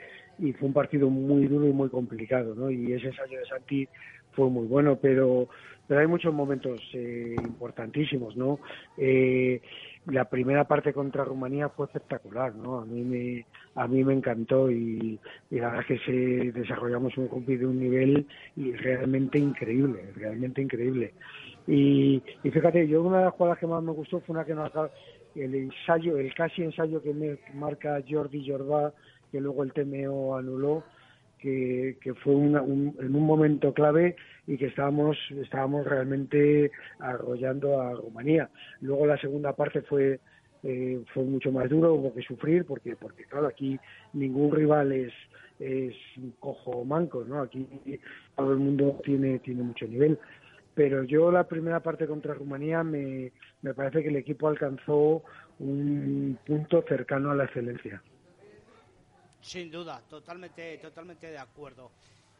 fue 0.58 0.68
un 0.68 0.72
partido 0.72 1.10
muy 1.10 1.46
duro 1.46 1.66
y 1.66 1.72
muy 1.72 1.88
complicado, 1.88 2.54
¿no? 2.54 2.70
Y 2.70 2.92
ese 2.92 3.08
ensayo 3.08 3.38
de 3.38 3.44
Santi 3.46 3.88
fue 4.32 4.48
muy 4.48 4.66
bueno, 4.66 4.96
pero 4.96 5.48
pero 5.86 6.02
hay 6.02 6.06
muchos 6.06 6.32
momentos 6.32 6.80
eh, 6.94 7.34
importantísimos, 7.42 8.36
¿no? 8.36 8.60
Eh, 8.96 9.60
la 10.06 10.24
primera 10.24 10.64
parte 10.64 10.92
contra 10.92 11.24
Rumanía 11.24 11.68
fue 11.68 11.86
espectacular, 11.86 12.54
¿no? 12.54 12.80
A 12.80 12.84
mí 12.84 13.02
me 13.02 13.46
a 13.74 13.86
mí 13.86 14.02
me 14.02 14.14
encantó 14.14 14.70
y, 14.70 15.18
la 15.50 15.68
verdad 15.68 15.80
es 15.80 15.86
que 15.86 16.52
se 16.52 16.58
desarrollamos 16.58 17.16
un 17.16 17.28
rugby 17.28 17.56
de 17.56 17.66
un 17.66 17.78
nivel 17.78 18.26
y 18.56 18.72
realmente 18.72 19.38
increíble, 19.38 20.12
realmente 20.16 20.60
increíble. 20.62 21.14
Y, 21.66 22.22
fíjate, 22.42 22.88
yo 22.88 23.02
una 23.02 23.18
de 23.18 23.24
las 23.26 23.34
jugadas 23.34 23.58
que 23.58 23.66
más 23.66 23.82
me 23.82 23.92
gustó 23.92 24.20
fue 24.20 24.34
una 24.34 24.44
que 24.44 24.54
nos 24.54 24.72
el 25.36 25.54
ensayo, 25.54 26.16
el 26.18 26.34
casi 26.34 26.62
ensayo 26.62 27.00
que 27.00 27.14
me 27.14 27.38
marca 27.54 28.02
Jordi 28.08 28.48
Jordá, 28.48 28.92
que 29.30 29.40
luego 29.40 29.62
el 29.62 29.72
TMO 29.72 30.36
anuló, 30.36 30.82
que, 31.40 31.96
que 32.00 32.14
fue 32.14 32.34
un, 32.34 32.56
en 32.98 33.14
un 33.14 33.26
momento 33.26 33.72
clave 33.72 34.16
y 34.46 34.56
que 34.56 34.66
estábamos, 34.66 35.16
estábamos 35.42 35.86
realmente 35.86 36.70
arrollando 36.98 37.80
a 37.80 37.92
Rumanía. 37.94 38.50
Luego 38.80 39.06
la 39.06 39.18
segunda 39.18 39.54
parte 39.54 39.82
fue 39.82 40.20
eh, 40.62 41.02
fue 41.14 41.24
mucho 41.24 41.50
más 41.50 41.70
duro, 41.70 41.94
hubo 41.94 42.12
que 42.12 42.20
sufrir, 42.20 42.66
porque, 42.66 42.94
porque 42.94 43.24
claro, 43.24 43.46
aquí 43.46 43.78
ningún 44.12 44.54
rival 44.54 44.92
es, 44.92 45.12
es 45.58 45.94
cojo 46.38 46.84
manco, 46.84 47.24
¿no? 47.26 47.40
Aquí 47.40 47.66
todo 48.36 48.52
el 48.52 48.58
mundo 48.58 49.00
tiene, 49.02 49.38
tiene 49.38 49.62
mucho 49.62 49.86
nivel 49.86 50.18
pero 50.74 51.04
yo 51.04 51.30
la 51.30 51.44
primera 51.44 51.80
parte 51.80 52.06
contra 52.06 52.32
Rumanía 52.32 52.82
me, 52.82 53.32
me 53.62 53.74
parece 53.74 54.02
que 54.02 54.08
el 54.08 54.16
equipo 54.16 54.48
alcanzó 54.48 55.22
un 55.58 56.38
punto 56.46 56.82
cercano 56.88 57.30
a 57.30 57.34
la 57.34 57.44
excelencia. 57.44 58.02
Sin 59.40 59.70
duda, 59.70 60.02
totalmente, 60.08 60.78
totalmente 60.78 61.30
de 61.30 61.38
acuerdo. 61.38 61.90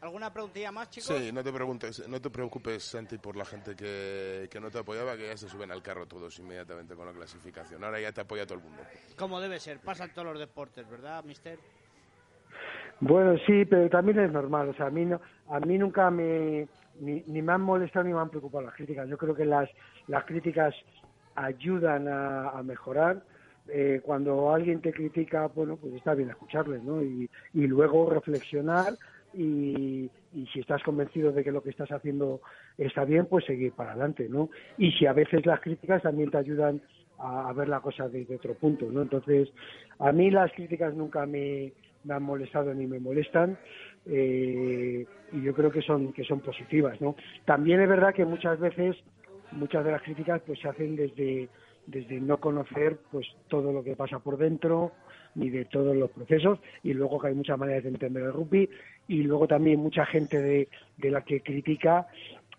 ¿Alguna 0.00 0.33
preguntilla 0.33 0.73
más, 0.73 0.88
chicos? 0.88 1.14
Sí, 1.14 1.30
no 1.30 1.45
te, 1.45 1.52
preguntes, 1.52 2.09
no 2.09 2.21
te 2.21 2.30
preocupes, 2.30 2.83
Santi, 2.83 3.19
por 3.19 3.37
la 3.37 3.45
gente 3.45 3.76
que, 3.76 4.49
que, 4.50 4.59
no 4.59 4.71
te 4.71 4.78
apoyaba, 4.78 5.14
que 5.16 5.26
ya 5.26 5.37
se 5.37 5.49
suben 5.49 5.71
al 5.71 5.83
carro 5.83 6.07
todos 6.07 6.38
inmediatamente 6.38 6.95
con 6.95 7.04
la 7.04 7.12
clasificación. 7.12 7.85
Ahora 7.85 8.00
ya 8.00 8.11
te 8.11 8.23
apoya 8.23 8.47
todo 8.47 8.59
el 8.59 8.64
mundo. 8.64 8.83
Como 9.19 9.40
debe 9.40 9.61
ser, 9.61 9.78
pasan 9.80 10.14
todos 10.14 10.28
los 10.28 10.38
deportes, 10.38 10.88
¿verdad, 10.88 11.23
mister? 11.25 11.59
Bueno, 13.01 13.38
sí, 13.46 13.64
pero 13.64 13.88
también 13.88 14.20
es 14.20 14.31
normal. 14.31 14.68
O 14.68 14.75
sea, 14.75 14.87
a 14.87 14.90
mí, 14.90 15.05
no, 15.07 15.20
a 15.48 15.59
mí 15.61 15.79
nunca 15.79 16.11
me, 16.11 16.68
ni, 17.01 17.22
me 17.42 17.53
han 17.53 17.62
molestado 17.62 18.05
ni 18.05 18.12
me 18.12 18.20
han 18.20 18.29
preocupado 18.29 18.64
las 18.64 18.75
críticas. 18.75 19.09
Yo 19.09 19.16
creo 19.16 19.35
que 19.35 19.46
las, 19.46 19.68
las 20.07 20.25
críticas 20.25 20.75
ayudan 21.35 22.09
a, 22.09 22.62
mejorar. 22.62 23.22
Eh, 23.72 24.00
cuando 24.02 24.52
alguien 24.52 24.80
te 24.80 24.92
critica, 24.92 25.46
bueno, 25.48 25.76
pues 25.76 25.94
está 25.94 26.14
bien 26.14 26.30
escucharles, 26.30 26.83
¿no? 26.83 27.02
Y, 27.02 27.28
y 27.54 27.66
luego 27.66 28.11
reflexionar 28.11 28.94
y, 29.33 30.11
y, 30.35 30.46
si 30.52 30.61
estás 30.61 30.83
convencido 30.83 31.33
de 31.33 31.44
que 31.44 31.52
lo 31.52 31.62
que 31.62 31.70
estás 31.70 31.90
haciendo 31.92 32.40
está 32.76 33.04
bien, 33.04 33.26
pues 33.26 33.44
seguir 33.44 33.72
para 33.72 33.92
adelante, 33.92 34.28
¿no? 34.28 34.50
Y 34.76 34.90
si 34.92 35.06
a 35.06 35.12
veces 35.12 35.46
las 35.46 35.61
críticas 35.61 36.02
también 36.02 36.30
te 36.30 36.38
ayudan 36.38 36.80
a, 37.18 37.52
ver 37.52 37.68
la 37.68 37.80
cosa 37.80 38.09
desde 38.09 38.37
otro 38.37 38.54
punto, 38.54 38.90
¿no? 38.90 39.02
Entonces, 39.02 39.52
a 39.98 40.11
mí 40.12 40.30
las 40.30 40.50
críticas 40.52 40.94
nunca 40.94 41.26
me, 41.26 41.72
me 42.04 42.14
han 42.14 42.22
molestado 42.22 42.74
ni 42.74 42.87
me 42.87 42.98
molestan 42.98 43.59
eh, 44.06 45.06
y 45.33 45.42
yo 45.42 45.54
creo 45.54 45.70
que 45.70 45.83
son 45.83 46.12
que 46.12 46.24
son 46.24 46.40
positivas 46.40 46.98
no 47.02 47.14
también 47.44 47.80
es 47.83 47.88
verdad 47.88 48.14
que 48.14 48.24
muchas 48.24 48.59
veces 48.59 48.96
muchas 49.52 49.85
de 49.85 49.92
las 49.92 50.02
críticas 50.02 50.40
pues 50.46 50.59
se 50.61 50.68
hacen 50.68 50.96
desde 50.96 51.50
desde 51.90 52.20
no 52.20 52.38
conocer 52.38 52.98
pues 53.11 53.26
todo 53.48 53.72
lo 53.72 53.83
que 53.83 53.96
pasa 53.96 54.18
por 54.18 54.37
dentro 54.37 54.92
ni 55.35 55.50
de 55.50 55.64
todos 55.64 55.96
los 55.96 56.11
procesos 56.11 56.59
y 56.83 56.92
luego 56.92 57.20
que 57.20 57.29
hay 57.29 57.35
muchas 57.35 57.59
maneras 57.59 57.83
de 57.85 57.90
entender 57.90 58.22
el 58.24 58.33
rugby 58.33 58.68
y 59.09 59.22
luego 59.22 59.46
también 59.46 59.81
mucha 59.81 60.07
gente 60.07 60.40
de, 60.40 60.68
de 60.96 61.11
la 61.11 61.22
que 61.22 61.40
critica 61.40 62.07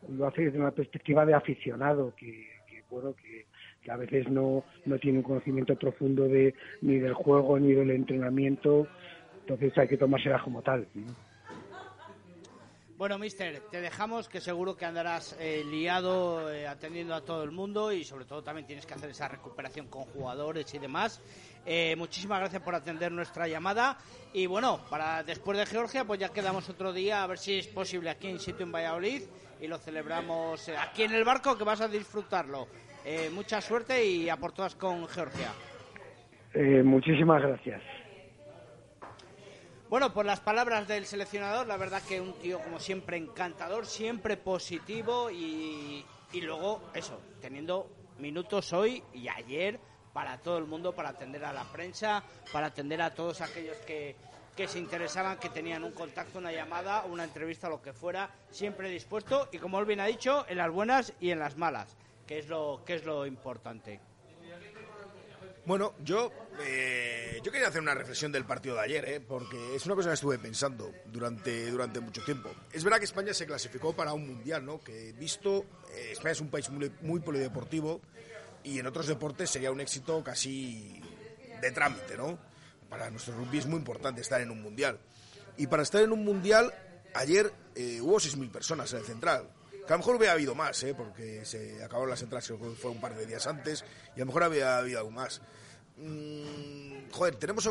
lo 0.10 0.28
hace 0.28 0.46
desde 0.46 0.60
una 0.60 0.72
perspectiva 0.72 1.26
de 1.26 1.34
aficionado 1.34 2.14
que, 2.16 2.48
bueno 2.90 3.14
que, 3.14 3.46
que, 3.82 3.92
a 3.92 3.98
veces 3.98 4.30
no, 4.30 4.64
no 4.86 5.00
tiene 5.00 5.20
un 5.20 5.24
conocimiento 5.24 5.76
profundo 5.76 6.28
de 6.28 6.54
ni 6.82 6.98
del 6.98 7.14
juego 7.14 7.60
ni 7.60 7.74
del 7.74 7.92
entrenamiento 7.92 8.88
entonces 9.42 9.78
hay 9.78 9.88
que 9.88 9.98
tomárselas 9.98 10.44
como 10.44 10.62
tal 10.62 10.88
bueno, 13.02 13.18
mister, 13.18 13.64
te 13.72 13.82
dejamos 13.82 14.30
que 14.30 14.40
seguro 14.40 14.78
que 14.78 14.86
andarás 14.86 15.36
eh, 15.40 15.64
liado 15.66 16.54
eh, 16.54 16.68
atendiendo 16.68 17.16
a 17.16 17.22
todo 17.22 17.44
el 17.44 17.50
mundo 17.50 17.92
y 17.92 18.04
sobre 18.04 18.26
todo 18.26 18.44
también 18.44 18.68
tienes 18.68 18.86
que 18.86 18.94
hacer 18.94 19.10
esa 19.10 19.28
recuperación 19.28 19.88
con 19.88 20.04
jugadores 20.04 20.72
y 20.76 20.78
demás. 20.78 21.20
Eh, 21.66 21.96
muchísimas 21.96 22.40
gracias 22.42 22.62
por 22.62 22.76
atender 22.76 23.12
nuestra 23.12 23.48
llamada 23.48 23.98
y 24.34 24.46
bueno, 24.46 24.82
para 24.88 25.24
después 25.24 25.58
de 25.58 25.66
Georgia 25.66 26.06
pues 26.06 26.20
ya 26.20 26.30
quedamos 26.30 26.70
otro 26.70 26.94
día 26.94 27.24
a 27.24 27.26
ver 27.26 27.40
si 27.40 27.58
es 27.58 27.68
posible 27.70 28.12
aquí 28.12 28.28
en 28.28 28.38
sitio 28.38 28.68
en 28.68 28.72
Valladolid 28.72 29.24
y 29.60 29.68
lo 29.68 29.80
celebramos 29.80 30.70
aquí 30.70 31.02
en 31.02 31.14
el 31.14 31.24
barco 31.24 31.58
que 31.58 31.64
vas 31.64 31.82
a 31.82 31.88
disfrutarlo. 31.88 32.68
mucha 33.34 33.62
suerte 33.62 34.06
y 34.06 34.30
a 34.30 34.38
por 34.38 34.52
todas 34.52 34.76
con 34.76 35.08
Georgia. 35.08 35.52
muchísimas 36.84 37.42
gracias. 37.42 37.82
Bueno, 39.92 40.14
por 40.14 40.26
las 40.26 40.40
palabras 40.40 40.88
del 40.88 41.06
seleccionador, 41.06 41.68
la 41.68 41.76
verdad 41.76 42.02
que 42.02 42.22
un 42.22 42.32
tío 42.40 42.62
como 42.62 42.80
siempre 42.80 43.18
encantador, 43.18 43.86
siempre 43.86 44.38
positivo 44.38 45.30
y, 45.30 46.06
luego 46.32 46.80
eso, 46.94 47.20
teniendo 47.42 47.92
minutos 48.18 48.72
hoy 48.72 49.04
y 49.14 49.28
ayer 49.28 49.82
para 50.14 50.38
todo 50.38 50.58
el 50.60 50.64
mundo, 50.64 50.96
para 50.96 51.10
atender 51.10 51.44
a 51.44 51.52
la 51.52 51.66
prensa, 51.66 52.24
para 52.54 52.68
atender 52.68 53.02
a 53.02 53.14
todos 53.14 53.42
aquellos 53.42 53.76
que, 53.80 54.16
que 54.56 54.70
se 54.70 54.80
interesaban, 54.80 55.38
que 55.40 55.50
tenían 55.50 55.84
un 55.84 55.92
contacto, 55.92 56.40
una 56.40 56.54
llamada, 56.54 57.04
una 57.04 57.26
entrevista, 57.26 57.68
lo 57.68 57.82
que 57.82 57.92
fuera, 57.92 58.30
siempre 58.50 58.90
dispuesto 58.90 59.50
y 59.52 59.58
como 59.58 59.78
él 59.78 59.86
bien 59.86 60.00
ha 60.00 60.06
dicho, 60.06 60.46
en 60.48 60.60
las 60.60 60.72
buenas 60.72 61.12
y 61.20 61.32
en 61.32 61.40
las 61.40 61.58
malas, 61.58 61.98
que 62.26 62.40
es 62.40 62.48
lo, 62.48 62.82
que 62.86 62.96
es 62.96 63.04
lo 63.04 63.26
importante. 63.26 64.00
Bueno, 65.64 65.94
yo, 66.04 66.32
eh, 66.60 67.40
yo 67.44 67.52
quería 67.52 67.68
hacer 67.68 67.82
una 67.82 67.94
reflexión 67.94 68.32
del 68.32 68.46
partido 68.46 68.76
de 68.76 68.82
ayer, 68.82 69.06
eh, 69.08 69.20
porque 69.20 69.76
es 69.76 69.86
una 69.86 69.94
cosa 69.94 70.10
que 70.10 70.16
estuve 70.16 70.40
pensando 70.40 70.92
durante, 71.06 71.70
durante 71.70 72.00
mucho 72.00 72.24
tiempo. 72.24 72.50
Es 72.74 72.84
verdad 72.84 72.98
que 72.98 73.06
España 73.06 73.34
se 73.34 73.46
clasificó 73.46 73.94
para 73.94 74.14
un 74.14 74.28
mundial, 74.28 74.66
¿no? 74.66 74.80
Que 74.82 75.14
visto, 75.14 75.66
eh, 75.94 76.10
España 76.14 76.32
es 76.32 76.42
un 76.42 76.50
país 76.50 76.70
muy, 76.72 76.92
muy 77.02 77.20
polideportivo 77.20 78.02
y 78.64 78.80
en 78.80 78.88
otros 78.88 79.06
deportes 79.08 79.52
sería 79.52 79.72
un 79.72 79.82
éxito 79.82 80.24
casi 80.24 81.00
de 81.62 81.72
trámite, 81.72 82.18
¿no? 82.18 82.40
Para 82.90 83.12
nuestro 83.12 83.36
rugby 83.36 83.60
es 83.60 83.68
muy 83.68 83.78
importante 83.78 84.22
estar 84.22 84.42
en 84.42 84.50
un 84.50 84.64
mundial. 84.64 85.00
Y 85.58 85.68
para 85.68 85.84
estar 85.84 86.02
en 86.02 86.12
un 86.12 86.26
mundial 86.26 86.74
ayer 87.14 87.54
eh, 87.76 88.02
hubo 88.02 88.18
6.000 88.18 88.50
personas 88.50 88.92
en 88.94 89.00
el 89.00 89.06
central. 89.06 89.48
Que 89.92 89.96
a 89.96 89.98
lo 89.98 90.04
mejor 90.04 90.16
hubiera 90.16 90.32
habido 90.32 90.56
más, 90.56 90.82
¿eh? 90.84 90.94
porque 90.96 91.44
se 91.44 91.84
acabaron 91.84 92.10
las 92.10 92.22
entradas, 92.22 92.50
fue 92.80 92.92
un 92.92 93.02
par 93.02 93.14
de 93.14 93.26
días 93.26 93.46
antes, 93.46 93.84
y 94.16 94.20
a 94.20 94.24
lo 94.24 94.28
mejor 94.28 94.44
había 94.44 94.78
habido 94.78 95.00
algo 95.00 95.12
más. 95.12 95.42
Mm, 95.98 97.12
joder, 97.12 97.36
tenemos 97.36 97.70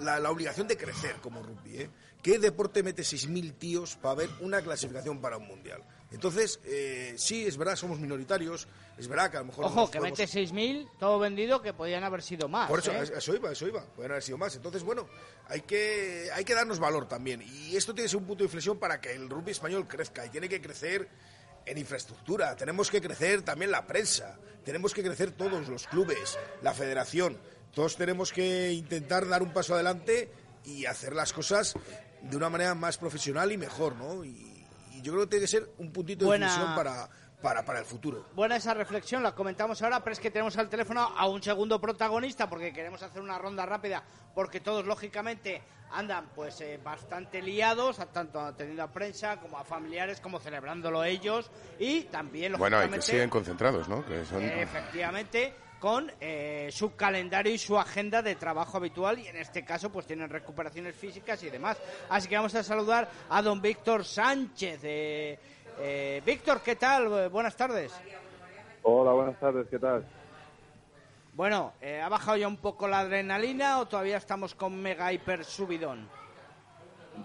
la, 0.00 0.18
la 0.18 0.32
obligación 0.32 0.66
de 0.66 0.76
crecer 0.76 1.14
como 1.22 1.44
rugby, 1.44 1.82
¿eh? 1.82 1.90
¿Qué 2.20 2.40
deporte 2.40 2.82
mete 2.82 3.02
6.000 3.02 3.54
tíos 3.56 3.94
para 3.94 4.16
ver 4.16 4.30
una 4.40 4.60
clasificación 4.62 5.20
para 5.20 5.36
un 5.36 5.46
mundial? 5.46 5.84
Entonces, 6.10 6.58
eh, 6.64 7.14
sí, 7.16 7.46
es 7.46 7.56
verdad, 7.56 7.76
somos 7.76 8.00
minoritarios, 8.00 8.66
es 8.98 9.06
verdad 9.06 9.30
que 9.30 9.36
a 9.36 9.40
lo 9.40 9.46
mejor... 9.46 9.66
Ojo, 9.66 9.88
que 9.92 9.98
podemos- 9.98 10.18
mete 10.18 10.30
6.000, 10.30 10.90
todo 10.98 11.20
vendido, 11.20 11.62
que 11.62 11.72
podían 11.72 12.02
haber 12.02 12.22
sido 12.22 12.48
más. 12.48 12.68
Por 12.68 12.80
eso, 12.80 12.90
¿eh? 12.90 13.12
eso 13.16 13.32
iba, 13.32 13.52
eso 13.52 13.68
iba, 13.68 13.84
pueden 13.94 14.10
haber 14.10 14.24
sido 14.24 14.38
más. 14.38 14.56
Entonces, 14.56 14.82
bueno, 14.82 15.06
hay 15.46 15.60
que, 15.60 16.30
hay 16.34 16.44
que 16.44 16.54
darnos 16.56 16.80
valor 16.80 17.06
también. 17.06 17.42
Y 17.42 17.76
esto 17.76 17.94
tiene 17.94 18.06
que 18.06 18.10
ser 18.10 18.18
un 18.18 18.26
punto 18.26 18.42
de 18.42 18.46
inflexión 18.46 18.76
para 18.76 19.00
que 19.00 19.12
el 19.12 19.30
rugby 19.30 19.52
español 19.52 19.86
crezca. 19.86 20.26
Y 20.26 20.30
tiene 20.30 20.48
que 20.48 20.60
crecer 20.60 21.08
en 21.66 21.78
infraestructura, 21.78 22.56
tenemos 22.56 22.90
que 22.90 23.00
crecer 23.00 23.42
también 23.42 23.70
la 23.70 23.86
prensa, 23.86 24.38
tenemos 24.64 24.92
que 24.94 25.02
crecer 25.02 25.30
todos 25.32 25.68
los 25.68 25.86
clubes, 25.86 26.38
la 26.62 26.72
federación. 26.74 27.38
Todos 27.74 27.96
tenemos 27.96 28.32
que 28.32 28.72
intentar 28.72 29.28
dar 29.28 29.42
un 29.42 29.52
paso 29.52 29.74
adelante 29.74 30.32
y 30.64 30.86
hacer 30.86 31.14
las 31.14 31.32
cosas 31.32 31.74
de 32.22 32.36
una 32.36 32.50
manera 32.50 32.74
más 32.74 32.98
profesional 32.98 33.52
y 33.52 33.56
mejor, 33.56 33.94
¿no? 33.96 34.24
Y, 34.24 34.66
y 34.92 35.02
yo 35.02 35.12
creo 35.12 35.24
que 35.24 35.30
tiene 35.30 35.44
que 35.44 35.48
ser 35.50 35.70
un 35.78 35.92
puntito 35.92 36.26
Buena- 36.26 36.46
de 36.46 36.52
inflexión 36.52 36.76
para, 36.76 37.08
para, 37.42 37.64
para 37.64 37.78
el 37.78 37.84
futuro. 37.84 38.26
Buena 38.34 38.56
esa 38.56 38.74
reflexión, 38.74 39.22
la 39.22 39.34
comentamos 39.34 39.80
ahora, 39.82 40.00
pero 40.04 40.12
es 40.12 40.20
que 40.20 40.30
tenemos 40.30 40.56
al 40.58 40.68
teléfono 40.68 41.00
a 41.16 41.26
un 41.28 41.42
segundo 41.42 41.80
protagonista 41.80 42.48
porque 42.48 42.72
queremos 42.72 43.02
hacer 43.02 43.20
una 43.22 43.38
ronda 43.38 43.64
rápida, 43.66 44.02
porque 44.34 44.60
todos 44.60 44.84
lógicamente 44.86 45.62
andan 45.92 46.26
pues 46.34 46.60
eh, 46.60 46.78
bastante 46.82 47.42
liados, 47.42 47.98
a- 47.98 48.06
tanto 48.06 48.40
atendiendo 48.40 48.82
a 48.84 48.88
prensa 48.92 49.38
como 49.40 49.58
a 49.58 49.64
familiares, 49.64 50.20
como 50.20 50.38
celebrándolo 50.38 51.02
ellos 51.02 51.50
y 51.78 52.02
también 52.04 52.52
Bueno, 52.52 52.76
y 52.76 52.80
que 52.80 52.84
lógicamente 52.86 53.06
siguen 53.06 53.30
concentrados, 53.30 53.88
¿no? 53.88 54.04
Que 54.06 54.24
son... 54.24 54.42
efectivamente 54.42 55.54
con 55.80 56.12
eh, 56.20 56.68
su 56.70 56.94
calendario 56.94 57.54
y 57.54 57.56
su 57.58 57.78
agenda 57.78 58.20
de 58.20 58.34
trabajo 58.34 58.76
habitual 58.76 59.18
y 59.18 59.28
en 59.28 59.36
este 59.36 59.64
caso 59.64 59.90
pues 59.90 60.06
tienen 60.06 60.28
recuperaciones 60.28 60.94
físicas 60.94 61.42
y 61.42 61.48
demás. 61.48 61.78
Así 62.10 62.28
que 62.28 62.36
vamos 62.36 62.54
a 62.54 62.62
saludar 62.62 63.10
a 63.30 63.40
don 63.40 63.62
Víctor 63.62 64.04
Sánchez. 64.04 64.80
Eh, 64.84 65.38
eh, 65.78 66.22
Víctor, 66.24 66.60
¿qué 66.62 66.76
tal? 66.76 67.28
Buenas 67.28 67.56
tardes. 67.56 67.92
Hola, 68.82 69.12
buenas 69.12 69.38
tardes, 69.38 69.66
¿qué 69.68 69.78
tal? 69.78 70.04
Bueno, 71.34 71.72
eh, 71.80 72.00
¿ha 72.00 72.08
bajado 72.08 72.36
ya 72.36 72.48
un 72.48 72.56
poco 72.56 72.88
la 72.88 73.00
adrenalina 73.00 73.78
o 73.78 73.86
todavía 73.86 74.16
estamos 74.16 74.54
con 74.54 74.80
mega 74.80 75.12
hiper 75.12 75.44
subidón? 75.44 76.08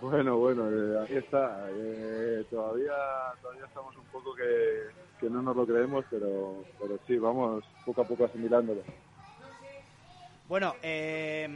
Bueno, 0.01 0.37
bueno, 0.37 0.69
eh, 0.69 1.03
aquí 1.03 1.15
está. 1.15 1.67
Eh, 1.71 2.45
todavía, 2.49 2.93
todavía 3.41 3.65
estamos 3.65 3.95
un 3.95 4.05
poco 4.05 4.35
que, 4.35 4.83
que 5.19 5.29
no 5.29 5.41
nos 5.41 5.55
lo 5.55 5.65
creemos, 5.65 6.05
pero, 6.09 6.63
pero 6.79 6.99
sí, 7.07 7.17
vamos 7.17 7.63
poco 7.85 8.01
a 8.01 8.05
poco 8.05 8.25
asimilándolo. 8.25 8.81
Bueno, 10.47 10.75
eh, 10.83 11.47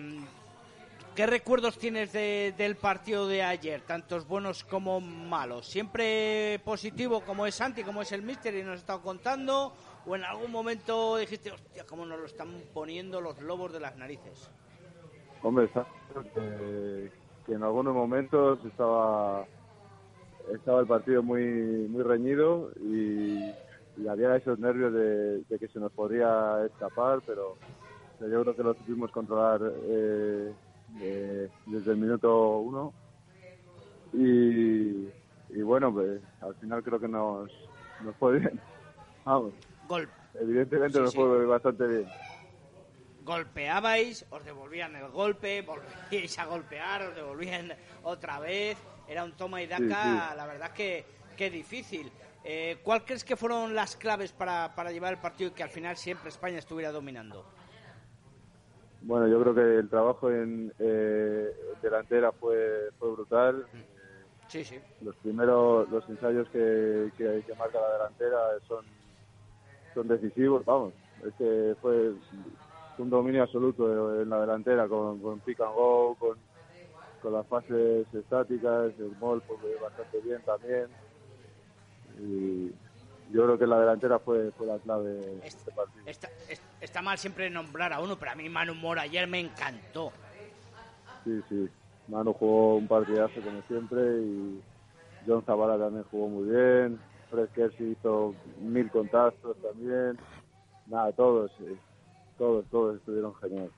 ¿qué 1.19 1.27
recuerdos 1.27 1.77
tienes 1.77 2.13
de- 2.13 2.53
del 2.57 2.77
partido 2.77 3.27
de 3.27 3.43
ayer, 3.43 3.81
tantos 3.81 4.25
buenos 4.25 4.63
como 4.63 5.01
malos? 5.01 5.67
¿Siempre 5.67 6.61
positivo 6.63 7.19
como 7.25 7.45
es 7.45 7.55
Santi, 7.55 7.83
como 7.83 8.01
es 8.01 8.13
el 8.13 8.21
Mister 8.21 8.55
y 8.55 8.63
nos 8.63 8.75
ha 8.75 8.79
estado 8.79 9.01
contando? 9.01 9.73
¿O 10.05 10.15
en 10.15 10.23
algún 10.23 10.49
momento 10.49 11.17
dijiste, 11.17 11.51
hostia, 11.51 11.83
cómo 11.89 12.05
nos 12.05 12.19
lo 12.19 12.25
están 12.25 12.47
poniendo 12.73 13.19
los 13.19 13.37
lobos 13.41 13.73
de 13.73 13.81
las 13.81 13.97
narices? 13.97 14.49
Hombre, 15.41 15.65
está 15.65 15.85
que, 16.33 17.11
que 17.45 17.51
en 17.51 17.63
algunos 17.63 17.93
momentos 17.93 18.57
estaba 18.63 19.45
estaba 20.53 20.79
el 20.79 20.87
partido 20.87 21.21
muy 21.21 21.43
muy 21.89 22.03
reñido 22.03 22.71
y, 22.79 23.53
había 24.07 24.37
esos 24.37 24.57
nervios 24.57 24.93
de, 24.93 25.43
de 25.49 25.59
que 25.59 25.67
se 25.67 25.81
nos 25.81 25.91
podría 25.91 26.65
escapar, 26.65 27.19
pero 27.25 27.57
yo 28.21 28.41
creo 28.41 28.55
que 28.55 28.63
lo 28.63 28.73
supimos 28.73 29.11
controlar 29.11 29.59
eh, 29.89 30.55
eh, 31.01 31.49
desde 31.65 31.91
el 31.91 31.97
minuto 31.97 32.59
uno 32.59 32.93
y, 34.13 35.07
y 35.49 35.61
bueno, 35.63 35.93
pues 35.93 36.21
al 36.41 36.55
final 36.55 36.83
creo 36.83 36.99
que 36.99 37.07
nos, 37.07 37.51
nos 38.03 38.15
fue 38.17 38.39
bien. 38.39 38.59
Vamos, 39.25 39.53
Gol, 39.87 40.09
evidentemente 40.33 40.97
Sí, 40.97 40.99
nos 40.99 41.11
sí. 41.11 41.17
fue 41.17 41.45
bastante 41.45 41.87
bien. 41.87 42.07
golpeabais, 43.23 44.25
os 44.31 44.43
devolvían 44.43 44.95
el 44.95 45.09
golpe, 45.09 45.61
volvíais 45.61 46.39
a 46.39 46.45
golpear, 46.45 47.03
os 47.03 47.15
devolvían 47.15 47.71
otra 48.03 48.39
vez. 48.39 48.77
Era 49.07 49.23
un 49.23 49.33
toma 49.33 49.61
y 49.61 49.67
daca, 49.67 50.31
Sí, 50.31 50.37
la 50.37 50.45
verdad 50.45 50.71
que, 50.71 51.05
que 51.35 51.49
difícil. 51.49 52.11
Eh, 52.43 52.77
¿Cuál 52.83 53.03
crees 53.05 53.23
que 53.23 53.35
fueron 53.35 53.75
las 53.75 53.95
claves 53.95 54.31
para, 54.31 54.73
para 54.75 54.91
llevar 54.91 55.13
el 55.13 55.19
partido 55.19 55.49
y 55.51 55.53
que 55.53 55.63
al 55.63 55.69
final 55.69 55.97
siempre 55.97 56.29
España 56.29 56.57
estuviera 56.59 56.91
dominando? 56.91 57.45
Bueno, 59.01 59.27
yo 59.27 59.41
creo 59.41 59.55
que 59.55 59.77
el 59.77 59.89
trabajo 59.89 60.29
en 60.29 60.73
eh, 60.79 61.49
delantera 61.81 62.31
fue, 62.33 62.89
fue 62.97 63.11
brutal. 63.11 63.65
Sí, 64.47 64.63
sí. 64.63 64.79
Los 65.01 65.15
primeros, 65.17 65.89
los 65.89 66.07
ensayos 66.09 66.47
que, 66.49 67.11
que, 67.17 67.43
que 67.45 67.55
marca 67.55 67.79
la 67.79 67.93
delantera 67.93 68.37
son, 68.67 68.85
son 69.93 70.07
decisivos, 70.07 70.65
vamos. 70.65 70.93
Es 71.25 71.33
que 71.35 71.75
fue 71.81 72.13
un 72.97 73.09
dominio 73.09 73.43
absoluto 73.43 74.21
en 74.21 74.29
la 74.29 74.41
delantera 74.41 74.87
con, 74.87 75.19
con 75.19 75.39
pick 75.39 75.59
and 75.61 75.73
go, 75.73 76.15
con, 76.19 76.37
con 77.21 77.33
las 77.33 77.47
fases 77.47 78.13
estáticas, 78.13 78.93
el 78.99 79.15
mol 79.17 79.41
pues, 79.47 79.59
bastante 79.79 80.19
bien 80.21 80.41
también. 80.43 80.87
Y 82.19 82.71
yo 83.31 83.43
creo 83.43 83.57
que 83.59 83.67
la 83.67 83.79
delantera 83.79 84.19
fue, 84.19 84.51
fue 84.51 84.67
la 84.67 84.77
clave 84.79 85.09
de 85.09 85.47
este 85.47 85.71
partido. 85.71 86.03
Está, 86.05 86.29
es- 86.49 86.61
está 86.81 87.01
mal 87.01 87.17
siempre 87.17 87.49
nombrar 87.49 87.93
a 87.93 87.99
uno, 88.01 88.17
pero 88.17 88.31
a 88.31 88.35
mí 88.35 88.49
Manu 88.49 88.73
Mora 88.75 89.03
ayer 89.03 89.27
me 89.27 89.39
encantó. 89.39 90.11
Sí, 91.23 91.41
sí. 91.49 91.69
Manu 92.07 92.33
jugó 92.33 92.77
un 92.77 92.87
partidazo 92.87 93.39
como 93.41 93.61
siempre 93.67 94.01
y 94.21 94.61
John 95.27 95.43
Zavala 95.45 95.77
también 95.77 96.05
jugó 96.09 96.27
muy 96.27 96.49
bien. 96.49 96.99
Fred 97.29 97.49
hizo 97.79 98.33
mil 98.61 98.89
contactos 98.89 99.55
también. 99.61 100.17
Nada, 100.87 101.11
todos, 101.11 101.51
eh, 101.61 101.75
todos, 102.39 102.65
todos 102.71 102.95
estuvieron 102.97 103.35
genial. 103.35 103.69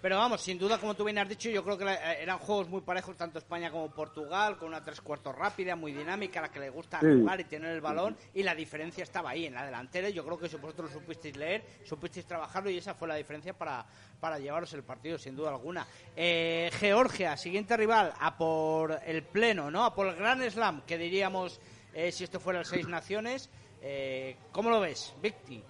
Pero 0.00 0.16
vamos, 0.16 0.40
sin 0.42 0.58
duda, 0.58 0.78
como 0.78 0.94
tú 0.94 1.02
bien 1.04 1.18
has 1.18 1.28
dicho, 1.28 1.50
yo 1.50 1.64
creo 1.64 1.76
que 1.76 1.84
la- 1.84 2.12
eh, 2.14 2.22
eran 2.22 2.38
juegos 2.38 2.68
muy 2.68 2.82
parejos, 2.82 3.16
tanto 3.16 3.38
España 3.38 3.70
como 3.70 3.90
Portugal, 3.92 4.56
con 4.56 4.68
una 4.68 4.82
tres 4.84 5.00
cuartos 5.00 5.34
rápida, 5.34 5.74
muy 5.74 5.92
dinámica, 5.92 6.38
a 6.38 6.42
la 6.42 6.48
que 6.50 6.60
le 6.60 6.70
gusta 6.70 7.00
Sí. 7.00 7.06
jugar 7.06 7.40
y 7.40 7.44
tener 7.44 7.72
el 7.72 7.80
balón, 7.80 8.16
y 8.32 8.44
la 8.44 8.54
diferencia 8.54 9.02
estaba 9.02 9.30
ahí, 9.30 9.46
en 9.46 9.54
la 9.54 9.64
delantera, 9.66 10.08
yo 10.08 10.24
creo 10.24 10.38
que 10.38 10.46
eso 10.46 10.58
vosotros 10.58 10.92
lo 10.94 11.00
supisteis 11.00 11.36
leer, 11.36 11.64
supisteis 11.84 12.26
trabajarlo, 12.26 12.70
y 12.70 12.78
esa 12.78 12.94
fue 12.94 13.08
la 13.08 13.16
diferencia 13.16 13.54
para, 13.54 13.84
para 14.20 14.38
llevaros 14.38 14.72
el 14.74 14.84
partido, 14.84 15.18
sin 15.18 15.34
duda 15.34 15.50
alguna. 15.50 15.84
Eh, 16.14 16.70
Georgia, 16.78 17.36
siguiente 17.36 17.76
rival, 17.76 18.12
a 18.20 18.36
por 18.38 19.00
el 19.04 19.24
pleno, 19.24 19.68
¿no? 19.70 19.84
A 19.84 19.94
por 19.94 20.06
el 20.06 20.14
Gran 20.14 20.48
Slam, 20.48 20.82
que 20.82 20.96
diríamos 20.96 21.60
eh, 21.92 22.12
si 22.12 22.22
esto 22.22 22.38
fuera 22.38 22.60
el 22.60 22.66
Seis 22.66 22.86
Naciones. 22.86 23.50
Eh, 23.82 24.36
¿Cómo 24.52 24.70
lo 24.70 24.78
ves, 24.80 25.14
Victi? 25.20 25.62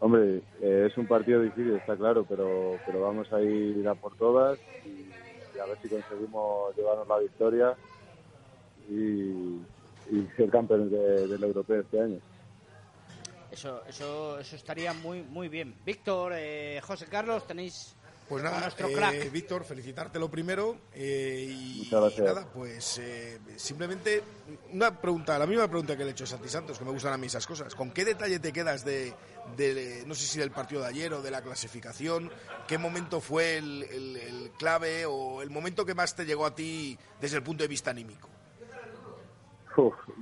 Hombre, 0.00 0.42
eh, 0.62 0.86
es 0.90 0.96
un 0.96 1.06
partido 1.06 1.42
difícil, 1.42 1.74
está 1.76 1.94
claro, 1.96 2.24
pero, 2.24 2.80
pero 2.86 3.00
vamos 3.02 3.30
a 3.32 3.40
ir 3.42 3.86
a 3.86 3.94
por 3.94 4.16
todas 4.16 4.58
y, 4.84 4.88
y 5.54 5.58
a 5.58 5.66
ver 5.66 5.78
si 5.82 5.88
conseguimos 5.88 6.74
llevarnos 6.76 7.06
la 7.06 7.18
victoria 7.18 7.76
y, 8.88 9.60
y 10.10 10.26
ser 10.36 10.50
campeones 10.50 10.90
de- 10.90 11.26
del 11.28 11.44
europeo 11.44 11.80
este 11.82 12.00
año. 12.00 12.18
Eso, 13.50 13.82
eso, 13.86 14.38
eso 14.38 14.56
estaría 14.56 14.92
muy, 14.94 15.22
muy 15.22 15.48
bien. 15.48 15.74
Víctor, 15.84 16.32
eh, 16.34 16.80
José 16.82 17.06
Carlos, 17.06 17.46
tenéis 17.46 17.94
Pues 18.28 18.44
nada, 18.44 18.60
nuestro 18.60 18.88
eh, 18.88 18.92
crack. 18.94 19.32
Víctor, 19.32 19.64
felicitarte 19.64 20.20
lo 20.20 20.30
primero 20.30 20.76
eh, 20.94 21.46
y, 21.50 21.78
Muchas 21.80 22.00
gracias. 22.00 22.26
nada, 22.26 22.46
pues 22.54 22.98
eh, 22.98 23.40
simplemente 23.56 24.22
una 24.72 24.98
pregunta, 25.00 25.36
la 25.36 25.46
misma 25.48 25.66
pregunta 25.66 25.96
que 25.96 26.04
le 26.04 26.10
he 26.10 26.12
hecho 26.12 26.24
a 26.24 26.28
Santi 26.28 26.48
Santos, 26.48 26.78
que 26.78 26.84
me 26.84 26.92
gustan 26.92 27.12
a 27.12 27.18
mí 27.18 27.26
esas 27.26 27.44
cosas. 27.46 27.74
¿Con 27.74 27.90
qué 27.90 28.04
detalle 28.04 28.38
te 28.38 28.52
quedas 28.52 28.84
de, 28.84 29.12
de, 29.44 30.04
no 30.06 30.14
sé 30.14 30.26
si 30.26 30.38
del 30.38 30.52
partido 30.52 30.82
de 30.82 30.88
ayer 30.88 31.12
o 31.12 31.22
de 31.22 31.30
la 31.30 31.42
clasificación? 31.42 32.30
¿Qué 32.66 32.78
momento 32.78 33.20
fue 33.20 33.56
el, 33.58 33.82
el- 33.84 34.16
el 34.16 34.50
clave 34.58 35.06
o 35.06 35.42
el 35.42 35.50
momento 35.50 35.84
que 35.84 35.94
más 35.94 36.14
te 36.14 36.24
llegó 36.26 36.46
a 36.46 36.54
ti 36.54 36.98
desde 37.18 37.36
el 37.38 37.42
punto 37.42 37.62
de 37.64 37.68
vista 37.68 37.90
anímico? 37.90 38.28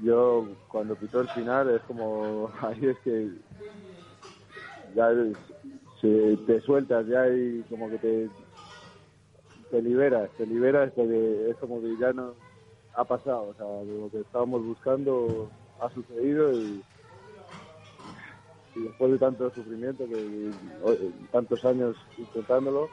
Yo 0.03 0.47
cuando 0.69 0.97
pitó 0.97 1.21
el 1.21 1.29
final 1.31 1.71
es 1.75 1.83
como 1.83 2.53
ahí 2.63 2.87
es 2.87 2.99
que 3.01 3.29
ya 4.95 5.11
se- 6.01 6.37
te 6.47 6.61
sueltas 6.63 7.07
ya 7.07 7.29
y 7.29 7.65
como 7.65 7.91
que 7.91 7.99
te 7.99 8.31
te 9.71 9.83
liberas, 9.83 10.31
te 10.37 10.47
liberas 10.47 10.93
porque 10.95 11.51
es 11.51 11.57
como 11.59 11.81
que 11.83 11.97
ya 11.97 12.13
no 12.13 12.37
ha 12.95 13.05
pasado, 13.05 13.49
o 13.49 13.55
sea, 13.55 13.67
lo 13.67 14.11
que 14.11 14.21
estábamos 14.21 14.65
buscando 14.65 15.51
ha 15.81 15.91
sucedido 15.91 16.53
y, 16.59 16.83
y 18.79 18.83
después 18.85 19.13
de 19.13 19.19
tanto 19.19 19.51
sufrimiento 19.51 20.07
que 20.07 20.51
o- 20.83 20.97
tantos 21.33 21.65
años 21.65 21.97
intentándolo 22.17 22.89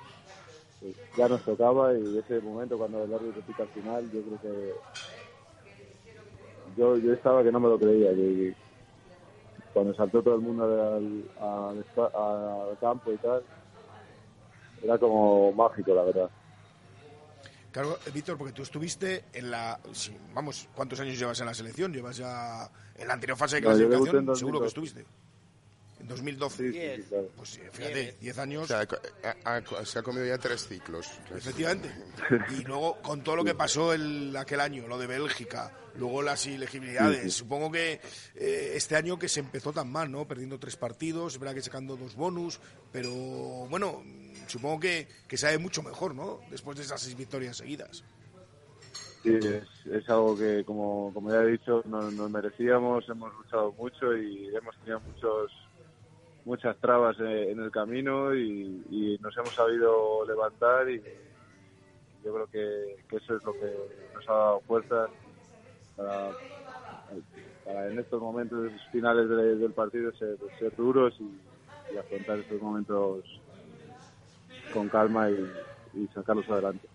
pues 0.79 0.95
ya 1.15 1.27
nos 1.27 1.43
tocaba 1.45 1.93
y 1.93 2.17
ese 2.17 2.39
momento 2.41 2.77
cuando 2.77 3.03
el 3.03 3.13
árbitro 3.13 3.41
pica 3.43 3.63
al 3.63 3.69
final 3.69 4.09
yo 4.11 4.21
creo 4.23 4.39
que 4.41 4.73
yo, 6.75 6.97
yo 6.97 7.13
estaba 7.13 7.43
que 7.43 7.51
no 7.51 7.59
me 7.59 7.69
lo 7.69 7.79
creía. 7.79 8.09
Que, 8.13 8.53
cuando 9.73 9.93
saltó 9.93 10.21
todo 10.23 10.35
el 10.35 10.41
mundo 10.41 10.63
al, 10.63 11.23
al, 11.37 11.85
al 12.13 12.77
campo 12.79 13.11
y 13.11 13.17
tal, 13.17 13.43
era 14.81 14.97
como 14.97 15.51
mágico, 15.53 15.93
la 15.93 16.03
verdad. 16.03 16.29
Claro, 17.71 17.97
Víctor, 18.13 18.37
porque 18.37 18.53
tú 18.53 18.61
estuviste 18.61 19.25
en 19.33 19.51
la. 19.51 19.79
vamos, 20.33 20.69
¿cuántos 20.73 20.99
años 21.01 21.19
llevas 21.19 21.39
en 21.41 21.45
la 21.45 21.53
selección? 21.53 21.91
¿Llevas 21.91 22.15
ya 22.17 22.69
en 22.95 23.07
la 23.07 23.13
anterior 23.13 23.37
fase 23.37 23.57
de 23.57 23.61
clasificación? 23.63 24.25
Seguro 24.35 24.59
que 24.61 24.67
estuviste. 24.67 25.05
En 26.05 26.09
2012. 26.09 26.71
Sí, 26.71 27.03
claro. 27.09 27.31
Pues 27.35 27.59
fíjate, 27.71 28.15
10 28.21 28.37
años. 28.37 28.63
O 28.63 28.67
sea, 28.67 28.87
se 29.85 29.99
ha 29.99 30.03
comido 30.03 30.25
ya 30.25 30.37
tres 30.37 30.67
ciclos. 30.67 31.09
Efectivamente. 31.35 31.89
Y 32.57 32.63
luego, 32.63 33.01
con 33.01 33.23
todo 33.23 33.37
lo 33.37 33.43
que 33.43 33.55
pasó 33.55 33.91
el, 33.91 34.35
aquel 34.37 34.59
año, 34.59 34.87
lo 34.87 34.99
de 34.99 35.07
Bélgica, 35.07 35.71
luego 35.95 36.21
las 36.21 36.45
ilegibilidades. 36.45 37.33
Supongo 37.33 37.71
que 37.71 37.99
eh, 38.35 38.73
este 38.75 38.95
año 38.95 39.17
que 39.17 39.27
se 39.27 39.39
empezó 39.39 39.73
tan 39.73 39.91
mal, 39.91 40.11
¿no? 40.11 40.27
Perdiendo 40.27 40.59
tres 40.59 40.75
partidos, 40.75 41.33
es 41.33 41.39
verdad 41.39 41.55
que 41.55 41.61
sacando 41.61 41.97
dos 41.97 42.15
bonus, 42.15 42.59
pero 42.91 43.11
bueno, 43.11 44.03
supongo 44.45 44.79
que, 44.79 45.07
que 45.27 45.37
sabe 45.37 45.57
mucho 45.57 45.81
mejor, 45.81 46.13
¿no? 46.13 46.41
Después 46.51 46.77
de 46.77 46.83
esas 46.83 47.01
seis 47.01 47.17
victorias 47.17 47.57
seguidas. 47.57 48.03
Sí, 49.25 49.39
es, 49.91 50.07
algo 50.07 50.37
que, 50.37 50.63
como, 50.65 51.11
como 51.11 51.31
ya 51.31 51.41
he 51.41 51.47
dicho, 51.47 51.81
nos, 51.85 52.13
merecíamos, 52.29 53.09
hemos 53.09 53.33
luchado 53.33 53.71
mucho 53.71 54.15
y 54.15 54.55
hemos 54.55 54.77
tenido 54.77 54.99
muchos 54.99 55.51
muchas 56.45 56.77
trabas 56.77 57.19
en, 57.19 57.59
el 57.59 57.71
camino 57.71 58.33
y, 58.33 59.17
nos 59.21 59.35
hemos 59.37 59.53
sabido 59.53 60.25
levantar 60.25 60.89
y 60.89 61.01
yo 62.23 62.33
creo 62.33 62.47
que, 62.47 63.15
eso 63.17 63.35
es 63.35 63.43
lo 63.43 63.53
que 63.53 63.73
nos 64.13 64.29
ha 64.29 64.33
dado 64.33 64.59
fuerza 64.61 65.07
para, 65.95 66.29
en 67.89 67.99
estos 67.99 68.21
momentos 68.21 68.71
finales 68.91 69.27
del 69.27 69.73
partido 69.73 70.11
ser, 70.13 70.37
ser 70.59 70.75
duros 70.75 71.15
y 71.19 71.97
afrontar 71.97 72.39
estos 72.39 72.61
momentos 72.61 73.23
con 74.73 74.89
calma 74.89 75.29
y, 75.29 76.07
sacarlos 76.13 76.49
adelante. 76.49 76.87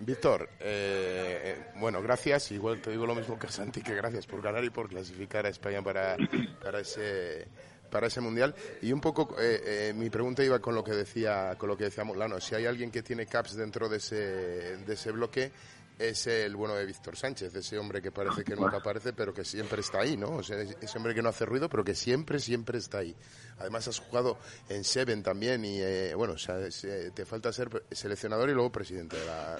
Víctor, 0.00 0.48
eh, 0.60 1.72
bueno, 1.74 2.00
gracias. 2.00 2.52
Igual 2.52 2.80
te 2.80 2.90
digo 2.90 3.04
lo 3.04 3.16
mismo 3.16 3.36
que 3.36 3.48
Santi, 3.48 3.82
que 3.82 3.96
gracias 3.96 4.26
por 4.26 4.40
ganar 4.40 4.62
y 4.62 4.70
por 4.70 4.88
clasificar 4.88 5.44
a 5.44 5.48
España 5.48 5.82
para, 5.82 6.16
para 6.62 6.80
ese 6.80 7.48
para 7.90 8.06
ese 8.06 8.20
mundial 8.20 8.54
y 8.82 8.92
un 8.92 9.00
poco 9.00 9.34
eh, 9.40 9.62
eh, 9.64 9.92
mi 9.96 10.10
pregunta 10.10 10.44
iba 10.44 10.58
con 10.58 10.74
lo 10.74 10.84
que 10.84 10.92
decía 10.92 11.56
con 11.56 11.70
lo 11.70 11.76
que 11.78 11.84
decía 11.84 12.04
Molano 12.04 12.38
si 12.38 12.54
hay 12.54 12.66
alguien 12.66 12.90
que 12.90 13.02
tiene 13.02 13.24
caps 13.24 13.56
dentro 13.56 13.88
de 13.88 13.96
ese 13.96 14.76
de 14.76 14.92
ese 14.92 15.10
bloque 15.10 15.50
es 15.98 16.26
el 16.28 16.54
bueno 16.54 16.74
de 16.74 16.86
Víctor 16.86 17.16
Sánchez, 17.16 17.54
ese 17.54 17.76
hombre 17.76 18.00
que 18.00 18.12
parece 18.12 18.44
que 18.44 18.54
nunca 18.54 18.76
aparece, 18.76 19.12
pero 19.12 19.34
que 19.34 19.44
siempre 19.44 19.80
está 19.80 20.00
ahí, 20.00 20.16
¿no? 20.16 20.30
O 20.30 20.42
sea, 20.42 20.60
ese 20.60 20.96
hombre 20.96 21.14
que 21.14 21.22
no 21.22 21.28
hace 21.28 21.44
ruido, 21.44 21.68
pero 21.68 21.84
que 21.84 21.94
siempre, 21.94 22.38
siempre 22.38 22.78
está 22.78 22.98
ahí. 22.98 23.16
Además, 23.58 23.88
has 23.88 23.98
jugado 23.98 24.38
en 24.68 24.84
Seven 24.84 25.22
también 25.22 25.64
y, 25.64 25.80
eh, 25.80 26.14
bueno, 26.14 26.34
o 26.34 26.38
sea, 26.38 26.56
te 27.12 27.24
falta 27.24 27.52
ser 27.52 27.84
seleccionador 27.90 28.48
y 28.48 28.52
luego 28.52 28.70
presidente 28.70 29.16
de 29.16 29.26
la, 29.26 29.56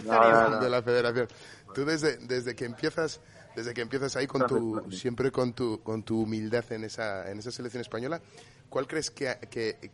de, 0.00 0.68
la 0.70 0.82
federación. 0.82 1.28
Tú 1.72 1.84
desde, 1.84 2.16
desde 2.16 2.56
que 2.56 2.64
empiezas 2.64 3.20
desde 3.56 3.74
que 3.74 3.80
empiezas 3.80 4.14
ahí 4.16 4.26
con 4.26 4.46
tu 4.46 4.92
siempre 4.92 5.32
con 5.32 5.52
tu 5.52 5.80
con 5.82 6.02
tu 6.02 6.22
humildad 6.22 6.64
en 6.70 6.84
esa 6.84 7.30
en 7.30 7.38
esa 7.38 7.50
selección 7.50 7.80
española 7.80 8.20
¿Cuál 8.68 8.88
crees 8.88 9.10
que, 9.10 9.36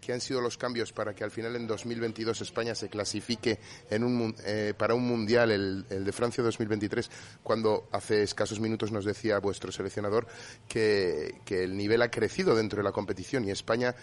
que, 0.01 0.13
han 0.13 0.21
sido 0.21 0.41
los 0.41 0.57
cambios 0.57 0.93
para 0.93 1.15
que 1.15 1.25
al 1.25 1.31
final 1.31 1.57
en 1.57 1.67
2022 1.67 2.41
España 2.41 2.75
se 2.75 2.89
clasifique 2.89 3.59
en 3.91 4.03
un, 4.03 4.35
eh, 4.45 4.73
para 4.77 4.95
un 4.95 5.07
mundial, 5.07 5.51
el, 5.51 5.85
el, 5.91 6.05
de 6.05 6.13
Francia 6.13 6.43
2023, 6.43 7.11
cuando 7.43 7.89
hace 7.93 8.23
escasos 8.23 8.61
minutos 8.61 8.91
nos 8.91 9.05
decía 9.05 9.39
vuestro 9.39 9.71
seleccionador 9.73 10.27
que, 10.69 11.41
que 11.45 11.65
el 11.65 11.77
nivel 11.77 12.01
ha 12.03 12.11
crecido 12.11 12.57
dentro 12.57 12.79
de 12.79 12.85
la 12.85 12.93
competición 12.93 13.45
y 13.45 13.51
España 13.51 13.95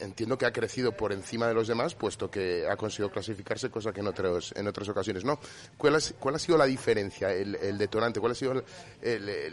entiendo 0.00 0.36
que 0.38 0.46
ha 0.46 0.52
crecido 0.52 0.92
por 0.92 1.12
encima 1.12 1.48
de 1.48 1.54
los 1.54 1.68
demás, 1.68 1.94
puesto 1.94 2.30
que 2.30 2.66
ha 2.68 2.76
conseguido 2.76 3.10
clasificarse, 3.10 3.70
cosa 3.70 3.92
que 3.92 4.00
en, 4.00 4.06
otros, 4.06 4.52
en 4.56 4.66
otras 4.66 4.88
ocasiones 4.88 5.24
no. 5.24 5.38
¿Cuál, 5.76 5.96
cuál 6.18 6.34
ha 6.34 6.38
sido 6.38 6.58
la 6.58 6.66
diferencia, 6.66 7.32
el, 7.32 7.54
el 7.56 7.78
detonante? 7.78 8.20
¿Cuál 8.20 8.32
ha 8.32 8.34
sido 8.34 8.62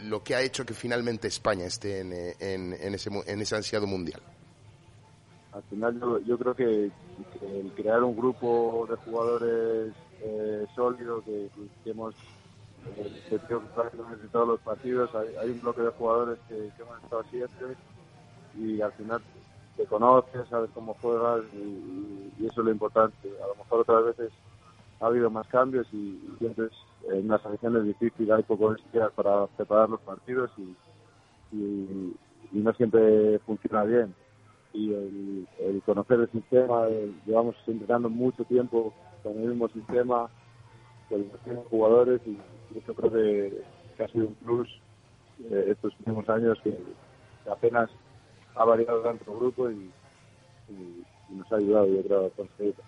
lo 0.02 0.22
que 0.22 0.34
ha 0.34 0.42
hecho 0.42 0.64
que 0.64 0.74
finalmente 0.74 1.28
España 1.28 1.66
esté 1.66 2.00
en, 2.00 2.12
en, 2.12 2.94
ese, 2.94 3.10
en 3.26 3.40
ese 3.40 3.56
ansiado 3.56 3.86
mundial? 3.86 4.20
al 5.54 5.62
final 5.64 6.24
yo, 6.26 6.36
creo 6.36 6.54
que, 6.54 6.90
el 7.42 7.72
crear 7.76 8.02
un 8.02 8.16
grupo 8.16 8.86
de 8.90 8.96
jugadores 8.96 9.94
eh, 10.20 10.66
sólido 10.74 11.22
que, 11.22 11.48
hemos 11.84 12.14
eh, 12.96 13.38
prácticamente 13.74 14.26
todos 14.32 14.48
los 14.48 14.60
partidos, 14.60 15.10
hay, 15.14 15.50
un 15.50 15.60
bloque 15.60 15.82
de 15.82 15.90
jugadores 15.90 16.38
que, 16.48 16.56
hemos 16.56 17.02
estado 17.02 17.22
siempre 17.30 17.76
y 18.58 18.80
al 18.80 18.92
final 18.92 19.22
te 19.76 19.86
conoces, 19.86 20.48
sabes 20.48 20.70
cómo 20.74 20.94
juegas 21.00 21.42
y, 21.54 22.46
eso 22.46 22.60
es 22.60 22.64
lo 22.66 22.70
importante. 22.70 23.28
A 23.42 23.46
lo 23.46 23.54
mejor 23.56 23.80
otras 23.80 24.04
veces 24.04 24.32
ha 25.00 25.06
habido 25.06 25.30
más 25.30 25.46
cambios 25.48 25.86
y, 25.92 26.20
siempre 26.38 26.68
en 27.10 27.28
las 27.28 27.42
selecciones 27.42 27.84
difíciles, 27.84 28.30
hay 28.30 28.42
pocos 28.42 28.78
días 28.92 29.10
para 29.12 29.46
preparar 29.46 29.90
los 29.90 30.00
partidos 30.00 30.50
y, 30.56 30.76
y 31.52 32.58
no 32.58 32.72
siempre 32.72 33.38
funciona 33.40 33.84
bien 33.84 34.14
y 34.74 34.92
el, 34.92 35.82
conocer 35.86 36.20
el 36.20 36.30
sistema, 36.30 36.88
llevamos 37.24 37.54
entrenando 37.66 38.10
mucho 38.10 38.44
tiempo 38.44 38.92
con 39.22 39.32
el 39.38 39.50
mismo 39.50 39.68
sistema, 39.68 40.28
con 41.08 41.20
los 41.20 41.46
mismos 41.46 41.66
jugadores 41.68 42.20
y, 42.26 42.38
eso 42.76 42.92
creo 42.92 43.12
que, 43.12 43.62
ha 44.02 44.08
sido 44.08 44.26
un 44.26 44.34
plus 44.34 44.68
eh, 45.48 45.66
estos 45.68 45.94
últimos 46.00 46.28
años 46.28 46.58
que, 46.64 46.76
apenas 47.48 47.88
ha 48.54 48.64
variado 48.64 49.00
tanto 49.00 49.32
el 49.32 49.38
grupo 49.38 49.70
y, 49.70 49.90
nos 51.28 51.50
ha 51.52 51.56
ayudado 51.56 51.86
yo 51.86 52.02
creo 52.02 52.26
a 52.26 52.30
conseguirlo. 52.30 52.84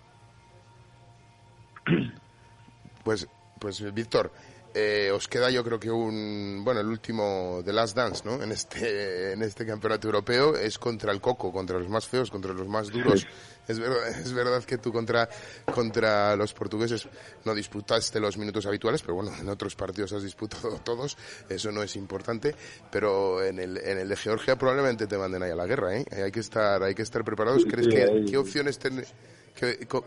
Pues, 3.03 3.27
pues 3.59 3.93
Víctor, 3.93 4.31
eh, 4.73 5.11
os 5.13 5.27
queda 5.27 5.49
yo 5.49 5.63
creo 5.63 5.79
que 5.79 5.89
un 5.89 6.61
bueno 6.63 6.81
el 6.81 6.87
último 6.87 7.61
de 7.63 7.73
Last 7.73 7.95
Dance 7.95 8.23
no 8.25 8.41
en 8.41 8.51
este 8.51 9.31
en 9.33 9.41
este 9.41 9.65
campeonato 9.65 10.07
europeo 10.07 10.55
es 10.55 10.77
contra 10.77 11.11
el 11.11 11.21
Coco 11.21 11.51
contra 11.51 11.79
los 11.79 11.89
más 11.89 12.07
feos 12.07 12.29
contra 12.29 12.53
los 12.53 12.67
más 12.67 12.89
duros. 12.89 13.25
Es 13.67 13.79
verdad 13.79 14.07
es 14.19 14.33
verdad 14.33 14.63
que 14.63 14.77
tú 14.77 14.91
contra 14.91 15.27
contra 15.73 16.35
los 16.35 16.53
portugueses 16.53 17.07
no 17.45 17.53
disputaste 17.53 18.19
los 18.19 18.37
minutos 18.37 18.65
habituales 18.65 19.01
pero 19.01 19.15
bueno 19.15 19.31
en 19.39 19.49
otros 19.49 19.75
partidos 19.75 20.13
has 20.13 20.23
disputado 20.23 20.79
todos 20.83 21.17
eso 21.49 21.71
no 21.71 21.83
es 21.83 21.95
importante 21.95 22.55
pero 22.91 23.43
en 23.43 23.59
el 23.59 23.77
en 23.77 23.99
el 23.99 24.09
de 24.09 24.15
Georgia 24.15 24.57
probablemente 24.57 25.07
te 25.07 25.17
manden 25.17 25.43
ahí 25.43 25.51
a 25.51 25.55
la 25.55 25.65
guerra 25.65 25.95
¿eh? 25.95 26.05
hay 26.11 26.31
que 26.31 26.39
estar 26.39 26.81
hay 26.83 26.95
que 26.95 27.01
estar 27.03 27.23
preparados. 27.23 27.65
Crees 27.65 27.87
que 27.87 28.25
qué 28.29 28.37
opciones 28.37 28.79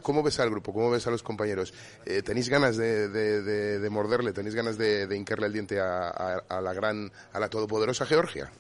¿Cómo 0.03 0.23
ves 0.23 0.41
al 0.41 0.51
grupo? 0.51 0.73
¿Cómo 0.73 0.91
ves 0.91 1.07
a 1.07 1.11
los 1.11 1.23
compañeros? 1.23 1.75
Eh, 2.07 2.23
¿Tenéis 2.23 2.49
ganas 2.49 2.77
de, 2.77 3.09
de, 3.09 3.91
morderle? 3.91 4.33
¿Tenéis 4.33 4.55
ganas 4.55 4.79
de, 4.79 5.09
hincarle 5.17 5.47
el 5.47 5.53
diente 5.53 5.81
a, 5.81 6.61
la 6.63 6.73
gran, 6.73 7.11
a 7.33 7.41
la 7.41 7.49
todopoderosa 7.49 8.07
Georgia? 8.07 8.51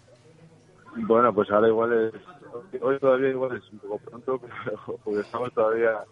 Bueno, 0.96 1.32
pues 1.32 1.50
ahora 1.50 1.68
igual 1.68 2.12
es, 2.14 2.82
hoy 2.82 2.98
todavía 2.98 3.30
igual 3.30 3.56
es 3.56 3.72
un 3.72 3.78
poco 3.78 3.98
pronto, 3.98 4.40
porque 5.04 5.20
estamos 5.20 5.52
todavía 5.52 6.04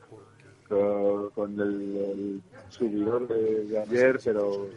con, 0.69 1.61
el, 1.61 2.41
subidor 2.69 3.27
de, 3.27 3.79
ayer, 3.81 4.21
pero 4.23 4.69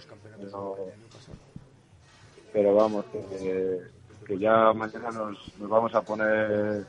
pero 2.54 2.76
vamos, 2.76 3.06
que, 3.06 3.80
que 4.26 4.38
ya 4.38 4.74
mañana 4.74 5.10
nos, 5.12 5.58
nos 5.60 5.70
vamos 5.70 5.94
a 5.96 6.02
poner 6.02 6.86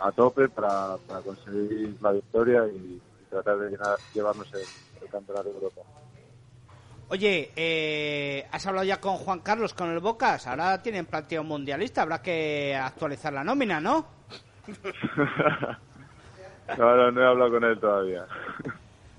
a 0.00 0.12
tope 0.12 0.48
para, 0.48 0.96
conseguir 1.24 1.94
la 2.00 2.12
victoria 2.12 2.66
y, 2.66 3.00
tratar 3.28 3.58
de 3.58 3.78
llevarnos 4.12 4.52
el, 4.54 5.08
campeonato 5.08 5.48
de 5.48 5.54
Europa. 5.54 5.82
Oye, 7.08 7.50
eh, 7.54 8.46
has 8.50 8.66
hablado 8.66 8.84
ya 8.84 9.00
con 9.00 9.16
Juan 9.16 9.40
Carlos, 9.40 9.72
con 9.72 9.90
el 9.90 10.00
Bocas. 10.00 10.46
Ahora 10.46 10.82
tienen 10.82 11.06
planteado 11.06 11.44
mundialista. 11.44 12.02
Habrá 12.02 12.20
que 12.20 12.74
actualizar 12.74 13.32
la 13.32 13.44
nómina, 13.44 13.80
¿no? 13.80 14.06
no, 16.76 17.10
no, 17.10 17.20
he 17.20 17.26
hablado 17.26 17.50
con 17.50 17.64
él 17.64 17.78
todavía. 17.80 18.26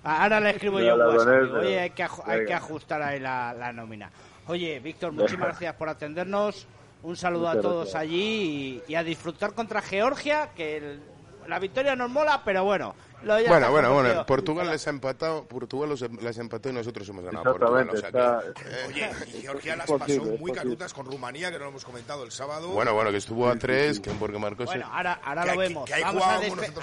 Ahora 0.04 0.40
le 0.40 0.50
escribo 0.52 0.80
yo 0.80 0.96
un 0.96 1.02
WhatsApp. 1.02 1.54
Oye, 1.60 1.80
hay 1.80 1.90
que, 1.92 2.08
hay 2.26 2.46
que 2.46 2.54
ajustar 2.54 3.02
ahí 3.02 3.20
la, 3.20 3.54
la 3.54 3.72
nómina. 3.72 4.10
Oye, 4.48 4.80
Víctor, 4.80 5.12
muchísimas 5.14 5.50
gracias 5.50 5.76
por 5.76 5.90
atendernos. 5.90 6.68
Un 7.04 7.16
saludo 7.16 7.50
a 7.50 7.60
todos 7.60 7.96
allí 7.96 8.82
y, 8.88 8.96
a 8.96 9.04
disfrutar 9.04 9.54
contra 9.54 9.82
Georgia, 9.82 10.50
que 10.56 11.00
la 11.48 11.58
victoria 11.60 11.96
nos 11.96 12.10
mola, 12.12 12.42
pero 12.46 12.64
bueno, 12.64 12.94
Lo 13.24 13.40
ya 13.40 13.50
Bueno, 13.50 13.70
bueno, 13.72 13.94
bueno. 13.94 14.26
Portugal 14.26 14.68
les 14.72 14.88
ha 14.88 14.90
empatado, 14.90 15.44
Portugal 15.46 15.90
los- 15.90 16.02
les 16.02 16.38
ha 16.40 16.42
empatado 16.42 16.72
y 16.74 16.78
nosotros 16.78 17.08
hemos 17.10 17.24
ganado 17.24 17.44
Portugal. 17.44 17.88
Exactamente, 17.94 17.98
o 17.98 18.02
sea 18.02 18.54
que- 18.56 18.58
está, 18.88 18.88
Oye, 18.88 19.38
y 19.38 19.42
Georgia 19.42 19.76
las 19.76 19.92
pasó 19.92 20.24
muy 20.40 20.52
canutas 20.52 20.92
con 20.92 21.06
Rumanía, 21.06 21.52
que 21.52 21.58
no 21.60 21.66
lo 21.66 21.70
hemos 21.70 21.86
comentado 21.86 22.24
el 22.24 22.32
sábado. 22.32 22.70
Bueno, 22.70 22.96
bueno, 22.96 23.12
que 23.12 23.18
estuvo 23.18 23.48
a 23.48 23.56
tres, 23.58 24.00
que 24.00 24.10
porque 24.12 24.40
marcó 24.40 24.66
Bueno, 24.66 24.88
ahora, 24.92 25.20
ahora 25.24 25.44
Que 25.44 25.52
lo 25.52 25.58
vemos. 25.58 25.86
que 25.90 26.02
vamos 26.02 26.24
a, 26.24 26.40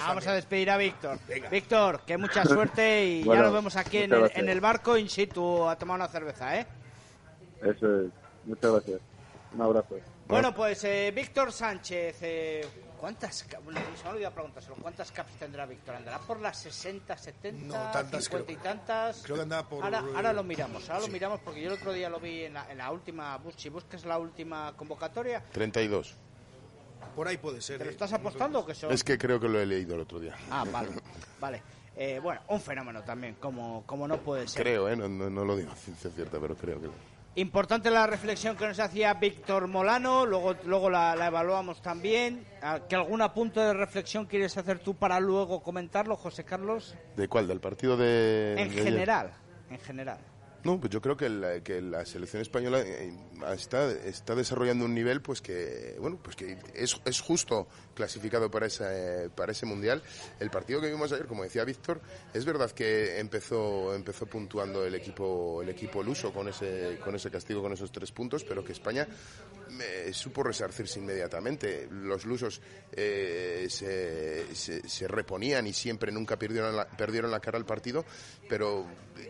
vamos 0.07 0.25
despedir 0.25 0.69
a 0.69 0.77
Víctor. 0.77 1.19
Venga. 1.27 1.49
Víctor, 1.49 2.01
que 2.05 2.17
mucha 2.17 2.45
suerte 2.45 3.05
y 3.05 3.23
ya 3.25 3.35
nos 3.35 3.51
vemos 3.53 3.75
aquí 3.75 3.97
en 3.97 4.13
el, 4.13 4.31
en 4.33 4.47
el 4.47 4.61
barco 4.61 4.97
in 4.97 5.09
situ 5.09 5.67
a 5.67 5.77
tomar 5.77 5.95
una 5.97 6.07
cerveza, 6.07 6.57
¿eh? 6.57 6.65
Eso 7.61 8.01
es. 8.01 8.11
Muchas 8.45 8.71
gracias. 8.71 9.01
Un 9.53 9.61
abrazo. 9.61 9.95
Bueno, 10.27 10.53
pues 10.53 10.83
eh, 10.83 11.11
Víctor 11.15 11.51
Sánchez, 11.51 12.17
eh, 12.21 12.67
¿cuántas, 12.99 13.47
bueno, 13.63 13.79
se 13.97 14.03
me 14.03 14.09
ha 14.09 14.13
olvidado 14.13 14.33
preguntárselo, 14.35 14.75
¿cuántas 14.79 15.11
caps 15.11 15.31
tendrá 15.39 15.65
Víctor? 15.65 15.95
¿Andará 15.95 16.19
por 16.19 16.39
las 16.39 16.57
60, 16.59 17.17
70, 17.17 17.65
No, 17.65 17.91
tantas 17.91 18.25
50 18.25 18.45
creo. 18.45 18.59
y 18.59 18.61
tantas? 18.63 19.21
Creo 19.23 19.37
que 19.37 19.41
andaba 19.41 19.67
por- 19.67 19.83
Ahora, 19.83 20.03
ahora 20.15 20.33
lo 20.33 20.43
miramos, 20.43 20.87
ahora 20.89 21.01
Sí. 21.01 21.07
lo 21.07 21.13
miramos 21.13 21.39
porque 21.39 21.61
yo 21.61 21.69
el 21.71 21.77
otro 21.79 21.91
día 21.93 22.09
lo 22.09 22.19
vi 22.19 22.43
en 22.43 22.53
la, 22.53 22.71
en 22.71 22.77
la 22.77 22.91
última, 22.91 23.37
bus- 23.37 23.55
si 23.57 23.69
buscas 23.69 24.05
la 24.05 24.19
última 24.19 24.73
convocatoria, 24.77 25.43
32. 25.51 26.15
Por 27.15 27.27
ahí 27.27 27.37
puede 27.37 27.59
ser. 27.59 27.79
¿te 27.79 27.85
lo 27.85 27.89
eh. 27.89 27.93
estás 27.93 28.13
apostando 28.13 28.59
o 28.59 28.65
que 28.65 28.75
son? 28.75 28.91
Es 28.91 29.03
que 29.03 29.17
creo 29.17 29.39
que 29.39 29.47
lo 29.49 29.59
he 29.59 29.65
leído 29.65 29.95
el 29.95 30.01
otro 30.01 30.19
día. 30.19 30.35
Ah, 30.51 30.63
vale, 30.71 30.89
vale. 31.39 31.63
Eh, 31.95 32.19
bueno, 32.21 32.41
un 32.49 32.61
fenómeno 32.61 33.01
también, 33.03 33.35
como, 33.41 33.83
como 33.87 34.07
no 34.07 34.17
puede 34.19 34.47
ser. 34.47 34.61
Creo, 34.61 34.87
¿eh? 34.87 34.95
No, 34.95 35.09
no, 35.09 35.27
no 35.29 35.43
lo 35.43 35.57
digo 35.57 35.71
a 35.71 35.75
ciencia 35.75 36.09
cierta, 36.11 36.39
pero 36.39 36.55
creo 36.55 36.79
que... 36.79 36.87
Importante 37.39 37.89
la 37.89 38.05
reflexión 38.05 38.57
que 38.57 38.67
nos 38.67 38.77
hacía 38.81 39.13
Víctor 39.13 39.67
Molano, 39.67 40.25
luego, 40.25 40.55
luego 40.65 40.89
la, 40.89 41.15
la 41.15 41.27
evaluamos 41.27 41.81
también. 41.81 42.45
Ah, 42.61 42.81
¿Que 42.89 42.97
algún 42.97 43.21
apunte 43.21 43.61
de 43.61 43.73
reflexión 43.73 44.25
quieres 44.25 44.57
hacer 44.57 44.79
tú 44.79 44.93
para 44.95 45.21
luego 45.21 45.63
comentarlo, 45.63 46.17
José 46.17 46.43
Carlos? 46.43 46.95
¿De 47.15 47.29
cuál? 47.29 47.47
¿Del 47.47 47.61
partido 47.61 47.95
de...? 47.95 48.55
En 48.57 48.67
de 48.67 48.73
ayer? 48.73 48.83
general, 48.83 49.31
en 49.69 49.79
general. 49.79 50.17
No, 50.63 50.79
pues 50.79 50.91
yo 50.91 51.01
creo 51.01 51.15
que 51.15 51.29
la, 51.29 52.05
selección 52.05 52.41
española 52.41 52.81
eh, 52.81 53.13
está, 53.53 53.89
está 53.91 54.35
desarrollando 54.35 54.83
un 54.85 54.93
nivel 54.93 55.21
pues 55.21 55.41
que 55.41 55.95
bueno 55.99 56.19
pues 56.21 56.35
que 56.35 56.57
es, 56.73 56.99
es 57.05 57.21
justo 57.21 57.67
clasificado 57.93 58.51
para 58.51 58.67
ese 58.67 59.29
para 59.35 59.53
ese 59.53 59.65
mundial. 59.65 60.01
El 60.39 60.49
partido 60.49 60.81
que 60.81 60.89
vimos 60.89 61.11
ayer, 61.13 61.27
como 61.27 61.43
decía 61.43 61.63
Víctor, 61.63 62.01
es 62.33 62.43
verdad 62.43 62.71
que 62.71 63.19
empezó 63.19 63.95
empezó 63.95 64.25
puntuando 64.25 64.85
el 64.85 64.95
equipo 64.95 65.61
el 65.61 65.69
equipo 65.69 66.03
luso 66.03 66.33
con 66.33 66.49
ese 66.49 66.99
con 67.03 67.15
ese 67.15 67.31
castigo 67.31 67.61
con 67.61 67.71
esos 67.71 67.91
tres 67.91 68.11
puntos, 68.11 68.43
pero 68.43 68.63
que 68.63 68.73
España 68.73 69.07
eh, 69.81 70.11
supo 70.13 70.43
resarcirse 70.43 70.99
inmediatamente. 70.99 71.87
Los 71.91 72.25
lusos 72.25 72.61
eh, 72.91 73.67
se, 73.69 74.55
se, 74.55 74.87
se 74.87 75.07
reponían 75.07 75.67
y 75.67 75.73
siempre 75.73 76.11
nunca 76.11 76.37
perdieron 76.37 76.75
la, 76.75 76.87
perdieron 76.87 77.31
la 77.31 77.39
cara 77.39 77.57
al 77.57 77.65
partido, 77.65 78.05
pero 78.47 78.85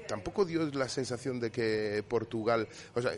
tampoco 0.08 0.46
dio 0.46 0.66
la 0.72 0.90
sensación 0.90 1.40
de 1.40 1.52
que 1.52 2.04
Portugal, 2.08 2.68
o 2.94 3.02
sea, 3.02 3.12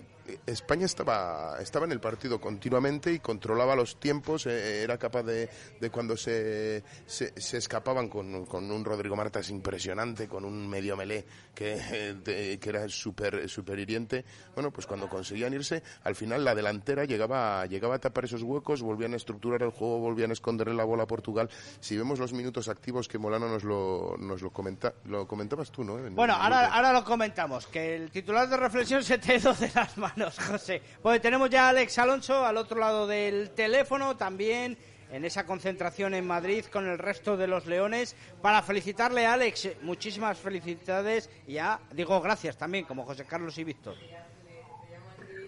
España 0.46 0.86
estaba 0.86 1.58
estaba 1.60 1.86
en 1.86 1.92
el 1.92 2.00
partido 2.00 2.40
continuamente 2.40 3.12
y 3.12 3.20
controlaba 3.20 3.76
los 3.76 4.00
tiempos, 4.00 4.46
eh, 4.46 4.84
era 4.84 4.98
capaz 4.98 5.24
de, 5.24 5.50
de 5.80 5.90
cuando 5.90 6.16
se, 6.16 6.84
se, 7.06 7.34
se 7.40 7.58
escapaban 7.58 8.08
con, 8.08 8.46
con 8.46 8.70
un 8.72 8.86
Rodrigo 8.86 9.16
Martas 9.16 9.50
impresionante, 9.50 10.28
con 10.28 10.46
un 10.46 10.68
medio 10.70 10.96
melé 10.96 11.26
que, 11.54 11.78
eh, 12.26 12.58
que 12.60 12.70
era 12.70 12.88
súper 12.88 13.50
super 13.50 13.78
hiriente, 13.80 14.24
bueno, 14.54 14.72
pues 14.72 14.88
cuando 14.88 15.10
conseguían 15.10 15.54
irse, 15.54 15.84
al 16.04 16.16
final 16.16 16.46
la 16.46 16.56
delantera 16.56 17.06
llegaba, 17.12 17.66
llegaba 17.68 17.96
a 17.96 18.00
tapar 18.00 18.26
esos 18.26 18.42
huecos, 18.42 18.82
volvían 18.82 19.14
a 19.14 19.18
estructurar 19.18 19.62
el 19.62 19.70
juego, 19.70 20.00
volvían 20.00 20.30
a 20.32 20.34
esconderle 20.34 20.74
la 20.74 20.84
bola 20.84 21.04
a 21.04 21.08
Portugal. 21.08 21.50
Si 21.80 21.96
vemos 21.98 22.18
los 22.20 22.34
minutos 22.34 22.68
activos 22.70 23.08
que 23.08 23.18
Molano 23.20 23.48
nos 23.48 23.64
lo, 23.64 24.16
nos 24.18 24.42
lo, 24.42 24.50
comenta, 24.50 24.94
lo 25.06 25.28
comentabas 25.28 25.72
tú, 25.72 25.84
¿no? 25.84 25.98
En- 26.00 26.16
Bueno, 26.16 26.34
en- 26.36 26.42
ahora, 26.42 26.74
ahora 26.74 26.94
lo 26.94 27.04
comentamos, 27.04 27.68
que 27.68 27.96
el 27.96 28.10
titular 28.12 28.50
de 28.50 28.58
reflexión 28.58 29.04
se 29.04 29.18
te 29.18 29.36
ido 29.36 29.54
de 29.54 29.70
las 29.76 29.98
manos, 29.98 30.38
José. 30.48 30.82
Pues 31.02 31.22
tenemos 31.22 31.50
ya 31.50 31.68
a 31.68 31.70
Alex 31.70 32.00
Alonso 32.00 32.46
al 32.46 32.58
otro 32.58 32.80
lado 32.80 33.06
del 33.08 33.52
teléfono, 33.52 34.18
también 34.18 34.78
en 35.12 35.26
esa 35.26 35.46
concentración 35.46 36.14
en 36.14 36.26
Madrid 36.26 36.64
con 36.72 36.88
el 36.88 36.98
resto 36.98 37.36
de 37.36 37.46
los 37.46 37.66
leones, 37.66 38.16
para 38.42 38.62
felicitarle 38.62 39.26
a 39.26 39.34
Alex, 39.34 39.68
muchísimas 39.82 40.38
felicidades 40.40 41.30
y 41.48 41.54
ya 41.56 41.82
digo 41.92 42.22
gracias 42.22 42.56
también, 42.58 42.86
como 42.86 43.04
José 43.06 43.26
Carlos 43.26 43.58
y 43.58 43.66
Víctor. 43.66 43.96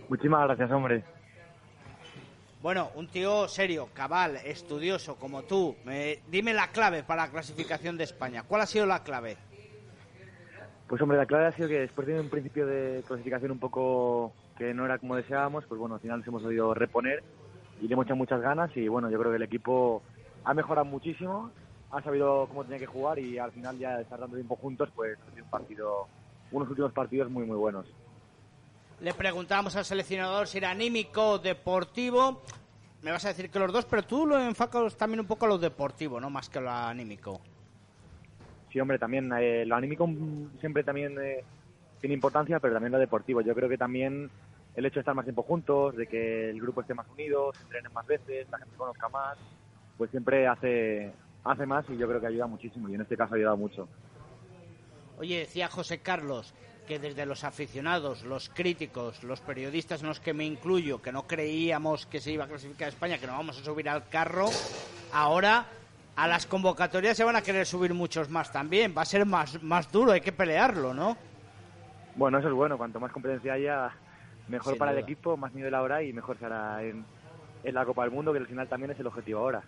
Muchísimas 0.10 0.44
gracias, 0.48 0.70
hombre. 0.70 1.04
Bueno, 2.64 2.92
un 2.96 3.10
tío 3.10 3.50
serio, 3.50 3.90
cabal, 3.94 4.38
estudioso 4.38 5.18
como 5.18 5.44
tú. 5.44 5.76
Eh, 5.86 6.22
dime 6.30 6.54
la 6.54 6.70
clave 6.70 7.04
para 7.04 7.26
la 7.26 7.30
clasificación 7.30 7.98
de 7.98 8.06
España. 8.06 8.44
¿Cuál 8.48 8.62
ha 8.62 8.66
sido 8.66 8.86
la 8.86 9.04
clave? 9.04 9.36
Pues 10.88 11.02
hombre, 11.02 11.18
la 11.18 11.26
clave 11.26 11.48
ha 11.48 11.52
sido 11.52 11.68
que 11.68 11.82
después 11.82 12.08
de 12.08 12.18
un 12.18 12.30
principio 12.30 12.66
de 12.66 13.04
clasificación 13.06 13.52
un 13.52 13.60
poco 13.60 14.32
que 14.58 14.74
no 14.74 14.86
era 14.86 14.98
como 14.98 15.18
deseábamos, 15.18 15.66
pues 15.66 15.78
bueno, 15.78 15.96
al 15.96 16.02
final 16.02 16.20
nos 16.20 16.28
hemos 16.30 16.44
podido 16.44 16.74
reponer 16.74 17.22
y 17.82 17.88
le 17.90 17.96
hemos 17.96 18.06
echado 18.06 18.16
muchas 18.16 18.40
ganas 18.40 18.72
y 18.78 18.88
bueno, 18.88 19.10
yo 19.10 19.20
creo 19.20 19.32
que 19.32 19.38
el 19.38 19.44
equipo 19.44 20.02
ha 20.46 20.54
mejorado 20.54 20.86
muchísimo, 20.86 21.52
ha 21.92 22.02
sabido 22.02 22.48
cómo 22.48 22.64
tenía 22.64 22.80
que 22.80 22.86
jugar 22.86 23.20
y 23.20 23.40
al 23.40 23.52
final 23.52 23.78
ya 23.78 24.00
estar 24.00 24.22
dando 24.22 24.38
tiempo 24.38 24.56
juntos, 24.56 24.88
pues 24.96 25.18
ha 25.20 25.36
sido 25.36 25.46
partido, 25.48 26.08
unos 26.54 26.70
últimos 26.70 26.94
partidos 26.94 27.30
muy 27.30 27.46
muy 27.46 27.58
buenos. 27.58 27.88
Le 29.02 29.14
preguntábamos 29.14 29.76
al 29.76 29.86
seleccionador 29.86 30.48
si 30.48 30.60
era 30.60 30.72
anímico 30.72 31.32
o 31.32 31.40
deportivo. 31.40 32.42
Me 33.02 33.12
vas 33.12 33.26
a 33.26 33.30
decir 33.30 33.50
que 33.50 33.60
los 33.60 33.74
dos, 33.74 33.86
pero 33.86 34.04
tú 34.04 34.26
lo 34.26 34.40
enfocas 34.40 34.96
también 34.96 35.20
un 35.20 35.28
poco 35.28 35.46
a 35.46 35.50
lo 35.50 35.58
deportivo, 35.58 36.22
¿no? 36.22 36.30
Más 36.30 36.50
que 36.50 36.60
a 36.60 36.62
lo 36.62 36.72
anímico. 36.72 37.42
Sí, 38.72 38.80
hombre, 38.80 38.98
también 38.98 39.32
eh, 39.38 39.66
lo 39.66 39.76
anímico 39.76 40.08
mm, 40.08 40.60
siempre 40.60 40.84
también 40.84 41.16
eh, 41.22 41.44
tiene 42.00 42.14
importancia, 42.14 42.60
pero 42.60 42.74
también 42.74 42.94
lo 42.94 42.98
deportivo. 42.98 43.42
Yo 43.42 43.54
creo 43.54 43.68
que 43.68 43.78
también 43.78 44.30
el 44.76 44.86
hecho 44.86 44.96
de 44.96 45.00
estar 45.02 45.16
más 45.16 45.26
tiempo 45.26 45.44
juntos, 45.44 45.96
de 45.96 46.08
que 46.08 46.50
el 46.50 46.60
grupo 46.60 46.82
esté 46.82 46.94
más 46.94 47.08
unido, 47.10 47.54
se 47.54 47.64
entrenen 47.64 47.94
más 47.94 48.08
veces, 48.08 48.48
la 48.50 48.58
gente 48.58 48.76
conozca 48.76 49.10
más, 49.10 49.38
pues 49.98 50.10
siempre 50.10 50.48
hace, 50.48 51.12
hace 51.44 51.66
más 51.66 51.86
y 51.90 51.98
yo 51.98 52.08
creo 52.08 52.20
que 52.20 52.28
ayuda 52.28 52.48
muchísimo 52.48 52.90
y 52.90 52.96
en 52.96 53.02
este 53.02 53.18
caso 53.18 53.34
ha 53.34 53.38
ayudado 53.38 53.58
mucho. 53.58 53.88
Oye, 55.20 55.40
decía 55.40 55.68
José 55.68 56.00
Carlos 56.00 56.54
que 56.88 57.00
desde 57.00 57.26
los 57.26 57.44
aficionados, 57.44 58.24
los 58.24 58.50
críticos, 58.50 59.24
los 59.24 59.40
periodistas 59.42 60.02
en 60.02 60.08
los 60.08 60.20
que 60.20 60.34
me 60.34 60.46
incluyo, 60.46 61.02
que 61.02 61.12
no 61.12 61.26
creíamos 61.28 62.06
que 62.06 62.20
se 62.20 62.32
iba 62.32 62.46
a 62.46 62.48
clasificar 62.48 62.90
España, 62.90 63.18
que 63.18 63.28
no 63.28 63.34
vamos 63.34 63.60
a 63.60 63.64
subir 63.64 63.90
al 63.90 64.08
carro, 64.10 64.50
ahora 65.14 65.66
a 66.16 66.28
las 66.28 66.46
convocatorias 66.46 67.18
se 67.18 67.24
van 67.24 67.36
a 67.36 67.42
querer 67.42 67.66
subir 67.66 67.94
muchos 67.94 68.30
más 68.30 68.52
también. 68.52 68.94
Va 68.96 69.04
a 69.04 69.06
ser 69.06 69.26
más, 69.26 69.62
más 69.64 69.92
duro, 69.92 70.12
hay 70.12 70.22
que 70.22 70.32
pelearlo, 70.32 70.94
¿no? 70.94 71.18
Bueno, 72.16 72.38
eso 72.38 72.50
es 72.50 72.54
bueno, 72.54 72.78
cuanto 72.78 73.00
más 73.00 73.12
competencia 73.12 73.54
haya, 73.54 73.92
mejor 74.48 74.74
Sin 74.74 74.80
para 74.80 74.92
el 74.92 75.00
equipo, 75.00 75.36
más 75.38 75.54
nivel 75.54 75.74
habrá 75.74 76.04
y 76.04 76.14
mejor 76.14 76.38
será 76.38 76.84
en, 76.84 77.06
en 77.64 77.74
la 77.74 77.86
Copa 77.86 78.04
del 78.04 78.12
Mundo, 78.12 78.32
que 78.32 78.40
al 78.40 78.48
final 78.48 78.68
también 78.68 78.92
es 78.92 79.00
el 79.00 79.08
objetivo 79.08 79.40
ahora. 79.40 79.64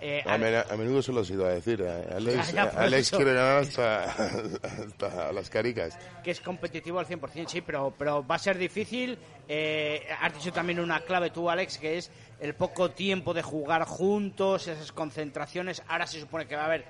Eh, 0.00 0.22
A, 0.26 0.34
Ale- 0.34 0.50
men- 0.50 0.64
a 0.70 0.76
menudo 0.76 1.00
se 1.02 1.10
lo 1.12 1.20
has 1.20 1.30
ido 1.30 1.46
a 1.46 1.50
decir. 1.50 1.80
eh, 1.82 2.06
Alex, 2.16 2.52
Ya, 2.52 2.64
ya, 2.66 2.70
por 2.70 2.82
Alex 2.82 3.10
quiere 3.10 3.32
ganar 3.32 3.58
hasta, 3.62 4.04
hasta 4.62 5.32
las 5.32 5.48
caricas. 5.50 5.98
que 6.22 6.30
es 6.30 6.40
competitivo 6.40 6.98
al 6.98 7.06
100%, 7.06 7.46
sí, 7.48 7.60
pero, 7.62 7.94
pero 7.98 8.26
va 8.26 8.34
a 8.34 8.38
ser 8.38 8.58
difícil. 8.58 9.18
Eh, 9.48 10.06
has 10.20 10.34
dicho 10.34 10.52
también 10.52 10.80
una 10.80 11.00
clave 11.00 11.30
tú, 11.30 11.48
Alex, 11.48 11.78
que 11.78 11.98
es 11.98 12.10
el 12.40 12.54
poco 12.54 12.90
tiempo 12.90 13.32
de 13.32 13.42
jugar 13.42 13.84
juntos, 13.84 14.66
esas 14.68 14.92
concentraciones. 14.92 15.82
Ahora 15.88 16.06
se 16.06 16.20
supone 16.20 16.46
que 16.46 16.56
va 16.56 16.62
a 16.62 16.66
haber 16.66 16.84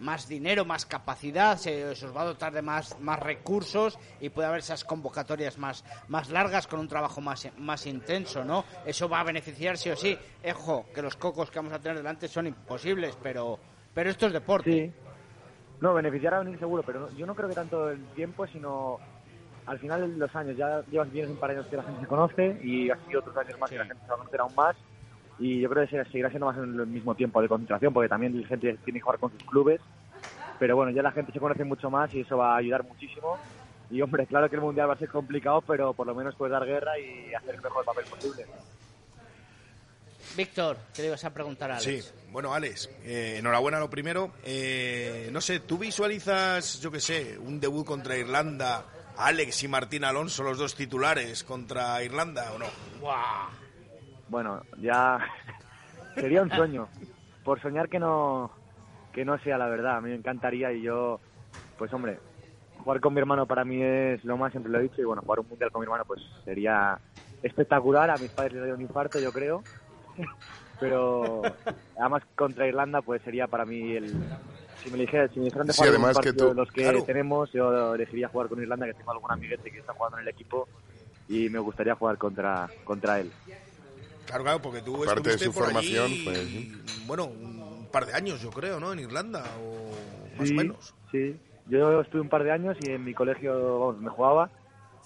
más 0.00 0.28
dinero, 0.28 0.64
más 0.64 0.86
capacidad, 0.86 1.56
se, 1.56 1.94
se 1.96 2.06
os 2.06 2.16
va 2.16 2.22
a 2.22 2.26
dotar 2.26 2.52
de 2.52 2.62
más, 2.62 2.98
más 3.00 3.18
recursos 3.18 3.98
y 4.20 4.28
puede 4.28 4.48
haber 4.48 4.60
esas 4.60 4.84
convocatorias 4.84 5.58
más, 5.58 5.84
más 6.08 6.30
largas 6.30 6.66
con 6.66 6.80
un 6.80 6.88
trabajo 6.88 7.20
más, 7.20 7.48
más 7.58 7.86
intenso, 7.86 8.44
¿no? 8.44 8.64
Eso 8.86 9.08
va 9.08 9.20
a 9.20 9.24
beneficiar 9.24 9.76
sí 9.76 9.90
o 9.90 9.96
sí. 9.96 10.16
Ejo, 10.42 10.86
que 10.94 11.02
los 11.02 11.16
cocos 11.16 11.50
que 11.50 11.58
vamos 11.58 11.72
a 11.72 11.78
tener 11.78 11.96
delante 11.98 12.28
son 12.28 12.46
imposibles, 12.46 13.16
pero, 13.22 13.58
pero 13.94 14.10
esto 14.10 14.26
es 14.26 14.32
deporte. 14.32 14.70
Sí. 14.72 14.92
No, 15.80 15.94
beneficiar 15.94 16.34
a 16.34 16.38
venir 16.40 16.58
seguro, 16.58 16.82
pero 16.84 17.00
no- 17.00 17.10
yo 17.16 17.24
no 17.26 17.34
creo 17.34 17.48
que 17.48 17.54
tanto 17.54 17.90
el 17.90 18.04
tiempo, 18.08 18.46
sino 18.48 18.98
al 19.66 19.78
final 19.78 20.00
de 20.12 20.16
los 20.16 20.34
años. 20.34 20.56
Ya 20.56 20.82
llevas 20.90 21.10
bien 21.12 21.30
un 21.30 21.36
par 21.36 21.50
de 21.50 21.56
años 21.56 21.68
que 21.68 21.76
la 21.76 21.82
gente 21.84 22.00
se 22.00 22.06
conoce 22.06 22.58
y 22.64 22.90
así 22.90 23.14
otros 23.14 23.36
años 23.36 23.58
más 23.60 23.68
Sí. 23.70 23.74
que 23.76 23.78
la 23.80 23.84
gente 23.86 24.02
se 24.02 24.08
va 24.08 24.14
a 24.14 24.18
conocer 24.18 24.40
aún 24.40 24.54
más. 24.56 24.76
Y 25.38 25.60
yo 25.60 25.68
creo 25.70 25.86
que 25.86 25.90
se- 25.96 26.04
seguirá 26.10 26.28
siendo 26.30 26.46
más 26.46 26.56
en 26.56 26.64
el 26.78 26.86
mismo 26.86 27.14
tiempo 27.14 27.40
de 27.40 27.48
concentración, 27.48 27.92
porque 27.92 28.08
también 28.08 28.40
la 28.40 28.46
gente 28.48 28.76
tiene 28.84 28.98
que 28.98 29.02
jugar 29.02 29.18
con 29.20 29.30
sus 29.30 29.42
clubes. 29.44 29.80
Pero 30.58 30.74
bueno, 30.74 30.90
ya 30.90 31.02
la 31.02 31.12
gente 31.12 31.32
se 31.32 31.38
conoce 31.38 31.62
mucho 31.64 31.88
más 31.90 32.12
y 32.14 32.20
eso 32.20 32.36
va 32.38 32.54
a 32.54 32.58
ayudar 32.58 32.82
muchísimo. 32.84 33.38
Y 33.90 34.02
hombre, 34.02 34.26
claro 34.26 34.50
que 34.50 34.56
el 34.56 34.62
mundial 34.62 34.88
va 34.90 34.94
a 34.94 34.98
ser 34.98 35.08
complicado, 35.08 35.62
pero 35.62 35.94
por 35.94 36.06
lo 36.06 36.14
menos 36.14 36.34
puedes 36.34 36.52
dar 36.52 36.66
guerra 36.66 36.98
y 36.98 37.32
hacer 37.32 37.54
el 37.54 37.62
mejor 37.62 37.84
papel 37.84 38.04
posible. 38.06 38.44
Víctor, 40.36 40.76
¿qué 40.94 41.02
le 41.02 41.08
ibas 41.08 41.24
a 41.24 41.32
preguntar 41.32 41.70
a 41.70 41.76
Alex? 41.78 42.04
Sí, 42.04 42.12
bueno, 42.30 42.52
Alex, 42.52 42.90
eh, 43.04 43.36
enhorabuena 43.38 43.78
lo 43.80 43.88
primero. 43.88 44.32
Eh, 44.44 45.30
no 45.32 45.40
sé, 45.40 45.60
¿tú 45.60 45.78
visualizas, 45.78 46.80
yo 46.80 46.90
qué 46.90 47.00
sé, 47.00 47.38
un 47.38 47.58
debut 47.60 47.86
contra 47.86 48.16
Irlanda, 48.16 48.84
Alex 49.16 49.62
y 49.62 49.68
Martín 49.68 50.04
Alonso, 50.04 50.42
los 50.42 50.58
dos 50.58 50.74
titulares 50.74 51.42
contra 51.44 52.02
Irlanda 52.04 52.52
o 52.52 52.58
no? 52.58 52.66
¡Guau! 53.00 53.48
Bueno, 54.28 54.62
ya 54.78 55.18
sería 56.14 56.42
un 56.42 56.50
sueño. 56.50 56.88
Por 57.42 57.60
soñar 57.60 57.88
que 57.88 57.98
no 57.98 58.52
que 59.12 59.24
no 59.24 59.38
sea 59.40 59.58
la 59.58 59.68
verdad. 59.68 59.96
A 59.96 60.00
mí 60.00 60.10
me 60.10 60.16
encantaría 60.16 60.72
y 60.72 60.82
yo, 60.82 61.20
pues 61.76 61.92
hombre, 61.92 62.20
jugar 62.76 63.00
con 63.00 63.14
mi 63.14 63.20
hermano 63.20 63.46
para 63.46 63.64
mí 63.64 63.82
es 63.82 64.22
lo 64.24 64.36
más, 64.36 64.52
siempre 64.52 64.70
lo 64.70 64.78
he 64.78 64.82
dicho, 64.82 65.00
y 65.00 65.04
bueno, 65.04 65.22
jugar 65.22 65.40
un 65.40 65.48
mundial 65.48 65.70
con 65.72 65.80
mi 65.80 65.84
hermano 65.86 66.04
pues 66.06 66.20
sería 66.44 67.00
espectacular. 67.42 68.10
A 68.10 68.18
mis 68.18 68.30
padres 68.32 68.54
les 68.54 68.64
dio 68.66 68.74
un 68.74 68.82
infarto, 68.82 69.18
yo 69.18 69.32
creo. 69.32 69.64
Pero 70.78 71.42
además 71.98 72.22
contra 72.36 72.66
Irlanda 72.68 73.02
pues 73.02 73.22
sería 73.22 73.46
para 73.48 73.64
mí 73.64 73.92
el... 73.92 74.30
Si 74.82 74.90
me 74.90 74.98
dijeran, 74.98 75.28
si 75.32 75.40
me 75.40 75.46
dijeran 75.46 75.66
de 75.66 75.72
Sí, 75.72 75.78
jugar 75.78 75.90
un 75.90 75.96
además 75.96 76.14
que 76.14 76.22
partido 76.24 76.44
tú- 76.44 76.50
de 76.50 76.54
los 76.54 76.70
que 76.70 76.82
claro. 76.82 77.04
tenemos, 77.04 77.50
yo 77.52 77.94
elegiría 77.94 78.28
jugar 78.28 78.48
con 78.48 78.60
Irlanda, 78.62 78.86
que 78.86 78.94
tengo 78.94 79.10
algún 79.10 79.30
amiguete 79.32 79.72
que 79.72 79.78
está 79.80 79.92
jugando 79.94 80.18
en 80.18 80.22
el 80.22 80.28
equipo 80.28 80.68
y 81.26 81.48
me 81.48 81.58
gustaría 81.58 81.96
jugar 81.96 82.16
contra, 82.16 82.72
contra 82.84 83.18
él. 83.18 83.32
Claro, 84.28 84.44
claro, 84.44 84.62
porque 84.62 84.82
tú 84.82 85.04
Parte 85.04 85.30
de 85.30 85.38
su 85.38 85.52
por 85.52 85.64
formación, 85.64 86.04
allí, 86.04 86.24
pues, 86.24 86.38
sí. 86.38 86.82
bueno, 87.06 87.24
un 87.24 87.88
par 87.90 88.06
de 88.06 88.14
años, 88.14 88.40
yo 88.40 88.50
creo, 88.50 88.78
¿no? 88.78 88.92
En 88.92 89.00
Irlanda, 89.00 89.42
o 89.60 90.38
más 90.38 90.46
sí, 90.48 90.54
o 90.54 90.56
menos. 90.56 90.94
Sí, 91.10 91.36
yo 91.68 92.00
estuve 92.00 92.20
un 92.20 92.28
par 92.28 92.44
de 92.44 92.52
años 92.52 92.76
y 92.80 92.90
en 92.90 93.02
mi 93.04 93.14
colegio 93.14 93.80
vamos, 93.80 93.98
me 94.00 94.10
jugaba. 94.10 94.50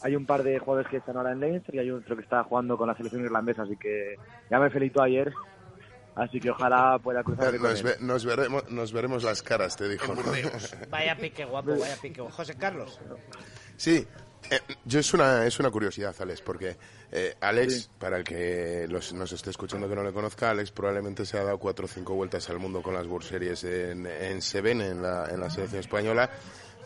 Hay 0.03 0.17
un 0.17 0.27
par 0.27 0.43
de 0.43 0.59
jugadores 0.59 0.91
que 0.91 0.97
están 0.97 1.17
ahora 1.17 1.31
en 1.33 1.39
Leinster 1.41 1.75
y 1.77 1.79
hay 1.79 1.91
otro 1.93 2.17
que 2.17 2.23
está 2.23 2.43
jugando 2.45 2.77
con 2.77 2.89
la 2.89 2.97
selección 2.97 3.25
irlandesa, 3.25 3.63
así 3.63 3.77
que 3.77 4.17
ya 4.51 4.59
me 4.59 4.69
felicitó 4.71 5.03
ayer. 5.03 5.33
Así 6.15 6.41
que 6.41 6.51
ojalá 6.51 6.99
pueda 6.99 7.23
cruzar 7.23 7.55
Nos, 7.59 7.83
ve- 7.83 7.97
nos 8.01 8.25
veremos, 8.27 8.71
nos 8.71 8.93
veremos 8.93 9.23
las 9.25 9.43
caras, 9.43 9.77
te 9.77 9.89
dijo. 9.89 10.15
¿no? 10.15 10.21
Vaya 10.91 11.17
pique 11.17 11.45
guapo, 11.47 11.71
vaya 11.79 11.97
pique 12.03 12.21
guapo. 12.21 12.37
José 12.37 12.55
Carlos. 12.57 13.01
Sí, 13.79 14.07
eh, 14.51 14.61
yo 14.85 14.99
es 15.01 15.15
una, 15.15 15.47
es 15.47 15.59
una 15.59 15.71
curiosidad, 15.71 16.15
Alex, 16.21 16.43
porque 16.43 16.77
eh, 17.13 17.35
Alex, 17.41 17.91
para 17.99 18.17
el 18.17 18.25
que 18.25 18.87
los- 18.89 19.13
nos 19.13 19.31
esté 19.33 19.51
escuchando 19.51 19.89
que 19.89 19.95
no 19.95 20.03
le 20.03 20.13
conozca, 20.13 20.51
Alex 20.51 20.71
probablemente 20.71 21.27
se 21.27 21.39
ha 21.39 21.45
dado 21.45 21.59
cuatro 21.59 21.85
o 21.85 21.89
cinco 21.89 22.15
vueltas 22.15 22.49
al 22.51 22.59
mundo 22.59 22.83
con 22.83 22.95
las 22.95 23.07
World 23.07 23.29
Series 23.29 23.63
en, 23.65 24.07
en 24.07 24.41
Seven, 24.43 24.81
en 24.81 25.03
la, 25.03 25.27
en 25.31 25.39
la 25.41 25.51
selección 25.51 25.81
española. 25.81 26.31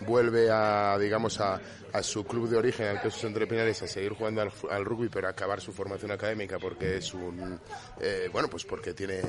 Vuelve 0.00 0.50
a, 0.50 0.98
digamos, 0.98 1.40
a, 1.40 1.58
a 1.92 2.02
su 2.02 2.22
club 2.26 2.50
de 2.50 2.58
origen, 2.58 2.86
al 2.86 3.00
que 3.00 3.08
es 3.08 3.24
Entre 3.24 3.46
Pinares, 3.46 3.80
a 3.80 3.86
seguir 3.88 4.12
jugando 4.12 4.42
al, 4.42 4.84
rugby, 4.84 5.08
pero 5.08 5.26
a 5.26 5.30
acabar 5.30 5.58
su 5.62 5.72
formación 5.72 6.10
académica 6.10 6.58
porque 6.58 6.98
es 6.98 7.14
un, 7.14 7.58
eh, 8.00 8.28
bueno, 8.30 8.48
pues 8.48 8.64
porque 8.66 8.92
tiene 8.92 9.20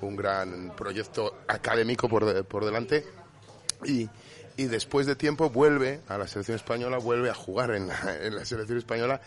un 0.00 0.14
gran 0.14 0.76
proyecto 0.76 1.38
académico 1.48 2.08
por, 2.08 2.24
de- 2.24 2.44
por 2.44 2.64
delante 2.64 3.04
y, 3.84 4.08
y 4.56 4.64
después 4.66 5.06
de 5.08 5.16
tiempo 5.16 5.50
vuelve 5.50 6.02
a 6.06 6.16
la 6.18 6.28
selección 6.28 6.54
española, 6.54 6.98
vuelve 6.98 7.28
a 7.28 7.34
jugar 7.34 7.72
en 7.74 7.88
la, 7.88 8.16
en 8.20 8.36
la 8.36 8.44
selección 8.44 8.78
española. 8.78 9.20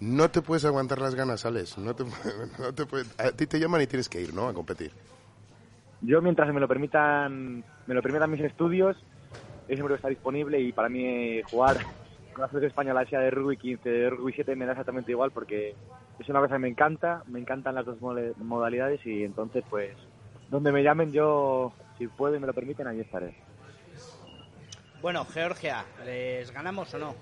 No 0.00 0.30
te 0.30 0.42
puedes 0.42 0.64
aguantar 0.64 1.00
las 1.00 1.14
ganas, 1.14 1.44
Alex. 1.44 1.78
No 1.78 1.94
te, 1.94 2.04
no 2.58 2.74
te 2.74 2.86
puedes- 2.86 3.14
a 3.18 3.32
ti 3.32 3.46
te 3.46 3.58
llaman 3.58 3.82
y 3.82 3.86
tienes 3.86 4.08
que 4.08 4.20
ir, 4.20 4.32
¿no? 4.34 4.48
A 4.48 4.54
competir. 4.54 4.92
Yo 6.00 6.22
mientras 6.22 6.52
me 6.54 6.60
lo 6.60 6.68
permitan, 6.68 7.64
me 7.86 7.94
lo 7.94 8.02
permitan 8.02 8.30
mis 8.30 8.40
estudios, 8.42 8.96
yo 9.66 9.74
siempre 9.74 9.88
voy 9.88 9.92
a 9.94 9.96
estar 9.96 10.10
disponible 10.10 10.60
y 10.60 10.72
para 10.72 10.88
mí 10.88 11.04
eh, 11.04 11.42
jugar 11.42 11.76
con 12.32 12.42
la 12.42 12.48
selección 12.48 12.68
española, 12.68 13.04
sea 13.06 13.20
de 13.20 13.30
rugby 13.30 13.56
15, 13.56 13.88
de 13.88 14.10
rugby 14.10 14.32
7, 14.32 14.54
me 14.54 14.64
da 14.66 14.72
exactamente 14.72 15.10
igual 15.10 15.32
porque 15.32 15.76
es 16.18 16.28
una 16.28 16.40
cosa 16.40 16.54
que 16.54 16.60
me 16.60 16.68
encanta, 16.68 17.22
me 17.26 17.40
encantan 17.40 17.74
las 17.74 17.84
dos 17.86 17.98
modalidades 18.36 19.04
y 19.04 19.24
entonces 19.24 19.64
pues 19.68 19.90
donde 20.48 20.72
me 20.72 20.82
llamen 20.82 21.12
yo, 21.12 21.74
si 21.98 22.06
puedo 22.06 22.36
y 22.36 22.40
me 22.40 22.46
lo 22.46 22.54
permiten, 22.54 22.86
ahí 22.86 23.00
estaré. 23.00 23.34
Bueno, 25.02 25.24
Georgia, 25.24 25.84
¿les 26.04 26.50
ganamos 26.52 26.92
o 26.94 26.98
no? 26.98 27.14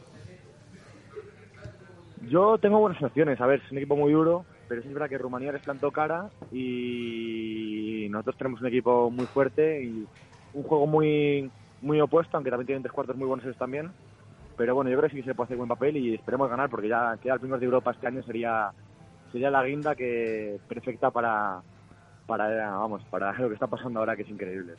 Yo 2.16 2.58
tengo 2.58 2.78
buenas 2.80 3.02
opciones. 3.02 3.40
A 3.40 3.46
ver, 3.46 3.60
es 3.64 3.70
un 3.70 3.78
equipo 3.78 3.96
muy 3.96 4.12
duro, 4.12 4.46
pero 4.66 4.82
sí 4.82 4.88
es 4.88 4.94
verdad 4.94 5.08
que 5.08 5.18
Rumanía 5.18 5.52
les 5.52 5.62
plantó 5.62 5.92
cara 5.92 6.30
y 6.50 8.08
nosotros 8.10 8.36
tenemos 8.38 8.60
un 8.60 8.66
equipo 8.68 9.10
muy 9.10 9.26
fuerte 9.28 9.84
y 9.84 10.08
un 10.52 10.62
juego 10.62 10.86
muy 10.86 11.52
muy 11.80 12.00
opuesto, 12.00 12.36
aunque 12.36 12.50
también 12.50 12.66
tienen 12.66 12.82
tres 12.82 12.92
cuartos 12.92 13.16
muy 13.16 13.26
buenos 13.28 13.44
ellos 13.44 13.58
también. 13.58 13.94
Pero 14.56 14.74
bueno, 14.74 14.90
yo 14.90 14.98
creo 14.98 15.10
que 15.10 15.16
sí 15.16 15.22
que 15.22 15.30
se 15.30 15.34
puede 15.36 15.46
hacer 15.46 15.56
buen 15.58 15.68
papel 15.68 15.96
y 15.98 16.14
esperemos 16.14 16.50
ganar 16.50 16.70
porque 16.70 16.88
ya 16.88 17.18
quedar 17.20 17.40
primeros 17.40 17.60
de 17.60 17.66
Europa 17.66 17.92
este 17.92 18.06
año 18.08 18.22
sería 18.24 18.72
sería 19.32 19.50
la 19.50 19.64
guinda 19.64 19.94
que 19.96 20.58
perfecta 20.68 21.10
para 21.12 21.62
para 22.26 22.70
vamos 22.72 23.04
para 23.10 23.32
lo 23.38 23.48
que 23.48 23.54
está 23.54 23.68
pasando 23.68 24.00
ahora 24.00 24.16
que 24.16 24.22
es 24.22 24.30
increíble. 24.30 24.76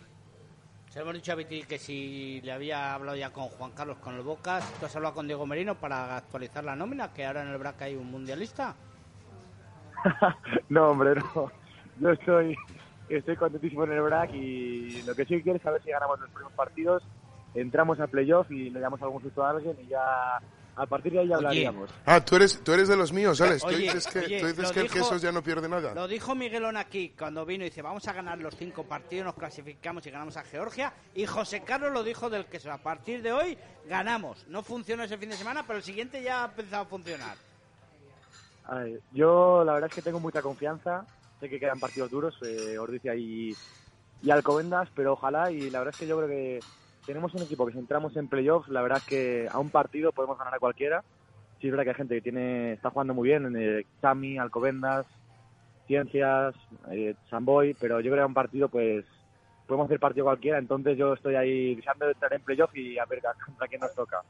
Se 0.97 1.03
hemos 1.03 1.13
dicho 1.13 1.31
a 1.31 1.35
Viti 1.35 1.61
que 1.61 1.77
si 1.77 2.41
le 2.41 2.51
había 2.51 2.95
hablado 2.95 3.15
ya 3.15 3.29
con 3.29 3.49
Juan 3.49 3.69
Carlos 3.73 3.99
con 3.99 4.15
el 4.15 4.23
Bocas, 4.23 4.67
¿tú 4.79 4.87
has 4.87 4.95
hablado 4.95 5.13
con 5.13 5.27
Diego 5.27 5.45
Merino 5.45 5.75
para 5.75 6.17
actualizar 6.17 6.63
la 6.63 6.75
nómina? 6.75 7.13
Que 7.13 7.23
ahora 7.23 7.43
en 7.43 7.49
el 7.49 7.59
BRAC 7.59 7.83
hay 7.83 7.95
un 7.95 8.09
mundialista. 8.09 8.73
No, 10.69 10.87
hombre, 10.87 11.13
no. 11.35 11.51
Yo 11.99 12.09
estoy, 12.09 12.55
estoy 13.09 13.35
contentísimo 13.35 13.83
en 13.83 13.91
el 13.91 14.01
BRAC 14.01 14.33
y 14.33 15.03
lo 15.03 15.13
que 15.13 15.25
sí 15.25 15.39
quiero 15.43 15.57
es 15.57 15.61
saber 15.61 15.83
si 15.83 15.91
ganamos 15.91 16.19
los 16.19 16.31
primeros 16.31 16.53
partidos, 16.53 17.03
entramos 17.53 17.99
a 17.99 18.07
playoff 18.07 18.49
y 18.49 18.71
le 18.71 18.79
damos 18.79 18.99
algún 19.03 19.21
susto 19.21 19.45
a 19.45 19.51
alguien 19.51 19.77
y 19.79 19.89
ya 19.89 20.41
a 20.79 20.85
partir 20.85 21.11
de 21.11 21.19
ahí 21.19 21.27
ya 21.27 21.37
Oye. 21.37 21.47
hablaríamos. 21.47 21.89
Ah, 22.05 22.23
tú 22.23 22.35
eres, 22.35 22.59
tú 22.63 22.71
eres 22.71 22.87
de 22.87 22.95
los 22.95 23.11
míos, 23.11 23.41
Alex. 23.41 23.61
Tú 23.61 23.67
Oye, 23.69 23.77
dices 23.79 24.05
que, 24.07 24.19
oye, 24.19 24.39
tú 24.39 24.45
dices 24.47 24.63
lo 24.65 24.71
que 24.71 24.79
el 24.81 24.87
dijo- 24.87 25.03
Jesús 25.05 25.21
ya 25.21 25.31
no 25.31 25.41
pierde 25.43 25.67
nada. 25.67 25.93
Lo 25.95 26.07
dijo 26.07 26.35
Miguelón 26.35 26.77
aquí 26.77 27.13
cuando 27.17 27.45
vino 27.45 27.63
y 27.65 27.69
dice, 27.69 27.81
vamos 27.81 28.07
a 28.07 28.13
ganar 28.13 28.37
los 28.37 28.55
cinco 28.55 28.83
partidos, 28.83 29.25
nos 29.25 29.35
clasificamos 29.35 30.05
y 30.05 30.11
ganamos 30.11 30.37
a 30.37 30.43
Georgia. 30.43 30.93
Y 31.15 31.25
José 31.25 31.63
Carlos 31.63 31.91
lo 31.91 32.03
dijo 32.03 32.29
del 32.29 32.45
queso, 32.45 32.71
a 32.71 32.77
partir 32.77 33.21
de 33.23 33.31
hoy 33.33 33.57
ganamos. 33.89 34.45
No 34.47 34.61
funcionó 34.63 35.03
ese 35.03 35.17
fin 35.17 35.29
de 35.31 35.35
semana, 35.35 35.65
pero 35.65 35.77
el 35.77 35.83
siguiente 35.83 36.21
ya 36.21 36.43
ha 36.43 36.45
empezado 36.45 36.83
a 36.83 36.85
funcionar. 36.85 37.35
Ay, 38.65 38.99
yo 39.13 39.63
la 39.65 39.73
verdad 39.73 39.89
es 39.89 39.95
que 39.95 40.01
tengo 40.01 40.19
mucha 40.19 40.41
confianza, 40.41 41.05
sé 41.39 41.49
que 41.49 41.59
quedan 41.59 41.79
partidos 41.79 42.11
duros, 42.11 42.35
eh, 42.45 42.77
Ordizia 42.77 43.15
y, 43.15 43.55
y 44.21 44.29
Alcobendas, 44.29 44.89
pero 44.93 45.13
ojalá 45.13 45.49
y 45.51 45.69
la 45.69 45.79
verdad 45.79 45.93
es 45.95 45.99
que 45.99 46.07
yo 46.07 46.17
creo 46.17 46.27
que 46.29 46.59
tenemos 47.07 47.33
un 47.33 47.41
equipo 47.41 47.65
que 47.65 47.71
si 47.71 47.79
entramos 47.79 48.15
en 48.17 48.27
playoffs, 48.27 48.67
la 48.67 48.81
verdad 48.81 48.99
es 48.99 49.05
que 49.05 49.47
a 49.49 49.57
un 49.59 49.69
partido 49.69 50.11
podemos 50.11 50.37
ganar 50.37 50.53
a 50.53 50.59
cualquiera. 50.59 51.03
Sí 51.59 51.67
es 51.67 51.71
verdad 51.71 51.85
que 51.85 51.89
hay 51.91 51.95
gente 51.95 52.15
que 52.15 52.21
tiene 52.21 52.73
está 52.73 52.89
jugando 52.89 53.13
muy 53.13 53.29
bien, 53.29 53.55
eh, 53.57 53.85
Chami, 54.01 54.37
Alcobendas, 54.37 55.05
Ciencias, 55.87 56.53
eh, 56.91 57.15
Samboy, 57.29 57.75
pero 57.79 58.01
yo 58.01 58.11
creo 58.11 58.17
que 58.17 58.23
a 58.23 58.27
un 58.27 58.33
partido 58.33 58.67
pues 58.67 59.05
podemos 59.65 59.85
hacer 59.85 59.99
partido 59.99 60.25
cualquiera, 60.25 60.59
entonces 60.59 60.97
yo 60.97 61.13
estoy 61.13 61.35
ahí 61.35 61.75
deseando 61.75 62.09
entrar 62.09 62.33
en 62.33 62.41
playoff 62.41 62.75
y 62.75 62.99
a 62.99 63.05
ver 63.05 63.21
contra 63.45 63.67
quién 63.67 63.81
nos 63.81 63.95
toca. 63.95 64.21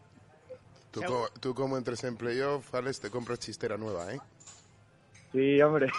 Tú, 0.92 1.02
tú 1.42 1.56
como 1.56 1.78
entres 1.78 2.04
en 2.04 2.16
playoff, 2.16 2.74
Alex, 2.74 3.02
te 3.02 3.10
compras 3.10 3.40
chistera 3.40 3.76
nueva, 3.76 4.14
¿eh? 4.14 4.20
Sí, 5.32 5.60
hombre. 5.62 5.92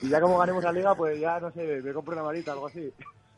Y 0.00 0.08
ya 0.08 0.20
como 0.20 0.38
ganemos 0.38 0.64
la 0.64 0.72
liga, 0.72 0.94
pues 0.94 1.20
ya, 1.20 1.38
no 1.40 1.52
sé, 1.52 1.82
me 1.82 1.92
compro 1.92 2.14
una 2.14 2.22
varita 2.22 2.52
o 2.52 2.54
algo 2.54 2.66
así. 2.68 2.92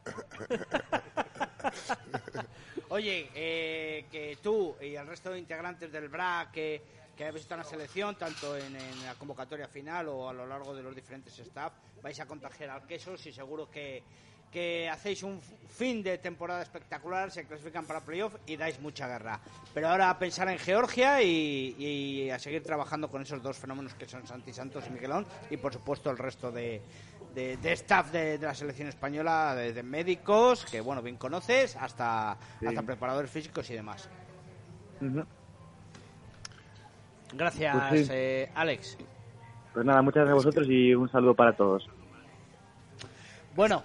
Oye, 2.88 3.30
eh, 3.34 4.06
que 4.10 4.38
tú 4.42 4.76
y 4.80 4.94
el 4.94 5.06
resto 5.06 5.30
de 5.30 5.38
integrantes 5.38 5.90
del 5.90 6.08
BRAC 6.08 6.50
que, 6.52 6.82
habéis 7.20 7.42
estado 7.42 7.60
en 7.60 7.64
la 7.64 7.70
selección, 7.70 8.16
tanto 8.16 8.56
en, 8.56 8.74
la 9.04 9.14
convocatoria 9.14 9.68
final 9.68 10.08
o 10.08 10.28
a 10.28 10.32
lo 10.32 10.46
largo 10.46 10.74
de 10.74 10.82
los 10.82 10.94
diferentes 10.94 11.38
staff, 11.38 11.72
vais 12.02 12.18
a 12.18 12.26
contagiar 12.26 12.70
al 12.70 12.86
quesos 12.86 13.24
y 13.26 13.32
seguro 13.32 13.70
que, 13.70 14.02
que 14.50 14.88
hacéis 14.88 15.22
un 15.22 15.40
fin 15.40 16.02
de 16.02 16.18
temporada 16.18 16.62
espectacular, 16.62 17.30
se 17.30 17.44
clasifican 17.44 17.86
para 17.86 18.00
playoff 18.00 18.34
y 18.46 18.56
dais 18.56 18.80
mucha 18.80 19.06
guerra. 19.06 19.40
Pero 19.72 19.88
ahora 19.88 20.10
a 20.10 20.18
pensar 20.18 20.48
en 20.48 20.58
Georgia 20.58 21.22
y, 21.22 21.74
y 21.78 22.30
a 22.30 22.38
seguir 22.38 22.62
trabajando 22.62 23.08
con 23.08 23.22
esos 23.22 23.42
dos 23.42 23.56
fenómenos 23.58 23.94
que 23.94 24.06
son 24.06 24.26
Santi 24.26 24.52
Santos 24.52 24.84
y 24.88 24.90
Miguelón 24.90 25.26
y 25.50 25.56
por 25.56 25.72
supuesto 25.72 26.10
el 26.10 26.18
resto 26.18 26.50
de, 26.52 26.82
de, 27.34 27.56
de 27.56 27.72
staff 27.72 28.10
de, 28.12 28.38
de 28.38 28.46
la 28.46 28.54
selección 28.54 28.88
española, 28.88 29.54
desde 29.54 29.82
médicos, 29.82 30.64
que 30.64 30.80
bueno, 30.80 31.02
bien 31.02 31.16
conoces, 31.16 31.76
hasta, 31.76 32.36
Sí. 32.60 32.66
hasta 32.66 32.82
preparadores 32.82 33.30
físicos 33.30 33.68
y 33.70 33.74
demás. 33.74 34.08
Gracias, 37.32 37.76
Pues 37.88 38.06
sí. 38.06 38.12
eh, 38.14 38.50
Alex. 38.54 38.96
Pues 39.72 39.84
nada, 39.84 40.02
muchas 40.02 40.24
gracias 40.24 40.32
a 40.32 40.34
vosotros 40.46 40.66
y 40.68 40.94
un 40.94 41.10
saludo 41.10 41.34
para 41.34 41.52
todos. 41.56 41.88
Bueno. 43.56 43.82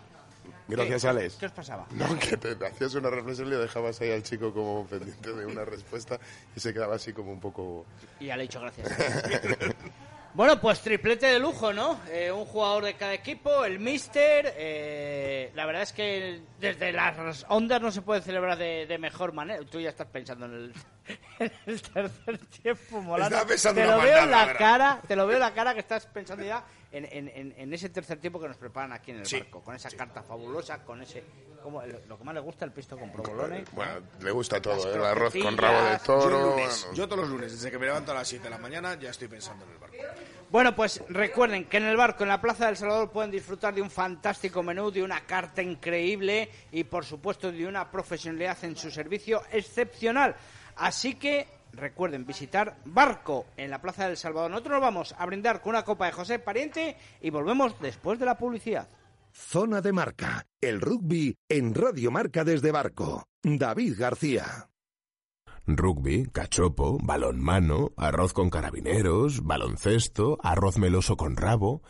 Gracias, 0.68 1.02
¿qué- 1.02 1.08
Alex. 1.08 1.36
¿Qué 1.38 1.46
os 1.48 1.52
pasaba? 1.52 1.88
No, 1.92 2.06
que 2.20 2.38
te 2.38 2.66
hacías 2.68 2.94
una 2.94 3.10
reflexión 3.10 3.48
y 3.48 3.52
le 3.52 3.58
dejabas 3.58 4.00
ahí 4.02 4.12
al 4.12 4.22
chico 4.22 4.54
como 4.54 4.86
pendiente 4.86 5.34
de 5.34 5.46
una 5.48 5.66
respuesta 5.66 6.20
y 6.56 6.60
se 6.60 6.72
quedaba 6.74 6.96
así 6.96 7.12
como 7.12 7.32
un 7.32 7.40
poco... 7.40 7.88
Y 8.20 8.28
ya 8.28 8.36
le 8.38 8.44
he 8.44 8.48
dicho 8.48 8.62
gracias. 8.62 8.88
bueno, 10.34 10.60
pues 10.62 10.80
triplete 10.82 11.28
de 11.28 11.40
lujo, 11.40 11.74
¿no? 11.74 12.00
Eh, 12.12 12.32
un 12.32 12.46
jugador 12.46 12.86
de 12.86 12.94
cada 12.96 13.14
equipo, 13.14 13.66
el 13.66 13.80
Mister. 13.80 14.54
eh, 14.58 15.52
la 15.56 15.66
verdad 15.66 15.82
es 15.84 15.94
que 15.94 16.42
desde 16.60 16.92
las 16.92 17.46
ondas 17.50 17.82
no 17.82 17.92
se 17.92 18.02
puede 18.02 18.22
celebrar 18.22 18.58
de, 18.58 18.86
de 18.86 18.98
mejor 18.98 19.34
manera. 19.34 19.64
Tú 19.66 19.80
ya 19.80 19.90
estás 19.90 20.08
pensando 20.08 20.46
en 20.46 20.54
el, 20.54 20.74
en 21.40 21.52
el 21.66 21.82
tercer 21.82 22.38
tiempo, 22.62 23.02
pensando 23.48 23.82
te 23.82 23.88
una 23.88 23.98
lo 23.98 24.04
veo 24.04 24.18
en 24.24 24.32
la 24.32 24.46
¿verdad? 24.46 24.60
cara, 24.60 25.02
te 25.08 25.16
lo 25.16 25.26
veo 25.28 25.36
en 25.38 25.42
la 25.42 25.54
cara 25.54 25.74
que 25.74 25.80
estás 25.80 26.06
pensando 26.08 26.44
ya 26.44 26.64
en, 26.92 27.06
en- 27.06 27.28
en- 27.30 27.54
en 27.58 27.74
ese 27.74 27.90
tercer 27.90 28.20
tiempo 28.20 28.40
que 28.40 28.48
nos 28.48 28.58
preparan 28.58 28.92
aquí 28.94 29.12
en 29.12 29.18
el 29.20 29.26
Sí, 29.26 29.40
barco, 29.40 29.62
con 29.64 29.76
esa 29.76 29.90
carta 29.92 30.24
fabulosa, 30.24 30.84
con 30.84 31.02
ese, 31.02 31.24
como 31.62 31.82
el- 31.82 32.02
lo 32.08 32.18
que 32.18 32.24
más 32.24 32.34
le 32.34 32.42
gusta 32.42 32.66
el 32.66 32.72
pisto 32.72 32.98
con 32.98 33.12
provolone. 33.12 33.64
Bueno, 33.74 33.92
le 34.22 34.32
gusta 34.32 34.62
todo, 34.62 34.92
¿eh? 34.92 34.96
el 34.96 35.06
arroz 35.06 35.34
con 35.42 35.58
rabo 35.58 35.86
de 35.86 35.98
Yo, 35.98 36.04
toro. 36.04 36.50
lunes, 36.52 36.82
bueno. 36.86 36.98
yo 36.98 37.08
todos 37.08 37.20
los 37.22 37.30
lunes, 37.30 37.52
desde 37.52 37.70
que 37.72 37.78
me 37.78 37.86
levanto 37.86 38.12
a 38.12 38.16
las 38.16 38.28
7 38.28 38.44
de 38.46 38.50
la 38.50 38.58
mañana, 38.58 38.96
ya 39.00 39.10
estoy 39.12 39.28
pensando 39.28 39.66
en 39.66 39.72
el 39.72 39.78
barco. 39.78 39.96
Bueno, 40.50 40.76
pues 40.76 41.04
recuerden 41.10 41.66
que 41.66 41.78
en 41.78 41.84
el 41.86 41.96
barco, 41.96 42.24
en 42.24 42.30
la 42.30 42.42
Plaza 42.42 42.66
del 42.66 42.76
Salvador, 42.76 43.12
pueden 43.12 43.30
disfrutar 43.30 43.72
de 43.72 43.84
un 43.84 43.92
fantástico 43.92 44.64
menú, 44.64 44.90
de 44.90 45.04
una 45.04 45.22
carta 45.22 45.62
increíble 45.62 46.50
y, 46.72 46.84
por 46.86 47.06
supuesto, 47.06 47.52
de 47.52 47.68
una 47.68 47.92
profesionalidad 47.92 48.58
en 48.64 48.76
su 48.76 48.90
servicio 48.90 49.44
excepcional. 49.52 50.36
Así 50.80 51.16
que 51.16 51.48
recuerden 51.74 52.26
visitar 52.26 52.78
Barco 52.86 53.46
en 53.58 53.70
la 53.70 53.82
Plaza 53.82 54.08
del 54.08 54.18
Salvador. 54.18 54.50
Nosotros 54.50 54.74
nos 54.74 54.82
vamos 54.82 55.16
a 55.18 55.26
brindar 55.26 55.62
con 55.62 55.72
una 55.72 55.84
copa 55.84 56.06
de 56.06 56.14
José 56.14 56.40
Pariente 56.40 56.98
y 57.22 57.30
volvemos 57.30 57.80
después 57.80 58.18
de 58.18 58.26
la 58.26 58.38
publicidad. 58.38 58.88
Zona 59.32 59.82
de 59.82 59.94
Marca, 59.94 60.46
el 60.60 60.82
rugby 60.82 61.36
en 61.48 61.76
Radio 61.76 62.12
Marca 62.12 62.44
desde 62.44 62.72
Barco. 62.72 63.28
David 63.44 63.96
García. 63.98 64.69
Rugby, 65.68 66.26
cachopo, 66.32 66.98
balonmano, 67.02 67.92
arroz 67.98 68.34
con 68.34 68.50
carabineros, 68.50 69.44
baloncesto, 69.44 70.38
arroz 70.42 70.78
meloso 70.78 71.16
con 71.18 71.36
rabo. 71.36 71.82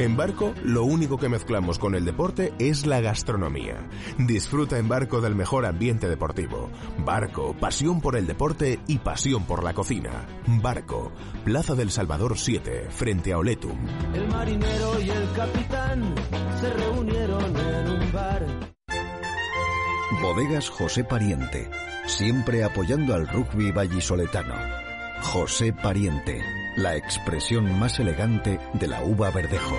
En 0.00 0.16
Barco, 0.16 0.54
lo 0.64 0.84
único 0.84 1.18
que 1.18 1.28
mezclamos 1.28 1.78
con 1.78 1.94
el 1.94 2.06
deporte 2.06 2.54
es 2.58 2.86
la 2.86 3.02
gastronomía. 3.02 3.86
Disfruta 4.16 4.78
en 4.78 4.88
Barco 4.88 5.20
del 5.20 5.34
mejor 5.34 5.66
ambiente 5.66 6.08
deportivo. 6.08 6.70
Barco, 7.04 7.54
pasión 7.60 8.00
por 8.00 8.16
el 8.16 8.26
deporte 8.26 8.80
y 8.86 8.96
pasión 8.96 9.44
por 9.44 9.62
la 9.62 9.74
cocina. 9.74 10.26
Barco, 10.46 11.12
Plaza 11.44 11.74
del 11.74 11.90
Salvador 11.90 12.38
7, 12.38 12.86
frente 12.88 13.34
a 13.34 13.38
Oletum. 13.38 13.76
El 14.14 14.26
marinero 14.28 15.00
y 15.02 15.10
el 15.10 15.32
capitán 15.32 16.14
se 16.62 16.70
reunieron 16.72 16.99
Bodegas 20.20 20.68
José 20.68 21.02
Pariente, 21.02 21.70
siempre 22.06 22.62
apoyando 22.62 23.14
al 23.14 23.26
rugby 23.26 23.72
vallisoletano. 23.72 24.54
José 25.22 25.72
Pariente, 25.72 26.42
la 26.76 26.94
expresión 26.94 27.78
más 27.78 27.98
elegante 28.00 28.60
de 28.74 28.86
la 28.86 29.02
uva 29.02 29.30
verdejo. 29.30 29.78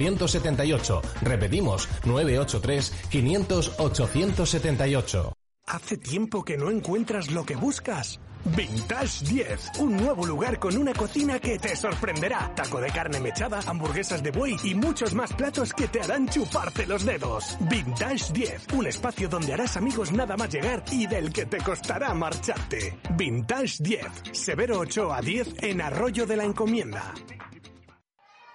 878. 0.09 1.01
Repetimos, 1.21 1.87
983 2.05 2.91
500 3.09 3.75
878. 3.79 5.33
¿Hace 5.67 5.97
tiempo 5.97 6.43
que 6.43 6.57
no 6.57 6.69
encuentras 6.69 7.31
lo 7.31 7.45
que 7.45 7.55
buscas? 7.55 8.19
Vintage 8.43 9.23
10, 9.25 9.71
un 9.79 9.97
nuevo 9.97 10.25
lugar 10.25 10.59
con 10.59 10.75
una 10.75 10.93
cocina 10.93 11.39
que 11.39 11.59
te 11.59 11.75
sorprenderá. 11.75 12.51
Taco 12.55 12.81
de 12.81 12.89
carne 12.89 13.19
mechada, 13.19 13.59
hamburguesas 13.67 14.23
de 14.23 14.31
buey 14.31 14.57
y 14.63 14.73
muchos 14.73 15.13
más 15.13 15.31
platos 15.33 15.73
que 15.73 15.87
te 15.87 16.01
harán 16.01 16.27
chuparte 16.27 16.85
los 16.87 17.05
dedos. 17.05 17.57
Vintage 17.69 18.33
10, 18.33 18.67
un 18.73 18.87
espacio 18.87 19.29
donde 19.29 19.53
harás 19.53 19.77
amigos 19.77 20.11
nada 20.11 20.35
más 20.35 20.49
llegar 20.49 20.83
y 20.91 21.05
del 21.05 21.31
que 21.31 21.45
te 21.45 21.59
costará 21.59 22.13
marcharte. 22.13 22.97
Vintage 23.15 23.83
10, 23.83 24.05
Severo 24.33 24.79
8 24.79 25.13
a 25.13 25.21
10 25.21 25.63
en 25.63 25.81
Arroyo 25.81 26.25
de 26.25 26.37
la 26.37 26.43
Encomienda. 26.43 27.13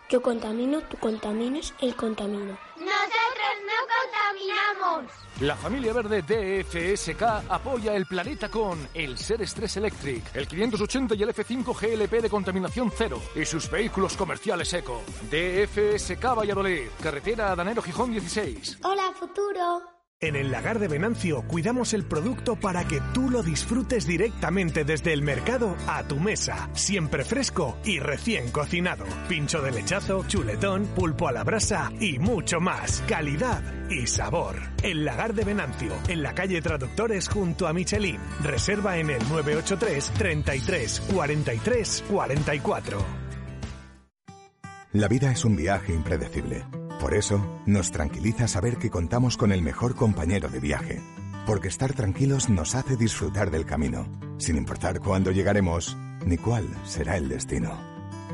Yo 0.08 0.22
contamino, 0.22 0.80
tú 0.82 0.96
contaminas, 0.98 1.74
él 1.80 1.96
contamina. 1.96 2.58
Nosotros 2.76 3.52
no 3.66 3.78
contaminamos. 3.96 5.12
La 5.40 5.56
familia 5.56 5.92
verde 5.92 6.22
DFSK 6.22 7.22
apoya 7.50 7.94
el 7.96 8.06
planeta 8.06 8.48
con 8.48 8.88
el 8.94 9.18
Ser 9.18 9.42
Stress 9.42 9.78
Electric, 9.78 10.36
el 10.36 10.46
580 10.46 11.14
y 11.16 11.22
el 11.22 11.34
F5 11.34 11.74
GLP 11.74 12.22
de 12.22 12.30
contaminación 12.30 12.92
cero 12.96 13.20
y 13.34 13.44
sus 13.44 13.68
vehículos 13.68 14.16
comerciales 14.16 14.72
eco. 14.74 15.02
DFSK 15.28 16.22
Valladolid, 16.36 16.88
carretera 17.02 17.56
Danero 17.56 17.82
Gijón 17.82 18.12
16. 18.12 18.78
Hola, 18.84 19.12
futuro. 19.12 19.95
En 20.18 20.34
el 20.34 20.50
lagar 20.50 20.78
de 20.78 20.88
Venancio 20.88 21.42
cuidamos 21.42 21.92
el 21.92 22.06
producto 22.06 22.56
para 22.56 22.88
que 22.88 23.02
tú 23.12 23.28
lo 23.28 23.42
disfrutes 23.42 24.06
directamente 24.06 24.82
desde 24.82 25.12
el 25.12 25.20
mercado 25.20 25.76
a 25.86 26.04
tu 26.04 26.18
mesa, 26.18 26.70
siempre 26.72 27.22
fresco 27.22 27.76
y 27.84 27.98
recién 27.98 28.50
cocinado. 28.50 29.04
Pincho 29.28 29.60
de 29.60 29.72
lechazo, 29.72 30.24
chuletón, 30.26 30.86
pulpo 30.86 31.28
a 31.28 31.32
la 31.32 31.44
brasa 31.44 31.92
y 32.00 32.18
mucho 32.18 32.60
más. 32.60 33.04
Calidad 33.06 33.62
y 33.90 34.06
sabor. 34.06 34.56
El 34.82 35.04
lagar 35.04 35.34
de 35.34 35.44
Venancio, 35.44 35.92
en 36.08 36.22
la 36.22 36.34
calle 36.34 36.62
Traductores 36.62 37.28
junto 37.28 37.68
a 37.68 37.74
Michelin. 37.74 38.18
Reserva 38.42 38.96
en 38.96 39.10
el 39.10 39.18
983 39.28 40.12
33 40.12 41.02
43 41.12 42.04
44. 42.08 43.04
La 44.94 45.08
vida 45.08 45.30
es 45.30 45.44
un 45.44 45.56
viaje 45.56 45.92
impredecible. 45.92 46.64
Por 47.06 47.14
eso, 47.14 47.40
nos 47.66 47.92
tranquiliza 47.92 48.48
saber 48.48 48.78
que 48.78 48.90
contamos 48.90 49.36
con 49.36 49.52
el 49.52 49.62
mejor 49.62 49.94
compañero 49.94 50.48
de 50.48 50.58
viaje. 50.58 51.00
Porque 51.46 51.68
estar 51.68 51.92
tranquilos 51.92 52.48
nos 52.48 52.74
hace 52.74 52.96
disfrutar 52.96 53.52
del 53.52 53.64
camino, 53.64 54.08
sin 54.38 54.56
importar 54.56 54.98
cuándo 54.98 55.30
llegaremos 55.30 55.96
ni 56.26 56.36
cuál 56.36 56.66
será 56.84 57.16
el 57.16 57.28
destino. 57.28 57.80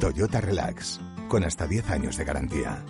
Toyota 0.01 0.41
Relax, 0.41 1.03
con 1.29 1.45
hasta 1.45 1.67
10 1.67 1.91
años 1.91 2.17
de 2.17 2.25
garantía. 2.25 2.83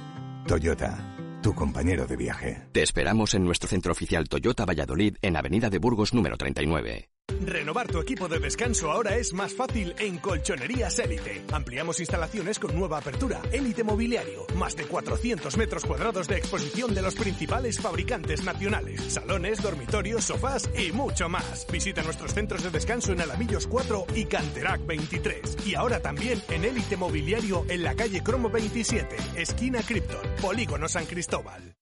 Toyota, 0.46 1.16
tu 1.42 1.52
compañero 1.52 2.06
de 2.06 2.16
viaje. 2.16 2.62
Te 2.70 2.84
esperamos 2.84 3.34
en 3.34 3.44
nuestro 3.44 3.68
centro 3.68 3.90
oficial 3.90 4.28
Toyota 4.28 4.64
Valladolid 4.64 5.16
en 5.20 5.36
Avenida 5.36 5.68
de 5.68 5.78
Burgos 5.78 6.14
número 6.14 6.36
39. 6.36 7.11
Renovar 7.40 7.88
tu 7.88 7.98
equipo 8.00 8.28
de 8.28 8.38
descanso 8.38 8.90
ahora 8.90 9.16
es 9.16 9.32
más 9.32 9.54
fácil 9.54 9.94
en 9.98 10.18
Colchonerías 10.18 10.98
Élite. 10.98 11.44
Ampliamos 11.52 12.00
instalaciones 12.00 12.58
con 12.58 12.76
nueva 12.76 12.98
apertura. 12.98 13.40
Élite 13.50 13.82
Mobiliario. 13.84 14.46
Más 14.56 14.76
de 14.76 14.84
400 14.84 15.56
metros 15.56 15.84
cuadrados 15.84 16.28
de 16.28 16.36
exposición 16.36 16.94
de 16.94 17.02
los 17.02 17.14
principales 17.14 17.80
fabricantes 17.80 18.44
nacionales. 18.44 19.00
Salones, 19.12 19.62
dormitorios, 19.62 20.24
sofás 20.24 20.68
y 20.76 20.92
mucho 20.92 21.28
más. 21.28 21.66
Visita 21.70 22.02
nuestros 22.02 22.34
centros 22.34 22.62
de 22.62 22.70
descanso 22.70 23.12
en 23.12 23.20
Alamillos 23.20 23.66
4 23.66 24.06
y 24.14 24.24
Canterac 24.26 24.86
23. 24.86 25.66
Y 25.66 25.74
ahora 25.74 26.00
también 26.00 26.42
en 26.48 26.64
Élite 26.64 26.96
Mobiliario 26.96 27.64
en 27.68 27.82
la 27.82 27.94
calle 27.94 28.22
Cromo 28.22 28.50
27, 28.50 29.16
esquina 29.36 29.80
Krypton, 29.82 30.26
Polígono 30.40 30.88
San 30.88 31.06
Cristóbal. 31.06 31.81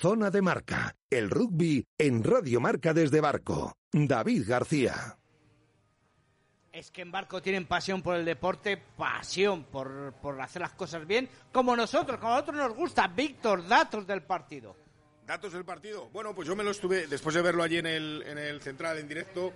Zona 0.00 0.30
de 0.30 0.40
Marca, 0.40 0.96
el 1.10 1.28
rugby 1.28 1.84
en 1.98 2.24
Radio 2.24 2.58
Marca 2.58 2.94
desde 2.94 3.20
Barco. 3.20 3.76
David 3.92 4.44
García. 4.48 5.18
Es 6.72 6.90
que 6.90 7.02
en 7.02 7.12
Barco 7.12 7.42
tienen 7.42 7.66
pasión 7.66 8.00
por 8.00 8.16
el 8.16 8.24
deporte, 8.24 8.78
pasión 8.78 9.64
por, 9.64 10.14
por 10.22 10.40
hacer 10.40 10.62
las 10.62 10.72
cosas 10.72 11.06
bien, 11.06 11.28
como 11.52 11.76
nosotros, 11.76 12.18
como 12.18 12.32
a 12.32 12.36
nosotros 12.36 12.56
nos 12.56 12.74
gusta. 12.74 13.08
Víctor, 13.08 13.68
datos 13.68 14.06
del 14.06 14.22
partido. 14.22 14.74
Datos 15.26 15.52
del 15.52 15.66
partido. 15.66 16.08
Bueno, 16.08 16.34
pues 16.34 16.48
yo 16.48 16.56
me 16.56 16.64
lo 16.64 16.70
estuve, 16.70 17.06
después 17.06 17.34
de 17.34 17.42
verlo 17.42 17.62
allí 17.62 17.76
en 17.76 17.86
el, 17.86 18.24
en 18.26 18.38
el 18.38 18.62
central, 18.62 18.96
en 18.96 19.06
directo, 19.06 19.52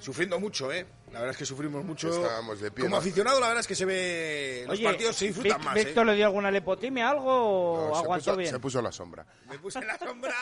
sufriendo 0.00 0.38
mucho, 0.38 0.72
¿eh? 0.72 0.86
La 1.12 1.20
verdad 1.20 1.30
es 1.30 1.36
que 1.38 1.46
sufrimos 1.46 1.84
mucho. 1.84 2.08
Estábamos 2.08 2.60
de 2.60 2.70
pie, 2.70 2.84
Como 2.84 2.96
aficionado, 2.96 3.40
la 3.40 3.46
verdad 3.46 3.60
es 3.60 3.66
que 3.66 3.74
se 3.74 3.84
ve. 3.84 4.64
Los 4.66 4.74
Oye, 4.74 4.84
partidos 4.84 5.16
se 5.16 5.26
disfrutan 5.28 5.60
Vic- 5.60 5.64
más, 5.64 5.74
¿Víctor 5.74 6.02
¿eh? 6.06 6.10
le 6.10 6.16
dio 6.16 6.26
alguna 6.26 6.50
lepotimia, 6.50 7.08
algo 7.10 7.88
o 7.90 7.94
se, 7.94 7.98
aguantó 8.02 8.24
puso, 8.24 8.36
bien? 8.36 8.50
se 8.50 8.58
puso 8.58 8.78
a 8.80 8.82
la 8.82 8.92
sombra. 8.92 9.26
Me 9.48 9.58
puse 9.58 9.78
en 9.78 9.86
la 9.86 9.96
sombra, 9.98 10.34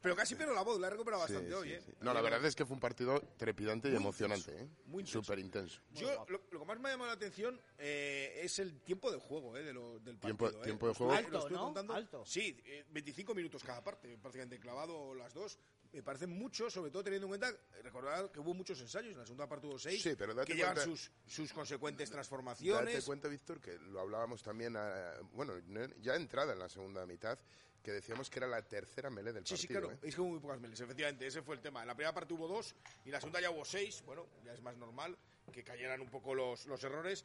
pero 0.00 0.16
casi 0.16 0.34
pierdo 0.34 0.54
la 0.54 0.62
voz, 0.62 0.80
la 0.80 0.86
he 0.88 0.90
recuperado 0.90 1.22
bastante 1.22 1.54
hoy, 1.54 1.72
¿eh? 1.72 1.82
No, 2.00 2.12
la 2.14 2.20
verdad 2.22 2.44
es 2.46 2.56
que 2.56 2.64
fue 2.64 2.74
un 2.74 2.80
partido 2.80 3.20
trepidante 3.36 3.88
y 3.88 3.92
Muy 3.92 4.00
emocionante, 4.00 4.50
intenso, 4.50 4.64
¿eh? 4.72 4.82
muy 4.86 5.00
intenso. 5.02 5.22
Súper 5.22 5.38
intenso. 5.38 5.80
Yo, 5.92 6.26
lo, 6.28 6.40
lo 6.50 6.58
que 6.60 6.64
más 6.64 6.80
me 6.80 6.88
ha 6.88 6.92
llamado 6.92 7.08
la 7.08 7.14
atención 7.14 7.60
eh, 7.78 8.40
es 8.42 8.58
el 8.58 8.80
tiempo 8.80 9.12
de 9.12 9.18
juego 9.18 9.56
eh, 9.56 9.62
de 9.62 9.72
lo- 9.74 10.00
del 10.00 10.18
Tiempo- 10.18 10.46
partido. 10.46 10.62
eh. 10.62 10.64
tiempo 10.64 10.88
de 10.88 10.94
juego. 10.94 11.12
Alto, 11.12 11.48
¿no? 11.50 11.60
contando. 11.64 11.94
Alto. 11.94 12.24
Sí, 12.26 12.60
eh, 12.64 12.84
25 12.90 13.34
minutos 13.34 13.62
cada 13.62 13.84
parte, 13.84 14.16
prácticamente 14.18 14.58
clavado 14.58 15.14
las 15.14 15.32
dos. 15.34 15.58
Me 15.92 16.02
parece 16.02 16.26
mucho, 16.26 16.68
sobre 16.70 16.90
todo 16.90 17.02
teniendo 17.04 17.26
en 17.26 17.30
cuenta, 17.30 17.48
eh, 17.50 17.82
recordad 17.82 18.30
que 18.30 18.40
hubo 18.40 18.54
muchos 18.54 18.80
ensayos, 18.80 19.12
en 19.12 19.18
la 19.18 19.24
segunda 19.24 19.48
parte 19.48 19.66
hubo 19.66 19.78
seis, 19.78 20.02
Sí, 20.02 20.14
pero 20.16 20.34
date 20.34 20.52
que 20.52 20.56
llevan 20.58 20.74
cuenta- 20.74 20.90
sus, 20.90 21.10
sus 21.26 21.52
consecuentes 21.52 22.10
transformaciones. 22.10 22.94
Date 22.94 23.06
cuenta, 23.06 23.28
Víctor, 23.28 23.60
que 23.60 23.78
lo 23.78 24.00
hablábamos 24.00 24.42
también, 24.42 24.76
ah, 24.76 25.14
bueno, 25.32 25.54
no- 25.66 25.86
ya 26.00 26.14
entrada 26.16 26.52
en 26.52 26.58
la 26.58 26.68
segunda 26.68 27.06
mitad, 27.06 27.38
que 27.82 27.92
decíamos 27.92 28.28
que 28.28 28.38
era 28.40 28.46
la 28.48 28.60
tercera 28.62 29.08
melee 29.08 29.32
del 29.32 29.46
Sí, 29.46 29.56
sí, 29.56 29.66
partido. 29.68 29.88
claro. 29.88 29.94
¿eh? 30.02 30.08
Es 30.08 30.14
que 30.14 30.20
hubo 30.20 30.30
muy 30.30 30.40
pocas 30.40 30.60
meles, 30.60 30.78
efectivamente. 30.80 31.26
Ese 31.26 31.40
fue 31.42 31.54
el 31.54 31.62
tema. 31.62 31.80
En 31.80 31.86
la 31.88 31.94
primera 31.94 32.12
parte 32.12 32.34
hubo 32.34 32.46
dos 32.48 32.74
y 33.04 33.08
en 33.08 33.12
la 33.12 33.20
segunda 33.20 33.40
ya 33.40 33.50
hubo 33.50 33.64
seis. 33.64 34.02
Bueno, 34.04 34.26
ya 34.44 34.52
es 34.52 34.60
más 34.60 34.76
normal 34.76 35.16
que 35.52 35.62
cayeran 35.64 36.00
un 36.02 36.10
poco 36.10 36.34
los, 36.34 36.66
los 36.66 36.82
errores. 36.84 37.24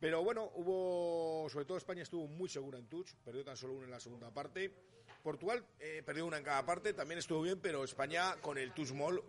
Pero 0.00 0.22
bueno, 0.22 0.50
hubo. 0.56 1.48
Sobre 1.48 1.64
todo 1.64 1.78
España 1.78 2.02
estuvo 2.02 2.26
muy 2.26 2.48
segura 2.48 2.78
en 2.78 2.88
touch. 2.88 3.14
Perdió 3.24 3.44
tan 3.44 3.56
solo 3.56 3.74
uno 3.74 3.84
en 3.84 3.90
la 3.92 4.00
segunda 4.00 4.30
parte. 4.34 4.74
Portugal 5.22 5.64
eh, 5.78 6.02
perdió 6.04 6.26
una 6.26 6.38
en 6.38 6.44
cada 6.44 6.64
parte. 6.64 6.92
También 6.92 7.18
estuvo 7.18 7.42
bien, 7.42 7.60
pero 7.60 7.84
España 7.84 8.36
con 8.40 8.58
el 8.58 8.72
mall 8.94 9.22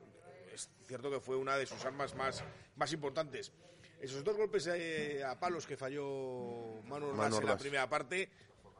es 0.53 0.69
cierto 0.87 1.09
que 1.09 1.19
fue 1.19 1.35
una 1.35 1.57
de 1.57 1.65
sus 1.65 1.83
armas 1.85 2.15
más, 2.15 2.43
más 2.75 2.91
importantes. 2.93 3.51
Esos 3.99 4.23
dos 4.23 4.35
golpes 4.35 4.67
eh, 4.67 5.23
a 5.23 5.39
palos 5.39 5.65
que 5.65 5.77
falló 5.77 6.81
Manu 6.83 7.07
Ordaz 7.07 7.17
Manu 7.17 7.37
en 7.37 7.45
la 7.45 7.57
primera 7.57 7.89
parte, 7.89 8.29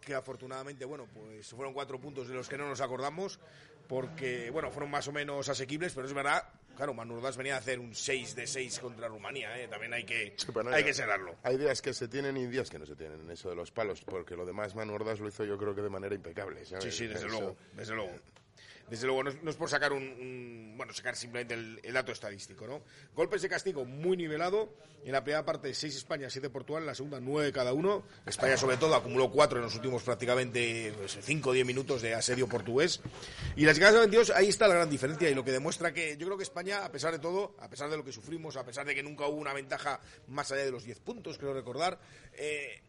que 0.01 0.13
afortunadamente, 0.13 0.85
bueno, 0.85 1.07
pues 1.13 1.49
fueron 1.49 1.73
cuatro 1.73 1.99
puntos 1.99 2.27
de 2.27 2.33
los 2.33 2.49
que 2.49 2.57
no 2.57 2.67
nos 2.67 2.81
acordamos, 2.81 3.39
porque, 3.87 4.49
bueno, 4.49 4.69
fueron 4.69 4.91
más 4.91 5.07
o 5.07 5.11
menos 5.11 5.47
asequibles, 5.49 5.93
pero 5.93 6.07
es 6.07 6.13
verdad, 6.13 6.43
claro, 6.75 6.93
Manu 6.93 7.15
Ordaz 7.15 7.37
venía 7.37 7.55
a 7.55 7.59
hacer 7.59 7.79
un 7.79 7.93
6 7.95 8.35
de 8.35 8.47
6 8.47 8.79
contra 8.79 9.07
Rumanía, 9.07 9.57
¿eh? 9.59 9.67
también 9.67 9.93
hay 9.93 10.03
que, 10.03 10.35
Bueno, 10.53 10.71
hay 10.71 10.83
que 10.83 10.93
serarlo. 10.93 11.35
Hay 11.43 11.57
días 11.57 11.81
que 11.81 11.93
se 11.93 12.07
tienen 12.07 12.37
y 12.37 12.45
días 12.47 12.69
que 12.69 12.79
no 12.79 12.85
se 12.85 12.95
tienen 12.95 13.21
en 13.21 13.31
eso 13.31 13.49
de 13.49 13.55
los 13.55 13.71
palos, 13.71 14.01
porque 14.01 14.35
lo 14.35 14.45
demás 14.45 14.75
Manu 14.75 14.93
Ordaz 14.93 15.19
lo 15.19 15.27
hizo 15.27 15.43
yo 15.45 15.57
creo 15.57 15.73
que 15.75 15.81
de 15.81 15.89
manera 15.89 16.13
impecable. 16.15 16.65
¿sabes? 16.65 16.83
Sí, 16.85 16.91
sí, 16.91 17.07
desde 17.07 17.27
Eso- 17.27 17.39
luego, 17.39 17.57
desde 17.73 17.93
luego. 17.95 18.11
Desde 18.89 19.07
luego, 19.07 19.23
no 19.23 19.49
es, 19.49 19.55
por 19.55 19.69
sacar 19.69 19.93
un, 19.93 20.73
bueno, 20.77 20.93
sacar 20.93 21.15
simplemente 21.15 21.53
el, 21.53 21.93
dato 21.93 22.11
estadístico, 22.11 22.67
¿no? 22.67 22.81
Golpes 23.15 23.41
de 23.41 23.49
castigo 23.49 23.85
muy 23.85 24.17
nivelado. 24.17 24.73
En 25.05 25.11
la 25.11 25.23
primera 25.23 25.43
parte, 25.43 25.73
6 25.73 25.95
España, 25.95 26.29
7 26.29 26.49
Portugal. 26.49 26.83
En 26.83 26.87
la 26.87 26.95
segunda, 26.95 27.19
9 27.19 27.51
cada 27.51 27.73
uno. 27.73 28.03
España, 28.25 28.55
sobre 28.57 28.77
todo, 28.77 28.95
acumuló 28.95 29.31
4 29.31 29.57
en 29.57 29.63
los 29.63 29.75
últimos 29.75 30.03
prácticamente 30.03 30.93
5 31.07 31.49
o 31.49 31.53
10 31.53 31.65
minutos 31.65 32.01
de 32.01 32.13
asedio 32.13 32.47
portugués. 32.47 33.01
Y 33.55 33.65
las 33.65 33.75
llegadas 33.75 33.95
a 33.95 33.99
22, 33.99 34.29
ahí 34.31 34.49
está 34.49 34.67
la 34.67 34.75
gran 34.75 34.89
diferencia 34.89 35.29
y 35.29 35.33
lo 35.33 35.43
que 35.43 35.51
demuestra 35.51 35.93
que 35.93 36.15
yo 36.17 36.25
creo 36.27 36.37
que 36.37 36.43
España, 36.43 36.85
a 36.85 36.91
pesar 36.91 37.11
de 37.11 37.19
todo, 37.19 37.55
a 37.59 37.69
pesar 37.69 37.89
de 37.89 37.97
lo 37.97 38.03
que 38.03 38.11
sufrimos, 38.11 38.57
a 38.57 38.65
pesar 38.65 38.85
de 38.85 38.95
que 38.95 39.03
nunca 39.03 39.27
hubo 39.27 39.37
una 39.37 39.53
ventaja 39.53 39.99
más 40.27 40.51
allá 40.51 40.65
de 40.65 40.71
los 40.71 40.83
10 40.83 40.99
puntos, 40.99 41.37
creo 41.37 41.53
recordar, 41.53 41.99
eh, 42.33 42.81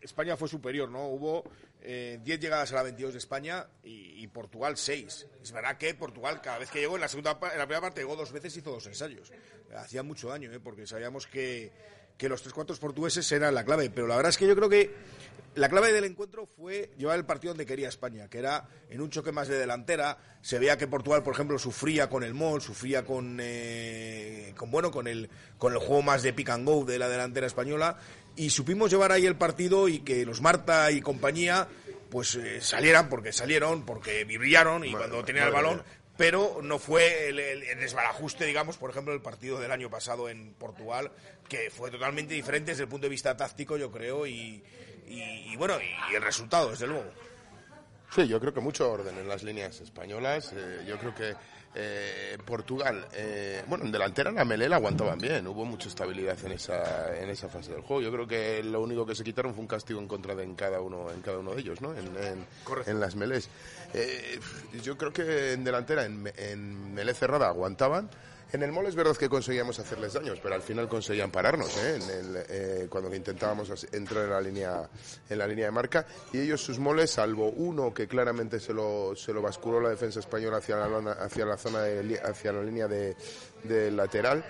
España 0.00 0.36
fue 0.36 0.48
superior, 0.48 0.88
¿no? 0.88 1.08
Hubo 1.08 1.44
eh, 1.80 2.18
10 2.22 2.40
llegadas 2.40 2.72
a 2.72 2.76
la 2.76 2.82
22 2.84 3.12
de 3.12 3.18
España 3.18 3.66
y, 3.82 4.26
Portugal 4.28 4.76
6. 4.76 5.26
Es 5.42 5.52
verdad 5.52 5.76
que 5.76 5.94
Portugal, 5.94 6.40
cada 6.40 6.58
vez 6.58 6.70
que 6.70 6.80
llegó 6.80 6.96
en 6.96 7.00
la 7.00 7.08
segunda 7.08 7.32
en 7.32 7.58
la 7.58 7.66
primera 7.66 7.80
parte, 7.80 8.00
llegó 8.00 8.16
dos 8.16 8.32
veces 8.32 8.54
y 8.56 8.60
hizo 8.60 8.70
dos 8.70 8.86
ensayos. 8.86 9.32
Hacía 9.76 10.02
mucho 10.02 10.28
daño, 10.28 10.52
¿eh? 10.52 10.60
Porque 10.60 10.86
sabíamos 10.86 11.26
que, 11.26 11.72
que 12.16 12.28
los 12.28 12.42
tres 12.42 12.52
cuartos 12.52 12.78
portugueses 12.78 13.30
eran 13.32 13.54
la 13.54 13.64
clave. 13.64 13.90
Pero 13.90 14.06
la 14.06 14.16
verdad 14.16 14.30
es 14.30 14.38
que 14.38 14.46
yo 14.46 14.54
creo 14.54 14.68
que 14.68 14.94
la 15.54 15.68
clave 15.68 15.92
del 15.92 16.04
encuentro 16.04 16.46
fue 16.46 16.92
llevar 16.96 17.18
el 17.18 17.24
partido 17.24 17.52
donde 17.52 17.66
quería 17.66 17.88
España, 17.88 18.28
que 18.28 18.38
era 18.38 18.68
en 18.90 19.00
un 19.00 19.10
choque 19.10 19.32
más 19.32 19.48
de 19.48 19.58
delantera. 19.58 20.18
Se 20.40 20.58
veía 20.58 20.76
que 20.78 20.86
Portugal, 20.86 21.22
por 21.22 21.34
ejemplo, 21.34 21.58
sufría 21.58 22.08
con 22.08 22.22
el 22.22 22.34
mall, 22.34 22.60
sufría 22.60 23.04
con, 23.04 23.38
eh, 23.40 24.52
con 24.56 24.70
bueno, 24.70 24.90
con 24.90 25.08
el, 25.08 25.28
con 25.58 25.72
el 25.72 25.78
juego 25.78 26.02
más 26.02 26.22
de 26.22 26.32
pick 26.32 26.50
and 26.50 26.64
go 26.64 26.84
de 26.84 26.98
la 26.98 27.08
delantera 27.08 27.46
española. 27.46 27.96
Y 28.38 28.50
supimos 28.50 28.90
llevar 28.90 29.12
ahí 29.12 29.26
el 29.26 29.36
partido 29.36 29.88
y 29.88 29.98
que 30.00 30.24
los 30.24 30.40
Marta 30.40 30.90
y 30.90 31.00
compañía 31.00 31.68
pues 32.10 32.34
eh, 32.36 32.60
salieran 32.62 33.08
porque 33.10 33.32
salieron, 33.32 33.84
porque 33.84 34.24
brillaron 34.24 34.84
y 34.84 34.92
cuando 34.92 35.22
tenían 35.24 35.48
el 35.48 35.52
balón 35.52 35.74
mía. 35.76 35.84
pero 36.16 36.60
no 36.62 36.78
fue 36.78 37.28
el, 37.28 37.38
el- 37.38 37.62
el 37.64 37.80
desbarajuste, 37.80 38.46
digamos, 38.46 38.78
por 38.78 38.90
ejemplo, 38.90 39.12
el 39.12 39.20
partido 39.20 39.60
del 39.60 39.70
año 39.72 39.90
pasado 39.90 40.28
en 40.30 40.54
Portugal, 40.54 41.10
que 41.48 41.70
fue 41.70 41.90
totalmente 41.90 42.32
diferente 42.34 42.70
desde 42.70 42.84
el 42.84 42.88
punto 42.88 43.04
de 43.06 43.10
vista 43.10 43.36
táctico, 43.36 43.76
yo 43.76 43.90
creo, 43.92 44.26
y, 44.26 44.62
y- 45.06 45.52
y 45.52 45.56
bueno, 45.56 45.76
y, 46.10 46.14
el 46.14 46.22
resultado, 46.22 46.70
desde 46.70 46.86
luego. 46.86 47.10
Sí, 48.14 48.26
yo 48.26 48.40
creo 48.40 48.54
que 48.54 48.60
mucho 48.60 48.90
orden 48.90 49.18
en 49.18 49.28
las 49.28 49.42
líneas 49.42 49.80
españolas. 49.80 50.52
eh, 50.56 50.84
yo 50.86 50.96
creo 50.98 51.14
que 51.14 51.34
eh, 51.78 52.36
Portugal, 52.44 53.06
eh, 53.14 53.62
bueno, 53.66 53.84
en 53.84 53.92
delantera 53.92 54.32
la 54.32 54.44
Melé 54.44 54.68
la 54.68 54.76
aguantaban 54.76 55.18
bien. 55.18 55.46
Hubo 55.46 55.64
mucha 55.64 55.88
estabilidad 55.88 56.36
en 56.44 56.52
esa, 56.52 57.16
en 57.16 57.30
esa 57.30 57.48
fase 57.48 57.72
del 57.72 57.82
juego. 57.82 58.02
Yo 58.02 58.12
creo 58.12 58.26
que 58.26 58.62
lo 58.62 58.82
único 58.82 59.06
que 59.06 59.14
se 59.14 59.24
quitaron 59.24 59.54
fue 59.54 59.62
un 59.62 59.68
castigo 59.68 60.00
en 60.00 60.08
contra 60.08 60.34
de 60.34 60.42
en 60.42 60.54
cada 60.54 60.80
uno, 60.80 61.10
en 61.10 61.22
cada 61.22 61.38
uno 61.38 61.54
de 61.54 61.60
ellos, 61.60 61.80
¿no? 61.80 61.94
En, 61.94 62.06
en, 62.22 62.46
en 62.86 63.00
las 63.00 63.14
Melés. 63.14 63.48
Eh, 63.94 64.38
yo 64.82 64.98
creo 64.98 65.12
que 65.12 65.52
en 65.52 65.64
delantera, 65.64 66.04
en, 66.04 66.30
en 66.36 66.94
Melé 66.94 67.14
cerrada 67.14 67.48
aguantaban. 67.48 68.10
En 68.50 68.62
el 68.62 68.72
mol 68.72 68.86
es 68.86 68.94
verdad 68.94 69.14
que 69.16 69.28
conseguíamos 69.28 69.78
hacerles 69.78 70.14
daños, 70.14 70.38
pero 70.42 70.54
al 70.54 70.62
final 70.62 70.88
conseguían 70.88 71.30
pararnos 71.30 71.76
¿eh? 71.76 71.96
En 71.96 72.02
el, 72.02 72.44
eh, 72.48 72.86
cuando 72.88 73.14
intentábamos 73.14 73.86
entrar 73.92 74.24
en 74.24 74.30
la 74.30 74.40
línea 74.40 74.88
en 75.28 75.38
la 75.38 75.46
línea 75.46 75.66
de 75.66 75.70
marca 75.70 76.06
y 76.32 76.40
ellos 76.40 76.62
sus 76.62 76.78
moles, 76.78 77.10
salvo 77.10 77.50
uno 77.50 77.92
que 77.92 78.08
claramente 78.08 78.58
se 78.58 78.72
lo, 78.72 79.14
se 79.14 79.34
lo 79.34 79.42
basculó 79.42 79.80
la 79.80 79.90
defensa 79.90 80.20
española 80.20 80.58
hacia 80.58 80.76
la, 80.76 81.12
hacia 81.12 81.44
la 81.44 81.58
zona 81.58 81.82
de, 81.82 82.20
hacia 82.20 82.52
la 82.52 82.62
línea 82.62 82.88
de, 82.88 83.16
de 83.64 83.90
lateral, 83.90 84.44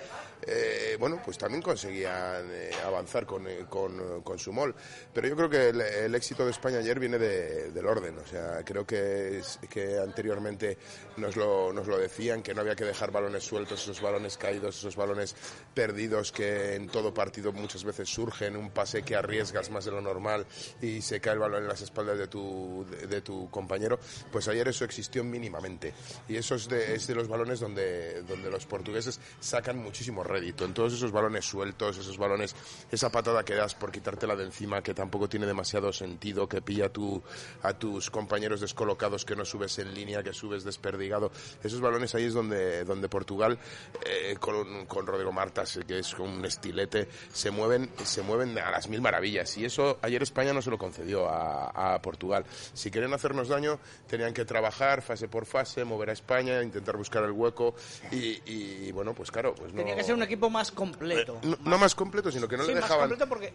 eh, 0.47 0.97
bueno, 0.99 1.21
pues 1.25 1.37
también 1.39 1.63
conseguían 1.63 2.47
eh, 2.51 2.71
avanzar 2.85 3.27
con, 3.27 3.47
eh, 3.47 3.67
con, 3.69 4.39
su 4.39 4.53
mol. 4.53 4.75
Pero 5.13 5.29
yo 5.29 5.37
creo 5.37 5.51
que 5.51 5.69
el, 5.71 6.15
éxito 6.15 6.45
de 6.45 6.51
España 6.51 6.79
ayer 6.79 6.99
viene 7.01 7.19
de- 7.19 7.71
del 7.73 7.87
orden. 7.87 8.19
O 8.19 8.27
sea, 8.27 8.63
creo 8.65 8.87
que, 8.87 9.43
que 9.69 9.99
anteriormente 9.99 10.79
nos 11.17 11.37
lo, 11.37 11.73
nos 11.73 11.87
lo 11.87 11.99
decían, 11.99 12.43
que 12.43 12.55
no 12.55 12.61
había 12.61 12.77
que 12.77 12.85
dejar 12.85 13.11
balones 13.11 13.43
sueltos, 13.45 13.83
esos 13.83 14.01
balones 14.01 14.37
caídos, 14.37 14.79
esos 14.79 14.97
balones 14.97 15.35
perdidos 15.75 16.33
que 16.33 16.75
en 16.75 16.89
todo 16.89 17.13
partido 17.13 17.53
muchas 17.53 17.85
veces 17.85 18.09
surgen, 18.09 18.57
un 18.57 18.71
pase 18.71 19.03
que 19.03 19.17
arriesgas 19.17 19.71
más 19.71 19.85
de 19.85 19.91
lo 19.91 20.01
normal 20.01 20.47
y 20.81 21.01
se 21.03 21.21
cae 21.21 21.35
el 21.35 21.39
balón 21.41 21.63
en 21.63 21.69
las 21.69 21.81
espaldas 21.81 22.19
de 22.19 22.29
tu, 22.29 22.87
de, 23.09 23.21
tu 23.21 23.51
compañero. 23.51 23.99
Pues 24.31 24.49
ayer 24.49 24.69
eso 24.69 24.85
existió 24.85 25.25
mínimamente. 25.25 25.93
Y 26.29 26.37
eso 26.37 26.55
es 26.55 26.69
de, 26.69 26.95
es 26.95 27.07
de 27.07 27.15
los 27.15 27.29
balones 27.29 27.61
donde, 27.61 28.23
donde 28.23 28.51
los 28.51 28.67
portugueses 28.67 29.21
sacan 29.41 29.79
muchísimo 29.79 30.23
En 30.37 30.75
todos 30.75 30.93
esos 30.93 31.11
balones 31.11 31.45
sueltos, 31.45 31.97
esos 31.99 32.19
balones, 32.19 32.55
esa 32.91 33.11
patada 33.11 33.45
que 33.45 33.55
das 33.55 33.75
por 33.75 33.91
quitártela 33.91 34.37
de 34.37 34.45
encima, 34.45 34.83
que 34.83 34.95
tampoco 34.95 35.29
tiene 35.29 35.47
demasiado 35.47 35.93
sentido, 35.93 36.49
que 36.49 36.61
pilla 36.61 36.91
tu, 36.91 37.23
a 37.63 37.73
tus 37.73 38.11
compañeros 38.11 38.61
descolocados, 38.61 39.25
que 39.25 39.37
no 39.37 39.45
subes 39.45 39.79
en 39.79 39.95
línea, 39.95 40.23
que 40.23 40.33
subes 40.33 40.65
desperdigado. 40.65 41.31
Esos 41.63 41.81
balones 41.81 42.15
ahí 42.15 42.25
es 42.25 42.35
donde, 42.35 42.85
donde 42.85 43.09
Portugal, 43.09 43.59
eh, 44.05 44.37
con, 44.39 44.87
con 44.87 45.07
Rodrigo 45.07 45.33
Martas, 45.33 45.81
que 45.87 45.99
es 45.99 46.19
un 46.19 46.45
estilete, 46.45 47.09
se 47.33 47.51
mueven, 47.51 47.91
se 48.05 48.23
mueven 48.23 48.59
a 48.59 48.71
las 48.71 48.89
mil 48.89 49.01
maravillas. 49.01 49.57
Y 49.57 49.65
eso 49.65 49.99
ayer 50.03 50.23
España 50.23 50.53
no 50.53 50.63
se 50.63 50.71
lo 50.71 50.79
concedió 50.79 51.29
a, 51.29 51.99
Portugal. 52.03 52.45
Si 52.75 52.91
querían 52.91 53.13
hacernos 53.15 53.49
daño, 53.49 53.79
tenían 54.07 54.33
que 54.33 54.45
trabajar 54.45 55.03
fase 55.03 55.29
por 55.29 55.47
fase, 55.47 55.85
mover 55.85 56.11
a 56.11 56.13
España, 56.13 56.63
intentar 56.63 56.97
buscar 56.97 57.25
el 57.25 57.33
hueco. 57.33 57.75
Y, 58.11 58.93
bueno, 58.93 59.15
pues 59.15 59.31
claro, 59.31 59.55
pues 59.55 59.73
no. 59.73 59.83
Un 60.19 60.23
equipo 60.25 60.51
más 60.51 60.71
completo. 60.71 61.39
No, 61.43 61.57
no 61.65 61.79
más 61.79 61.95
completo, 61.95 62.31
sino 62.31 62.47
que 62.47 62.57
no 62.57 62.63
sí, 62.65 62.69
le 62.69 62.75
más 62.75 62.85
dejaban. 62.85 63.09
completo 63.09 63.29
porque 63.29 63.55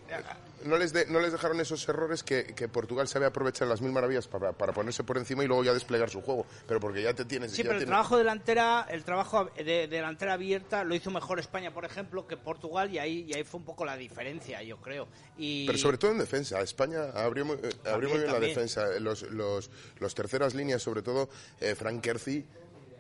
No 0.66 0.78
les, 0.78 0.94
de- 0.94 1.06
no 1.08 1.20
les 1.20 1.32
dejaron 1.32 1.60
esos 1.60 1.88
errores 1.88 2.24
que, 2.24 2.46
que 2.56 2.68
Portugal 2.68 3.08
sabe 3.08 3.26
aprovechar 3.26 3.68
las 3.68 3.82
mil 3.82 3.92
maravillas 3.92 4.28
para, 4.28 4.54
para 4.54 4.74
ponerse 4.74 5.04
por 5.04 5.18
encima 5.18 5.44
y 5.44 5.48
luego 5.48 5.64
ya 5.64 5.74
desplegar 5.74 6.10
su 6.10 6.22
juego. 6.22 6.46
Pero 6.68 6.80
porque 6.80 7.04
ya 7.04 7.14
te 7.14 7.26
tienes. 7.26 7.52
Sí, 7.52 7.64
ya 7.64 7.70
pero 7.70 7.80
el 7.80 7.86
trabajo 7.86 8.18
delantera, 8.18 8.88
el 8.90 9.04
trabajo 9.04 9.46
de, 9.56 9.64
de 9.64 9.88
delantera 9.88 10.34
abierta 10.34 10.84
lo 10.84 10.96
hizo 10.96 11.12
mejor 11.12 11.40
España, 11.40 11.74
por 11.74 11.86
ejemplo, 11.86 12.26
que 12.28 12.38
Portugal 12.38 12.92
y 12.94 12.98
ahí, 13.00 13.26
y 13.28 13.34
ahí 13.36 13.44
fue 13.44 13.60
un 13.60 13.66
poco 13.66 13.86
la 13.86 13.96
diferencia, 13.98 14.62
yo 14.64 14.78
creo. 14.78 15.08
Y 15.38 15.66
Pero 15.66 15.78
sobre 15.78 15.98
todo 15.98 16.12
en 16.12 16.20
defensa. 16.20 16.62
España 16.62 17.12
abrió 17.14 17.46
muy, 17.46 17.58
eh, 17.58 17.70
abrió 17.92 18.10
muy 18.10 18.20
bien 18.20 18.32
la 18.32 18.40
defensa. 18.40 18.86
Los, 19.00 19.24
los, 19.24 19.70
los 20.00 20.16
terceras 20.16 20.54
líneas, 20.56 20.82
sobre 20.82 21.02
todo, 21.02 21.30
eh, 21.60 21.76
Frank 21.76 22.02
Kerzi. 22.02 22.46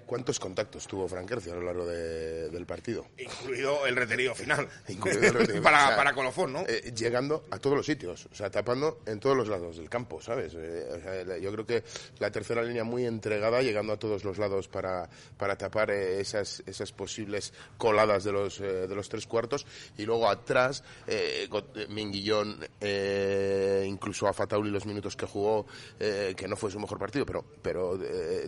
¿Cuántos 0.06 0.40
contactos 0.40 0.88
tuvo 0.88 1.08
Frank 1.08 1.28
Kerzi 1.28 1.50
a 1.50 1.56
lo 1.56 1.62
largo 1.64 1.86
de- 1.86 2.50
del 2.50 2.66
partido? 2.66 3.06
Incluido 3.18 3.86
el 3.88 3.96
retenido 3.96 4.36
final. 4.36 4.68
Incluido 4.88 5.22
el 5.28 5.34
retenido. 5.34 5.64
para, 5.64 5.84
O 5.86 5.88
sea, 5.88 5.96
para 5.98 6.14
colofón, 6.14 6.54
¿no? 6.54 6.62
eh, 6.68 6.92
llegando 6.96 7.46
a 7.52 7.60
todos 7.60 7.76
los 7.78 7.86
sitios, 7.86 8.28
o 8.32 8.36
sea, 8.36 8.50
tapando 8.52 9.00
en 9.06 9.20
todos 9.20 9.36
los 9.36 9.48
lados 9.48 9.78
del 9.78 9.90
campo, 9.90 10.22
¿sabes? 10.22 10.54
Eh, 10.56 10.88
o 10.92 11.00
sea, 11.02 11.24
la- 11.24 11.38
yo 11.38 11.52
creo 11.52 11.66
que 11.66 11.84
la 12.20 12.32
tercera 12.32 12.62
línea 12.64 12.84
muy 12.84 13.06
entregada, 13.06 13.62
llegando 13.62 13.94
a 13.94 13.98
todos 13.98 14.24
los 14.24 14.38
lados 14.38 14.68
para, 14.68 15.10
para 15.38 15.58
tapar 15.58 15.92
eh, 15.92 16.20
esas, 16.20 16.64
esas 16.66 16.92
posibles 16.92 17.54
coladas 17.78 18.24
de 18.24 18.32
los, 18.32 18.60
de 18.60 18.88
los 18.96 19.10
tres 19.10 19.26
cuartos. 19.28 19.66
Y 19.98 20.06
luego 20.06 20.30
atrás, 20.30 20.84
Minguillón, 21.90 22.60
incluso 23.86 24.28
a 24.28 24.34
Fatauli 24.34 24.70
los 24.70 24.86
minutos 24.86 25.16
que 25.16 25.26
jugó, 25.26 25.66
que 25.98 26.46
no 26.48 26.56
fue 26.56 26.72
su 26.72 26.80
mejor 26.80 27.00
partido, 27.00 27.26
pero, 27.26 27.44
pero 27.62 28.00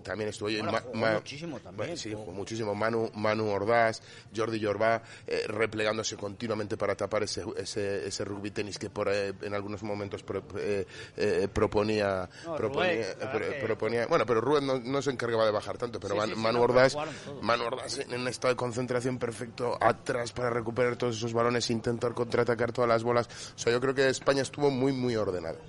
también 0.03 0.29
estuvo 0.29 0.49
ahí. 0.49 0.61
Bueno, 0.93 1.21
muchísimo 1.47 1.55
muchísimo 1.55 1.59
también. 1.59 1.87
Bueno, 1.89 1.97
sí, 1.97 2.13
jugó 2.13 2.31
muchísimo. 2.31 2.75
Manu, 2.75 3.09
Manu 3.15 3.47
Ordaz, 3.49 4.01
Jordi 4.35 4.63
Jorba, 4.63 5.01
eh, 5.27 5.43
replegándose 5.47 6.15
continuamente 6.17 6.77
para 6.77 6.95
tapar 6.95 7.23
ese, 7.23 7.43
ese, 7.57 8.07
ese 8.07 8.25
rugby 8.25 8.51
tenis 8.51 8.77
que 8.77 8.89
por, 8.89 9.09
eh, 9.11 9.33
en 9.41 9.53
algunos 9.53 9.83
momentos 9.83 10.23
pro- 10.23 10.43
eh, 10.57 10.85
eh, 11.17 11.47
proponía, 11.51 12.29
No, 12.45 12.55
proponía, 12.55 13.13
Rubén, 13.15 14.05
Bueno, 14.09 14.25
pero 14.25 14.41
Rubén 14.41 14.65
no, 14.67 14.79
no 14.79 15.01
se 15.01 15.11
encargaba 15.11 15.45
de 15.45 15.51
bajar 15.51 15.77
tanto, 15.77 15.99
pero 15.99 16.13
Sí, 16.15 16.19
Man- 16.19 16.29
sí, 16.29 16.35
Manu 16.35 16.57
no, 16.59 16.63
Ordaz. 16.63 16.95
Manu 17.41 17.63
Ordaz 17.65 17.99
en 17.99 18.13
un 18.21 18.27
estado 18.27 18.53
de 18.53 18.57
concentración 18.57 19.17
perfecto 19.17 19.77
atrás 19.81 20.31
para 20.31 20.49
recuperar 20.49 20.95
todos 20.95 21.17
esos 21.17 21.33
balones, 21.33 21.69
intentar 21.69 22.13
contraatacar 22.13 22.71
todas 22.71 22.89
las 22.89 23.03
bolas. 23.03 23.27
O 23.55 23.59
sea, 23.59 23.71
yo 23.71 23.79
creo 23.81 23.93
que 23.95 24.09
España 24.09 24.41
estuvo 24.41 24.69
muy, 24.71 24.91
muy 24.91 25.15
ordenado. 25.15 25.59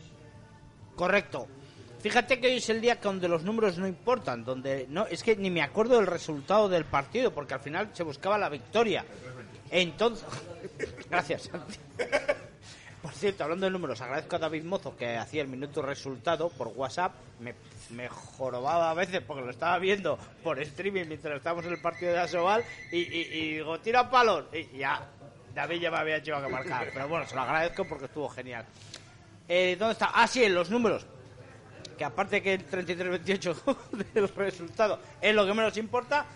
Correcto. 0.94 1.46
Fíjate 2.00 2.40
que 2.40 2.46
hoy 2.48 2.56
es 2.56 2.68
el 2.68 2.80
día 2.80 2.98
donde 3.02 3.28
los 3.28 3.42
números 3.42 3.78
no 3.78 3.86
importan, 3.86 4.44
donde 4.44 4.86
no 4.88 5.06
es 5.06 5.22
que 5.22 5.36
ni 5.36 5.50
me 5.50 5.62
acuerdo 5.62 5.96
del 5.96 6.06
resultado 6.06 6.68
del 6.68 6.84
partido, 6.84 7.32
porque 7.32 7.54
al 7.54 7.60
final 7.60 7.90
se 7.92 8.02
buscaba 8.02 8.38
la 8.38 8.48
victoria. 8.48 9.04
Entonces, 9.70 10.26
gracias. 11.10 11.42
Santi. 11.44 11.78
Por 13.06 13.14
cierto, 13.14 13.44
hablando 13.44 13.66
de 13.66 13.70
números, 13.70 14.00
agradezco 14.00 14.34
a 14.34 14.40
David 14.40 14.64
Mozo 14.64 14.96
que 14.96 15.16
hacía 15.16 15.42
el 15.42 15.48
minuto 15.48 15.80
resultado 15.80 16.48
por 16.48 16.68
WhatsApp. 16.68 17.12
Me, 17.38 17.54
me 17.90 18.08
jorobaba 18.08 18.90
a 18.90 18.94
veces 18.94 19.22
porque 19.24 19.44
lo 19.44 19.50
estaba 19.50 19.78
viendo 19.78 20.18
por 20.42 20.58
streaming 20.60 21.04
mientras 21.06 21.36
estábamos 21.36 21.66
en 21.66 21.72
el 21.74 21.80
partido 21.80 22.12
de 22.12 22.18
Asobal 22.18 22.64
y, 22.90 22.98
y, 22.98 23.54
digo, 23.54 23.78
tira 23.78 24.10
palos. 24.10 24.46
Y 24.52 24.78
ya, 24.78 25.06
David 25.54 25.80
ya 25.82 25.90
me 25.92 25.98
había 25.98 26.16
hecho 26.16 26.42
que 26.42 26.48
marcar. 26.48 26.88
Pero 26.92 27.06
bueno, 27.06 27.24
se 27.26 27.36
lo 27.36 27.42
agradezco 27.42 27.84
porque 27.84 28.06
estuvo 28.06 28.28
genial. 28.28 28.66
Eh, 29.48 29.76
¿Dónde 29.78 29.92
está? 29.92 30.10
Ah, 30.12 30.26
sí, 30.26 30.42
en 30.42 30.54
los 30.54 30.68
números. 30.70 31.06
Que 31.96 32.04
aparte 32.04 32.42
que 32.42 32.54
el 32.54 32.70
33-28 32.70 33.76
del 34.14 34.28
resultado 34.28 35.00
es 35.20 35.34
lo 35.34 35.46
que 35.46 35.54
menos 35.54 35.76
importa, 35.76 36.26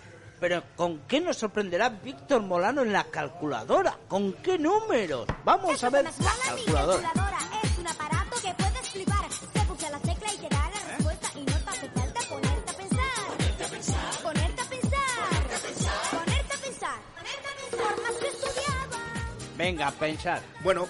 pero 0.41 0.63
¿con 0.75 1.01
qué 1.01 1.21
nos 1.21 1.37
sorprenderá 1.37 1.91
Víctor 1.91 2.41
Molano 2.41 2.81
en 2.81 2.93
la 2.95 3.05
calculadora? 3.05 3.99
¿Con 4.09 4.33
qué 4.35 4.59
números? 4.59 5.27
Vamos 5.45 5.85
a 5.85 5.91
ver 5.91 6.05
la 6.05 6.35
calculadora. 6.47 7.13
es 7.63 7.79
un 7.79 7.87
aparato 7.87 8.37
que 8.43 8.55
puedes 8.55 8.89
flipar. 8.89 9.31
Se 9.31 9.61
pulsa 9.67 9.91
la 9.91 9.99
tecla 9.99 10.33
y 10.33 10.39
te 10.39 10.49
da 10.49 10.71
la 10.71 10.97
respuesta 10.97 11.29
y 11.35 11.41
no 11.41 11.53
te 11.53 11.71
hace 11.71 11.91
falta 11.91 12.21
ponerte 12.31 12.71
a 12.71 12.75
pensar. 12.75 13.03
Ponerte 13.29 13.65
a 13.65 13.69
pensar. 13.69 14.23
Ponerte 14.23 14.63
a 14.63 14.67
pensar. 14.67 16.01
Ponerte 16.11 16.53
a 16.55 16.61
pensar. 16.61 16.99
Por 17.71 18.03
más 18.03 18.15
que 18.19 18.29
estudiaba. 18.29 18.99
Venga, 19.59 19.89
a 19.89 19.93
pensar. 19.93 20.43
Bueno, 20.63 20.89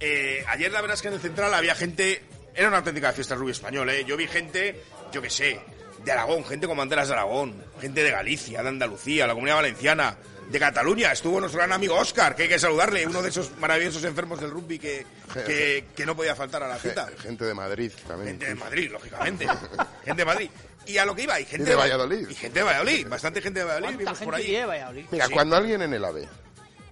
eh, 0.00 0.44
ayer 0.48 0.70
la 0.70 0.82
verdad 0.82 0.96
es 0.96 1.02
que 1.02 1.08
en 1.08 1.14
el 1.14 1.20
Central 1.20 1.54
había 1.54 1.74
gente... 1.74 2.35
Era 2.56 2.68
una 2.68 2.78
auténtica 2.78 3.12
fiesta 3.12 3.34
rugby 3.34 3.52
español, 3.52 3.88
¿eh? 3.90 4.04
Yo 4.04 4.16
vi 4.16 4.26
gente, 4.26 4.82
yo 5.12 5.20
qué 5.20 5.28
sé, 5.30 5.60
de 6.04 6.12
Aragón, 6.12 6.44
gente 6.44 6.66
con 6.66 6.76
banderas 6.76 7.08
de 7.08 7.14
Aragón, 7.14 7.54
gente 7.80 8.02
de 8.02 8.10
Galicia, 8.10 8.62
de 8.62 8.68
Andalucía, 8.68 9.26
la 9.26 9.34
Comunidad 9.34 9.56
Valenciana, 9.56 10.16
de 10.48 10.58
Cataluña. 10.58 11.12
Estuvo 11.12 11.38
nuestro 11.40 11.58
gran 11.58 11.72
amigo 11.72 11.96
Oscar, 11.96 12.34
que 12.34 12.44
hay 12.44 12.48
que 12.48 12.58
saludarle, 12.58 13.06
uno 13.06 13.20
de 13.20 13.28
esos 13.28 13.56
maravillosos 13.58 14.04
enfermos 14.04 14.40
del 14.40 14.50
rugby 14.50 14.78
que, 14.78 15.04
que, 15.44 15.86
que 15.94 16.06
no 16.06 16.16
podía 16.16 16.34
faltar 16.34 16.62
a 16.62 16.68
la 16.68 16.78
cita. 16.78 17.08
Gente 17.18 17.44
de 17.44 17.52
Madrid 17.54 17.92
también. 18.06 18.30
Gente 18.30 18.46
de 18.46 18.54
Madrid, 18.54 18.90
lógicamente. 18.90 19.46
gente 20.04 20.22
de 20.22 20.24
Madrid. 20.24 20.50
Y 20.86 20.98
a 20.98 21.04
lo 21.04 21.16
que 21.16 21.22
iba, 21.24 21.38
y 21.40 21.44
gente 21.44 21.64
Y 21.64 21.68
de 21.70 21.74
Valladolid. 21.74 22.28
Y 22.30 22.34
gente 22.34 22.60
de 22.60 22.64
Valladolid, 22.64 23.08
bastante 23.08 23.42
gente 23.42 23.58
de 23.58 23.64
Valladolid, 23.66 23.96
¿Cuánta 23.96 24.12
vimos 24.12 24.24
por 24.24 24.34
ahí. 24.36 24.64
Valladolid? 24.64 25.06
Mira, 25.10 25.26
Sí. 25.26 25.32
cuando 25.32 25.56
alguien 25.56 25.82
en 25.82 25.92
el 25.92 26.04
AVE 26.04 26.28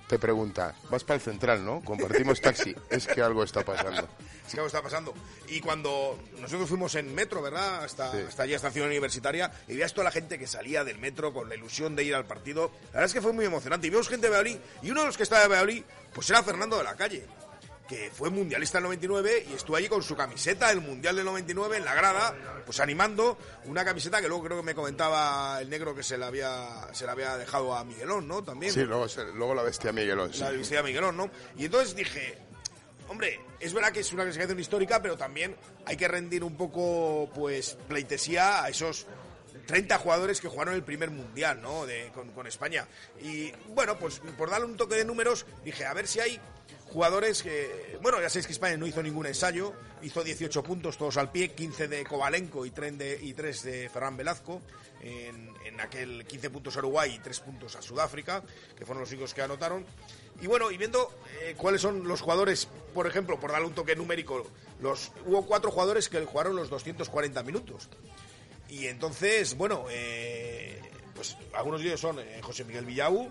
te 0.08 0.18
pregunta, 0.18 0.74
vas 0.90 1.04
para 1.04 1.14
el 1.14 1.20
central, 1.22 1.64
¿no? 1.64 1.80
Compartimos 1.82 2.40
taxi, 2.40 2.74
es 2.90 3.06
que 3.06 3.22
algo 3.22 3.44
está 3.44 3.62
pasando. 3.64 4.08
Es 4.46 4.52
que 4.52 4.58
algo 4.58 4.66
está 4.66 4.82
pasando. 4.82 5.14
Y 5.48 5.60
cuando 5.60 6.18
nosotros 6.38 6.68
fuimos 6.68 6.94
en 6.96 7.14
metro, 7.14 7.40
¿verdad? 7.40 7.84
Hasta, 7.84 8.12
hasta 8.12 8.42
allí, 8.42 8.56
Ciudad 8.58 8.88
Universitaria, 8.88 9.50
y 9.68 9.74
veías 9.74 9.92
toda 9.92 10.04
la 10.04 10.10
gente 10.10 10.38
que 10.38 10.46
salía 10.46 10.84
del 10.84 10.98
metro 10.98 11.32
con 11.32 11.48
la 11.48 11.54
ilusión 11.54 11.96
de 11.96 12.04
ir 12.04 12.14
al 12.14 12.26
partido. 12.26 12.70
La 12.86 13.00
verdad 13.00 13.06
es 13.06 13.14
que 13.14 13.22
fue 13.22 13.32
muy 13.32 13.44
emocionante. 13.44 13.86
Y 13.86 13.90
vimos 13.90 14.08
gente 14.08 14.26
de 14.26 14.30
Valladolid, 14.30 14.58
y 14.82 14.90
uno 14.90 15.00
de 15.00 15.06
los 15.06 15.16
que 15.16 15.22
estaba 15.22 15.42
de 15.42 15.48
Valladolid, 15.48 15.82
pues 16.12 16.28
era 16.30 16.42
Fernando 16.42 16.76
de 16.76 16.84
la 16.84 16.94
Calle, 16.94 17.26
que 17.88 18.10
fue 18.10 18.30
mundialista 18.30 18.78
en 18.78 18.84
el 18.84 18.88
99 18.88 19.46
y 19.50 19.54
estuvo 19.54 19.76
allí 19.76 19.88
con 19.88 20.02
su 20.02 20.16
camiseta 20.16 20.68
del 20.68 20.80
Mundial 20.80 21.16
del 21.16 21.26
99 21.26 21.76
en 21.76 21.84
la 21.84 21.94
grada, 21.94 22.62
pues 22.64 22.80
animando 22.80 23.36
una 23.66 23.84
camiseta 23.84 24.22
que 24.22 24.28
luego 24.28 24.44
creo 24.44 24.56
que 24.58 24.64
me 24.64 24.74
comentaba 24.74 25.58
el 25.60 25.68
negro 25.68 25.94
que 25.94 26.02
se 26.02 26.16
la 26.16 26.28
había, 26.28 26.88
se 26.92 27.04
la 27.04 27.12
había 27.12 27.36
dejado 27.36 27.74
a 27.74 27.84
Miguelón, 27.84 28.26
¿no? 28.26 28.42
También. 28.42 28.72
Sí, 28.72 28.84
luego, 28.84 29.54
la 29.54 29.62
bestia 29.62 29.92
Miguelón. 29.92 30.32
sí. 30.32 30.40
La 30.40 30.48
Universidad 30.48 30.80
de 30.80 30.88
Miguelón, 30.88 31.16
¿no? 31.16 31.30
Y 31.58 31.66
entonces 31.66 31.94
dije, 31.94 32.38
hombre, 33.08 33.40
es 33.60 33.72
verdad 33.72 33.92
que 33.92 34.00
es 34.00 34.12
una 34.12 34.24
clasificación 34.24 34.58
histórica, 34.58 35.00
pero 35.00 35.16
también 35.16 35.56
hay 35.86 35.96
que 35.96 36.08
rendir 36.08 36.44
un 36.44 36.56
poco, 36.56 37.30
pues, 37.34 37.76
pleitesía 37.88 38.64
a 38.64 38.68
esos 38.68 39.06
30 39.66 39.98
jugadores 39.98 40.40
que 40.40 40.48
jugaron 40.48 40.74
el 40.74 40.82
primer 40.82 41.10
mundial, 41.10 41.60
¿no? 41.62 41.86
Con, 42.34 42.46
España. 42.46 42.86
Y 43.22 43.52
bueno, 43.68 43.98
pues 43.98 44.20
por 44.36 44.50
darle 44.50 44.66
un 44.66 44.76
toque 44.76 44.96
de 44.96 45.04
números, 45.04 45.46
dije, 45.64 45.86
a 45.86 45.94
ver 45.94 46.06
si 46.06 46.20
hay 46.20 46.40
jugadores 46.86 47.42
que. 47.42 47.98
Bueno, 48.02 48.20
ya 48.20 48.28
sabéis 48.28 48.46
que 48.46 48.52
España 48.52 48.76
no 48.76 48.86
hizo 48.86 49.02
ningún 49.02 49.26
ensayo, 49.26 49.72
hizo 50.02 50.22
18 50.22 50.62
puntos 50.62 50.98
todos 50.98 51.16
al 51.16 51.30
pie, 51.30 51.52
15 51.52 51.88
de 51.88 52.04
Kovalenko 52.04 52.66
y 52.66 52.70
3 52.70 52.98
de, 52.98 53.18
y 53.22 53.32
3 53.32 53.62
de 53.62 53.88
Ferran 53.88 54.16
Velazco. 54.16 54.60
En, 55.00 55.52
en 55.66 55.80
aquel 55.80 56.24
15 56.24 56.48
puntos 56.48 56.76
a 56.76 56.78
Uruguay 56.78 57.14
y 57.14 57.18
3 57.18 57.40
puntos 57.40 57.76
a 57.76 57.82
Sudáfrica, 57.82 58.42
que 58.74 58.86
fueron 58.86 59.02
los 59.02 59.10
únicos 59.10 59.34
que 59.34 59.42
anotaron. 59.42 59.84
Y 60.40 60.46
bueno, 60.46 60.70
y 60.70 60.76
viendo 60.76 61.12
eh, 61.40 61.54
cuáles 61.56 61.80
son 61.80 62.06
los 62.08 62.20
jugadores, 62.20 62.68
por 62.92 63.06
ejemplo, 63.06 63.38
por 63.38 63.52
darle 63.52 63.66
un 63.66 63.74
toque 63.74 63.94
numérico, 63.94 64.46
los, 64.80 65.12
hubo 65.26 65.46
cuatro 65.46 65.70
jugadores 65.70 66.08
que 66.08 66.24
jugaron 66.24 66.56
los 66.56 66.70
240 66.70 67.42
minutos. 67.42 67.88
Y 68.74 68.88
entonces, 68.88 69.56
bueno, 69.56 69.86
eh, 69.90 70.80
pues 71.14 71.36
algunos 71.52 71.80
de 71.80 71.86
ellos 71.88 72.00
son 72.00 72.18
eh, 72.18 72.40
José 72.42 72.64
Miguel 72.64 72.84
Villau, 72.84 73.30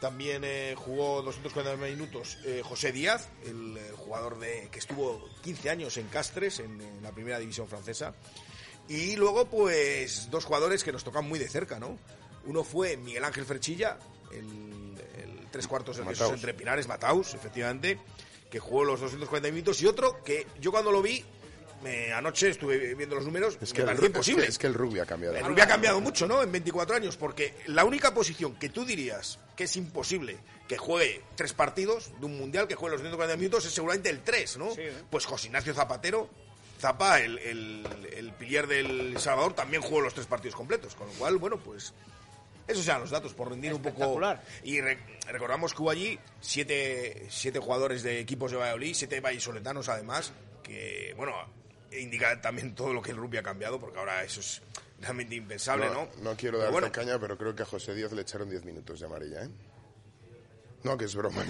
también 0.00 0.42
eh, 0.44 0.74
jugó 0.76 1.22
240 1.22 1.84
minutos 1.84 2.38
eh, 2.44 2.62
José 2.64 2.92
Díaz, 2.92 3.28
el, 3.44 3.76
eh, 3.76 3.90
jugador 3.96 4.38
de, 4.38 4.68
que 4.70 4.78
estuvo 4.78 5.28
15 5.42 5.70
años 5.70 5.96
en 5.96 6.06
Castres, 6.06 6.60
en, 6.60 6.80
en 6.80 7.02
la 7.02 7.10
primera 7.10 7.40
división 7.40 7.66
francesa. 7.66 8.14
Y 8.88 9.16
luego, 9.16 9.46
pues, 9.46 10.30
dos 10.30 10.44
jugadores 10.44 10.84
que 10.84 10.92
nos 10.92 11.02
tocan 11.02 11.28
muy 11.28 11.40
de 11.40 11.48
cerca, 11.48 11.80
¿no? 11.80 11.98
Uno 12.46 12.62
fue 12.62 12.96
Miguel 12.96 13.24
Ángel 13.24 13.44
Ferchilla, 13.44 13.98
el, 14.30 14.94
el 15.16 15.46
tres 15.50 15.66
cuartos 15.66 15.96
de 15.96 16.04
entre 16.04 16.54
Pinares, 16.54 16.86
Mataus, 16.86 17.34
efectivamente, 17.34 17.98
que 18.50 18.60
jugó 18.60 18.84
los 18.84 19.00
240 19.00 19.50
minutos. 19.50 19.82
Y 19.82 19.86
otro 19.86 20.22
que 20.22 20.46
yo 20.60 20.70
cuando 20.70 20.92
lo 20.92 21.02
vi, 21.02 21.24
me, 21.82 22.12
anoche 22.12 22.48
estuve 22.50 22.94
viendo 22.94 23.14
los 23.16 23.24
números, 23.24 23.58
Es 23.60 23.72
me 23.72 23.84
que, 23.84 23.90
el, 23.90 24.04
imposible. 24.04 24.42
que, 24.44 24.48
es 24.50 24.58
que 24.58 24.66
el 24.66 24.74
rugby 24.74 25.00
ha 25.00 25.06
cambiado. 25.06 25.36
El 25.36 25.44
rugby 25.44 25.60
ha 25.60 25.66
cambiado 25.68 26.00
mucho, 26.00 26.26
¿no? 26.26 26.42
En 26.42 26.50
24 26.52 26.96
años, 26.96 27.16
porque 27.16 27.54
la 27.66 27.84
única 27.84 28.12
posición 28.14 28.54
que 28.56 28.68
tú 28.68 28.84
dirías 28.84 29.38
que 29.56 29.64
es 29.64 29.76
imposible 29.76 30.38
que 30.68 30.76
juegue 30.76 31.22
tres 31.34 31.52
partidos 31.54 32.12
de 32.20 32.26
un 32.26 32.36
mundial, 32.38 32.68
que 32.68 32.74
juegue 32.74 32.92
los 32.96 33.00
140 33.02 33.36
minutos, 33.36 33.64
es 33.64 33.72
seguramente 33.72 34.10
el 34.10 34.20
3, 34.20 34.58
¿no? 34.58 34.68
Pues 35.10 35.24
José 35.24 35.46
Ignacio 35.46 35.72
Zapatero, 35.74 36.28
Zapa, 36.80 37.20
el, 37.20 37.38
el, 37.38 37.86
el 38.14 38.32
pilier 38.32 38.66
del 38.66 39.18
Salvador, 39.18 39.54
también 39.54 39.82
jugó 39.82 40.00
los 40.00 40.14
tres 40.14 40.26
partidos 40.26 40.54
completos, 40.54 40.94
con 40.94 41.06
lo 41.08 41.12
cual, 41.14 41.38
bueno, 41.38 41.56
pues 41.58 41.92
esos 42.68 42.86
eran 42.86 43.00
los 43.00 43.10
datos, 43.10 43.32
por 43.32 43.48
rendir 43.48 43.72
un 43.72 43.80
poco. 43.82 44.20
Y 44.62 44.80
re- 44.82 44.98
recordamos 45.26 45.72
que 45.74 45.80
hubo 45.82 45.90
allí 45.90 46.18
siete, 46.40 47.26
siete 47.30 47.58
jugadores 47.58 48.02
de 48.02 48.20
equipos 48.20 48.50
de 48.50 48.58
Valladolid, 48.58 48.94
siete 48.94 49.20
vallisoletanos 49.20 49.88
además, 49.88 50.32
que, 50.62 51.14
bueno, 51.16 51.32
indica 51.92 52.40
también 52.40 52.74
todo 52.74 52.92
lo 52.92 53.00
que 53.02 53.10
el 53.12 53.16
rugby 53.16 53.38
ha 53.38 53.42
cambiado, 53.42 53.80
porque 53.80 53.98
ahora 53.98 54.22
eso 54.24 54.40
es 54.40 54.60
realmente 55.00 55.34
impensable, 55.36 55.86
¿no? 55.90 56.08
No 56.22 56.36
quiero 56.36 56.58
darte 56.58 56.72
bueno, 56.72 56.92
caña, 56.92 57.18
pero 57.18 57.36
creo 57.38 57.54
que 57.54 57.62
a 57.62 57.66
José 57.66 57.94
Díaz 57.94 58.12
le 58.12 58.22
echaron 58.22 58.50
10 58.50 58.64
minutos 58.64 59.00
de 59.00 59.06
amarilla, 59.06 59.44
¿eh? 59.44 59.48
No, 60.84 60.96
que 60.96 61.06
es 61.06 61.14
broma. 61.16 61.44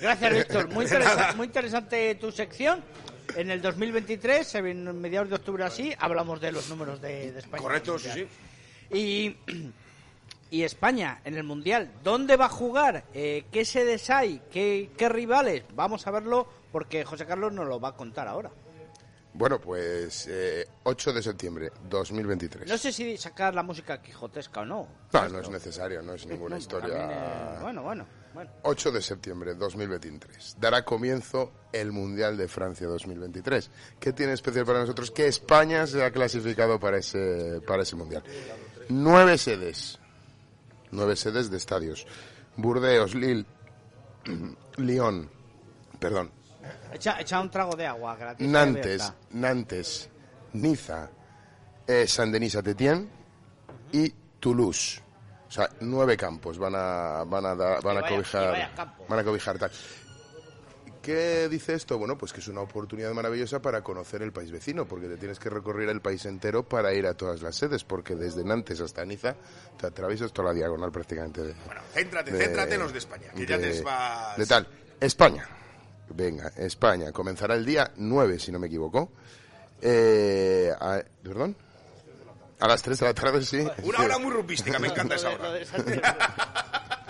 Gracias, 0.00 0.32
Víctor. 0.34 0.68
Muy, 0.68 0.84
interesa- 0.86 1.34
muy 1.34 1.46
interesante 1.46 2.14
tu 2.16 2.30
sección. 2.32 2.82
En 3.36 3.50
el 3.50 3.62
2023, 3.62 4.54
en 4.56 5.00
mediados 5.00 5.28
de 5.30 5.36
octubre 5.36 5.64
así, 5.64 5.94
hablamos 5.98 6.40
de 6.40 6.52
los 6.52 6.68
números 6.68 7.00
de, 7.00 7.32
de 7.32 7.38
España. 7.38 7.62
Correcto, 7.62 7.98
sí, 7.98 8.10
sí. 8.12 8.26
Y, 8.96 9.36
y 10.50 10.62
España 10.64 11.20
en 11.24 11.36
el 11.36 11.44
Mundial, 11.44 11.90
¿dónde 12.04 12.36
va 12.36 12.46
a 12.46 12.50
jugar? 12.50 13.04
Eh, 13.14 13.44
¿Qué 13.50 13.64
sedes 13.64 14.10
hay? 14.10 14.42
¿Qué, 14.52 14.90
¿Qué 14.98 15.08
rivales? 15.08 15.64
Vamos 15.74 16.06
a 16.06 16.10
verlo 16.10 16.46
porque 16.72 17.04
José 17.04 17.26
Carlos 17.26 17.52
nos 17.52 17.68
lo 17.68 17.78
va 17.78 17.90
a 17.90 17.96
contar 17.96 18.26
ahora. 18.26 18.50
Bueno, 19.34 19.58
pues 19.58 20.26
eh, 20.28 20.68
8 20.82 21.12
de 21.14 21.22
septiembre 21.22 21.72
2023. 21.88 22.68
No 22.68 22.76
sé 22.76 22.92
si 22.92 23.16
sacar 23.16 23.54
la 23.54 23.62
música 23.62 24.02
quijotesca 24.02 24.60
o 24.60 24.64
no. 24.66 24.88
No, 25.12 25.28
no 25.28 25.38
es 25.38 25.48
necesario, 25.48 26.02
no 26.02 26.12
es 26.12 26.26
ninguna 26.26 26.58
historia. 26.58 26.98
también, 26.98 27.18
eh, 27.18 27.58
bueno, 27.62 27.82
bueno, 27.82 28.06
bueno. 28.34 28.50
8 28.62 28.92
de 28.92 29.00
septiembre 29.00 29.54
2023. 29.54 30.56
Dará 30.60 30.84
comienzo 30.84 31.52
el 31.72 31.92
Mundial 31.92 32.36
de 32.36 32.46
Francia 32.46 32.86
2023. 32.86 33.70
¿Qué 33.98 34.12
tiene 34.12 34.34
especial 34.34 34.66
para 34.66 34.80
nosotros? 34.80 35.10
Que 35.10 35.26
España 35.26 35.86
se 35.86 36.04
ha 36.04 36.10
clasificado 36.10 36.78
para 36.78 36.98
ese, 36.98 37.62
para 37.66 37.84
ese 37.84 37.96
Mundial. 37.96 38.22
Nueve 38.90 39.38
sedes. 39.38 39.98
Nueve 40.90 41.16
sedes 41.16 41.50
de 41.50 41.56
estadios. 41.56 42.06
Burdeos, 42.56 43.14
Lille, 43.14 43.46
Lyon, 44.76 45.30
perdón, 45.98 46.30
Echa, 46.92 47.20
echa 47.20 47.40
un 47.40 47.50
trago 47.50 47.74
de 47.76 47.86
agua 47.86 48.16
gratis. 48.16 48.46
Nantes, 48.48 49.12
Nantes, 49.30 50.08
Niza, 50.54 51.10
eh, 51.86 52.06
Saint-Denis 52.06 52.52
Saint-Étienne 52.52 53.08
y 53.92 54.08
Toulouse. 54.40 55.00
O 55.48 55.50
sea, 55.50 55.68
nueve 55.80 56.16
campos 56.16 56.58
van 56.58 56.74
a, 56.74 57.24
van 57.24 57.44
a, 57.46 57.54
dar- 57.54 57.82
van 57.82 57.98
a 57.98 58.00
vaya- 58.00 58.14
cobijar, 58.16 58.70
van 59.08 59.18
a 59.18 59.24
cobijar 59.24 59.58
tal. 59.58 59.70
¿Qué 61.02 61.48
dice 61.48 61.74
esto? 61.74 61.98
Bueno, 61.98 62.16
pues 62.16 62.32
que 62.32 62.38
es 62.38 62.46
una 62.46 62.60
oportunidad 62.60 63.10
maravillosa 63.12 63.60
para 63.60 63.82
conocer 63.82 64.22
el 64.22 64.32
país 64.32 64.52
vecino, 64.52 64.86
porque 64.86 65.08
te 65.08 65.16
tienes 65.16 65.40
que 65.40 65.50
recorrer 65.50 65.88
el 65.88 66.00
país 66.00 66.24
entero 66.26 66.62
para 66.62 66.94
ir 66.94 67.06
a 67.08 67.14
todas 67.14 67.42
las 67.42 67.56
sedes, 67.56 67.82
porque 67.82 68.14
desde 68.14 68.44
Nantes 68.44 68.80
hasta 68.80 69.04
Niza 69.04 69.34
te 69.76 69.88
atraviesas 69.88 70.32
toda 70.32 70.48
la 70.48 70.54
diagonal 70.54 70.92
prácticamente. 70.92 71.42
De, 71.42 71.54
Bueno, 71.66 71.80
céntrate, 71.92 72.30
de- 72.30 72.38
céntrate 72.44 72.74
en 72.76 72.80
los 72.82 72.92
de 72.92 72.98
España, 72.98 73.26
que 73.34 73.44
ya 73.44 73.58
te 73.58 73.82
vas... 73.82 74.36
de 74.38 74.46
tal. 74.46 74.68
España. 75.00 75.48
Venga, 76.14 76.52
España. 76.56 77.12
Comenzará 77.12 77.54
el 77.54 77.64
día 77.64 77.90
9, 77.96 78.38
si 78.38 78.52
no 78.52 78.58
me 78.58 78.66
equivoco. 78.66 79.10
Eh, 79.80 80.70
a- 80.78 81.02
¿Perdón? 81.22 81.56
A 82.60 82.68
las 82.68 82.82
3 82.82 82.98
de 83.00 83.06
la 83.06 83.14
tarde, 83.14 83.44
sí. 83.44 83.66
Una 83.82 84.00
hora 84.00 84.18
muy 84.18 84.30
rupística, 84.32 84.78
me 84.78 84.88
encanta 84.88 85.16
esa 85.16 85.30
hora. 85.30 85.48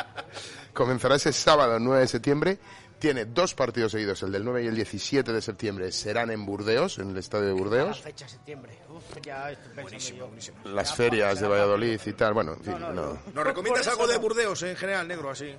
Comenzará 0.73 1.17
ese 1.17 1.33
sábado 1.33 1.79
9 1.79 2.01
de 2.03 2.09
septiembre. 2.09 2.59
Tiene 2.99 3.25
dos 3.25 3.53
partidos 3.55 3.91
seguidos, 3.93 4.23
el 4.23 4.31
del 4.31 4.45
9 4.45 4.63
y 4.63 4.67
el 4.69 4.77
17 4.77 5.33
de 5.33 5.43
septiembre 5.43 5.91
serán 5.91 6.31
en 6.31 6.47
Burdeos, 6.47 6.99
en 7.01 7.11
el 7.11 7.19
estadio 7.19 7.47
de 7.49 7.55
La 7.55 7.59
Burdeos. 7.61 8.01
fecha 8.01 8.29
septiembre. 8.29 8.79
Uf, 8.89 9.03
ya 9.21 9.51
estoy 9.51 9.73
pensando 9.75 10.37
yo. 10.39 10.53
Las 10.71 10.95
ferias 10.95 11.41
de 11.41 11.49
Valladolid 11.49 12.01
y 12.07 12.13
tal, 12.13 12.33
bueno, 12.33 12.53
en 12.53 12.61
fin, 12.63 12.77
no. 12.79 13.19
¿Nos 13.35 13.45
recomiendas 13.45 13.89
algo 13.89 14.07
de 14.07 14.15
no. 14.15 14.21
Burdeos 14.21 14.63
en 14.63 14.77
general, 14.77 15.09
negro, 15.09 15.31
así? 15.31 15.53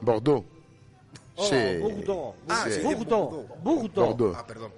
Bordeaux. 0.00 0.44
Oh, 1.38 1.44
Sí. 1.44 1.78
Burdeaux. 1.80 2.34
Ah, 2.48 2.64
Sí. 2.66 2.72
sí, 2.74 2.80
Burdeaux. 2.82 3.46
Burdeaux. 3.62 4.06
Bordeaux. 4.06 4.34
Ah, 4.36 4.44
perdón. 4.46 4.72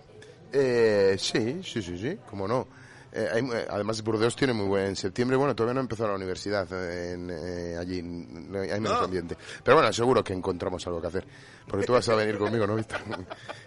Eh, 0.52 1.16
sí, 1.18 1.60
sí, 1.64 1.80
sí, 1.82 1.96
sí, 1.98 2.18
cómo 2.28 2.46
no. 2.46 2.66
Eh, 3.12 3.28
hay- 3.32 3.48
además, 3.68 4.02
Burdeos 4.02 4.36
tiene 4.36 4.52
muy 4.52 4.66
buen 4.66 4.86
en 4.86 4.96
septiembre. 4.96 5.36
Bueno, 5.36 5.54
todavía 5.56 5.74
no 5.74 5.80
empezó 5.80 6.06
la 6.06 6.14
universidad 6.14 6.66
eh, 6.72 7.12
en, 7.14 7.30
eh, 7.30 7.76
allí. 7.78 7.98
Hay 7.98 8.80
menos 8.80 8.98
No. 8.98 9.04
ambiente. 9.04 9.36
Pero 9.64 9.76
bueno, 9.78 9.92
seguro 9.92 10.22
que 10.22 10.32
encontramos 10.32 10.86
algo 10.86 11.00
que 11.00 11.06
hacer. 11.08 11.26
Porque 11.66 11.86
tú 11.86 11.92
vas 11.92 12.08
a 12.08 12.14
venir 12.14 12.38
conmigo, 12.38 12.66
¿no, 12.66 12.76
Víctor? 12.76 13.00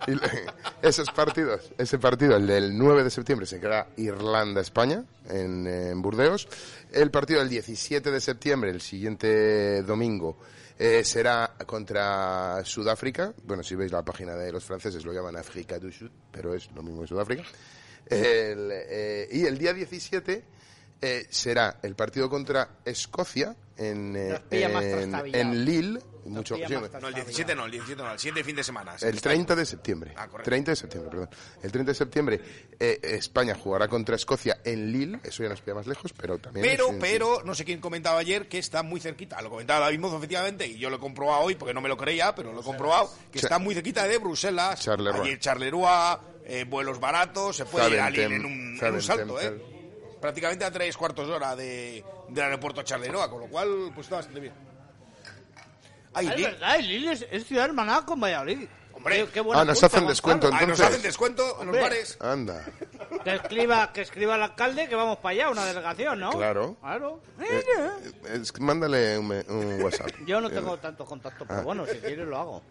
Esos 0.82 1.10
partidos, 1.12 1.72
ese 1.78 1.98
partido, 2.00 2.36
el 2.36 2.48
del 2.48 2.78
9 2.78 3.04
de 3.04 3.10
septiembre, 3.10 3.46
se 3.46 3.60
queda 3.60 3.88
Irlanda-España 3.98 5.04
en, 5.30 5.66
en 5.68 6.02
Burdeos. 6.02 6.48
El 6.91 7.12
partido 7.12 7.39
del 7.39 7.50
17 7.50 8.12
de 8.12 8.20
septiembre, 8.22 8.70
el 8.72 8.82
siguiente 8.82 9.82
domingo, 9.84 10.38
eh, 10.78 11.04
será 11.04 11.54
contra 11.66 12.64
Sudáfrica. 12.66 13.34
Bueno, 13.46 13.64
si 13.64 13.76
veis 13.76 13.91
la 13.91 14.04
página 14.04 14.36
de 14.36 14.52
los 14.52 14.64
franceses, 14.64 15.06
lo 15.06 15.14
llaman 15.14 15.38
África 15.38 15.80
du 15.80 15.91
Sud, 15.91 16.10
pero 16.32 16.54
es 16.54 16.70
lo 16.76 16.84
mismo 16.84 17.02
que 17.02 17.08
Sudáfrica. 17.08 17.44
El, 18.08 18.70
eh, 18.72 19.28
y 19.32 19.45
el 19.45 19.58
día 19.58 19.74
17 19.74 20.43
eh, 21.01 21.28
será 21.30 21.80
el 21.84 21.95
partido 21.95 22.30
contra 22.30 22.78
Escocia 22.86 23.56
en, 23.78 24.16
eh, 24.16 24.39
en, 24.51 25.36
en 25.36 25.66
Lille. 25.66 25.99
Mucho, 26.26 26.56
sí, 26.56 26.62
No, 27.01 27.08
el 27.10 27.16
17 27.16 27.54
no, 27.54 27.66
el 27.66 27.72
17 27.72 28.01
no, 28.01 28.10
el 28.14 28.18
siguiente 28.18 28.45
fin 28.45 28.56
de 28.56 28.64
semana. 28.64 28.95
el 29.01 29.20
30 29.20 29.58
de 29.58 29.66
septiembre. 29.66 30.14
Ah, 30.16 30.26
correcto. 30.30 30.49
30 30.49 30.72
de 30.72 30.76
septiembre, 30.78 31.12
perdón. 31.12 31.30
El 31.62 31.70
30 31.74 31.91
de 31.91 31.95
septiembre 31.95 32.41
eh, 32.80 32.99
España 33.04 33.56
jugará 33.62 33.89
contra 33.89 34.16
Escocia 34.16 34.60
en 34.64 34.89
Lille. 34.89 35.20
Eso 35.26 35.43
ya 35.43 35.49
nos 35.49 35.60
pilla 35.60 35.76
más 35.76 35.86
lejos, 35.86 36.14
pero 36.14 36.38
también. 36.39 36.66
Pero, 36.66 36.91
es- 36.91 36.95
pero, 37.01 37.41
no 37.43 37.54
sé 37.56 37.66
quién 37.66 37.82
comentaba 37.82 38.20
ayer 38.20 38.47
que 38.47 38.58
está 38.58 38.84
muy 38.84 39.01
cerquita. 39.01 39.41
Lo 39.41 39.49
comentaba 39.49 39.82
David 39.82 39.99
Mozo, 39.99 40.16
efectivamente, 40.16 40.66
y 40.66 40.78
yo 40.78 40.89
lo 40.89 40.95
he 40.95 40.99
comprobado 40.99 41.41
hoy 41.41 41.56
porque 41.56 41.74
no 41.74 41.82
me 41.82 41.89
lo 41.89 41.97
creía, 41.97 42.34
pero 42.34 42.54
lo 42.54 42.62
he 42.62 42.64
comprobado, 42.64 43.12
que 43.30 43.39
está 43.39 43.60
muy 43.60 43.76
cerquita 43.76 44.08
de 44.08 44.18
Bruselas. 44.18 44.80
Charleroi. 44.80 45.38
Charleroi, 45.39 46.18
eh, 46.46 46.66
vuelos 46.68 47.00
baratos, 47.00 47.56
se 47.58 47.66
puede 47.66 47.91
ir 47.91 48.00
a 48.00 48.10
Lille 48.10 48.24
en 48.36 48.46
un, 48.46 48.80
en 48.82 48.94
un 48.94 49.02
salto, 49.02 49.39
¿eh? 49.41 49.62
Prácticamente 50.22 50.64
a 50.66 50.72
tres 50.72 50.96
cuartos 50.96 51.28
de 51.28 51.34
hora 51.34 51.56
de, 51.56 52.04
del 52.30 52.44
aeropuerto 52.46 52.82
Charleroi, 52.84 53.30
con 53.30 53.41
lo 53.41 53.48
cual, 53.48 53.91
pues 53.94 54.06
está 54.08 54.18
bastante 54.18 54.39
bien. 54.39 54.54
Ay, 56.14 56.28
Ah, 56.28 56.32
es 56.32 56.38
Lille. 56.38 56.52
verdad, 56.52 56.80
Lille 56.80 57.12
es, 57.12 57.28
es 57.32 57.46
ciudad 57.46 57.66
hermanada 57.66 58.06
con 58.06 58.20
Valladolid. 58.20 58.68
Hombre. 58.96 59.26
Qué- 59.26 59.32
qué 59.32 59.41
buena 59.41 59.62
Ah, 59.62 59.66
nos 59.66 59.80
punta, 59.80 59.98
hacen 59.98 60.08
descuento 60.08 60.48
Ah, 60.48 60.52
nos 60.52 60.62
entonces. 60.62 60.86
hacen 60.86 61.02
descuento 61.02 61.58
en 61.62 61.68
los 61.72 61.82
bares. 61.82 62.18
Anda. 62.22 62.64
Que 63.24 63.36
escriba, 63.36 63.91
que 63.91 64.02
escriba 64.02 64.36
el 64.36 64.44
alcalde 64.44 64.88
que 64.88 64.94
vamos 64.96 65.18
para 65.18 65.30
allá, 65.32 65.50
una 65.50 65.66
delegación, 65.66 66.20
¿no? 66.20 66.30
Claro. 66.32 66.78
Claro. 66.80 67.20
Eh, 67.41 67.64
es 68.34 68.52
que 68.52 68.62
mándale 68.62 69.18
un, 69.18 69.32
un 69.50 69.82
WhatsApp. 69.82 70.10
Yo 70.28 70.39
no 70.39 70.48
Eh, 70.50 70.52
tengo 70.52 70.78
tantos 70.78 71.10
contactos, 71.10 71.48
pero 71.48 71.60
Ah. 71.62 71.64
bueno, 71.64 71.86
si 71.88 71.98
quieres 71.98 72.28
lo 72.28 72.38
hago. 72.38 72.62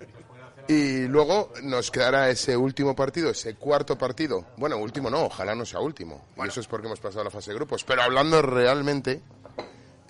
Y 0.68 1.06
luego 1.08 1.52
nos 1.62 1.90
quedará 1.90 2.30
ese 2.30 2.56
último 2.56 2.94
partido, 2.94 3.30
ese 3.30 3.54
cuarto 3.56 3.98
partido. 3.98 4.46
Bueno, 4.56 4.76
último 4.78 5.10
no, 5.10 5.24
ojalá 5.24 5.54
no 5.54 5.66
sea 5.66 5.80
último. 5.80 6.26
Y 6.36 6.48
eso 6.48 6.60
es 6.60 6.66
porque 6.66 6.86
hemos 6.86 7.00
pasado 7.00 7.22
a 7.22 7.24
la 7.24 7.30
fase 7.30 7.50
de 7.50 7.56
grupos. 7.56 7.84
Pero 7.84 8.02
hablando 8.02 8.40
realmente, 8.42 9.20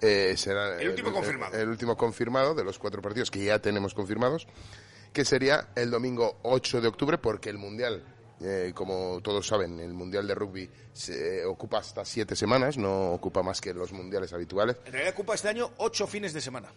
eh, 0.03 0.35
será 0.37 0.81
El 0.81 0.91
último 0.91 1.13
confirmado. 1.13 1.57
El, 1.57 1.69
último 1.69 1.97
confirmado 1.97 2.55
de 2.55 2.65
los 2.65 2.79
cuatro 2.79 3.01
partidos 3.01 3.31
que 3.31 3.45
ya 3.45 3.61
tenemos 3.61 3.95
confirmados, 3.95 4.47
que 5.13 5.25
sería 5.25 5.69
el 5.77 5.91
domingo 5.91 6.39
8 6.43 6.81
de 6.81 6.89
octubre, 6.89 7.19
porque 7.19 7.49
el 7.51 7.59
Mundial, 7.59 8.03
eh, 8.41 8.73
como 8.75 9.21
todos 9.23 9.47
saben, 9.47 9.79
el 9.81 9.95
Mundial 9.95 10.27
de 10.27 10.35
Rugby 10.35 10.69
se 10.93 11.45
ocupa 11.45 11.79
hasta 11.79 12.05
siete 12.05 12.35
semanas, 12.35 12.77
no 12.77 13.13
ocupa 13.13 13.43
más 13.43 13.61
que 13.61 13.73
los 13.73 13.93
mundiales 13.93 14.33
habituales. 14.33 14.77
En 14.85 14.93
realidad 14.93 15.15
ocupa 15.15 15.35
este 15.35 15.49
año 15.49 15.71
ocho 15.79 16.07
fines 16.07 16.33
de 16.33 16.41
semana. 16.41 16.69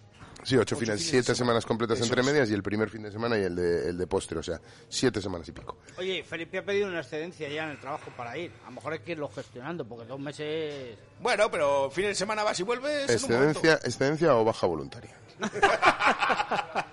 Sí, 0.43 0.55
ocho, 0.55 0.75
Ocho 0.75 0.75
fines, 0.77 0.95
fines 0.99 1.09
siete 1.09 1.23
semana. 1.25 1.37
semanas 1.37 1.65
completas 1.65 1.97
Eso 1.97 2.05
entre 2.05 2.21
es. 2.21 2.27
medias 2.27 2.49
y 2.49 2.53
el 2.53 2.61
primer 2.63 2.89
fin 2.89 3.01
de 3.03 3.11
semana 3.11 3.37
y 3.37 3.43
el 3.43 3.55
de, 3.55 3.89
el 3.89 3.97
de 3.97 4.07
postre, 4.07 4.37
o 4.39 4.43
sea, 4.43 4.59
siete 4.89 5.21
semanas 5.21 5.47
y 5.47 5.51
pico. 5.51 5.77
Oye, 5.97 6.23
Felipe 6.23 6.57
ha 6.59 6.65
pedido 6.65 6.87
una 6.87 6.99
excedencia 6.99 7.49
ya 7.49 7.63
en 7.65 7.71
el 7.71 7.79
trabajo 7.79 8.11
para 8.15 8.37
ir. 8.37 8.51
A 8.63 8.65
lo 8.69 8.75
mejor 8.75 8.93
hay 8.93 8.99
que 8.99 9.13
irlo 9.13 9.27
gestionando, 9.29 9.85
porque 9.85 10.05
dos 10.05 10.19
meses... 10.19 10.97
Bueno, 11.19 11.49
pero 11.49 11.89
fin 11.89 12.05
de 12.05 12.15
semana 12.15 12.43
vas 12.43 12.59
y 12.59 12.63
vuelves 12.63 13.09
en 13.09 13.15
un 13.15 13.21
momento. 13.39 13.59
Excedencia, 13.59 13.87
excedencia 13.87 14.35
o 14.35 14.43
baja 14.43 14.67
voluntaria. 14.67 15.15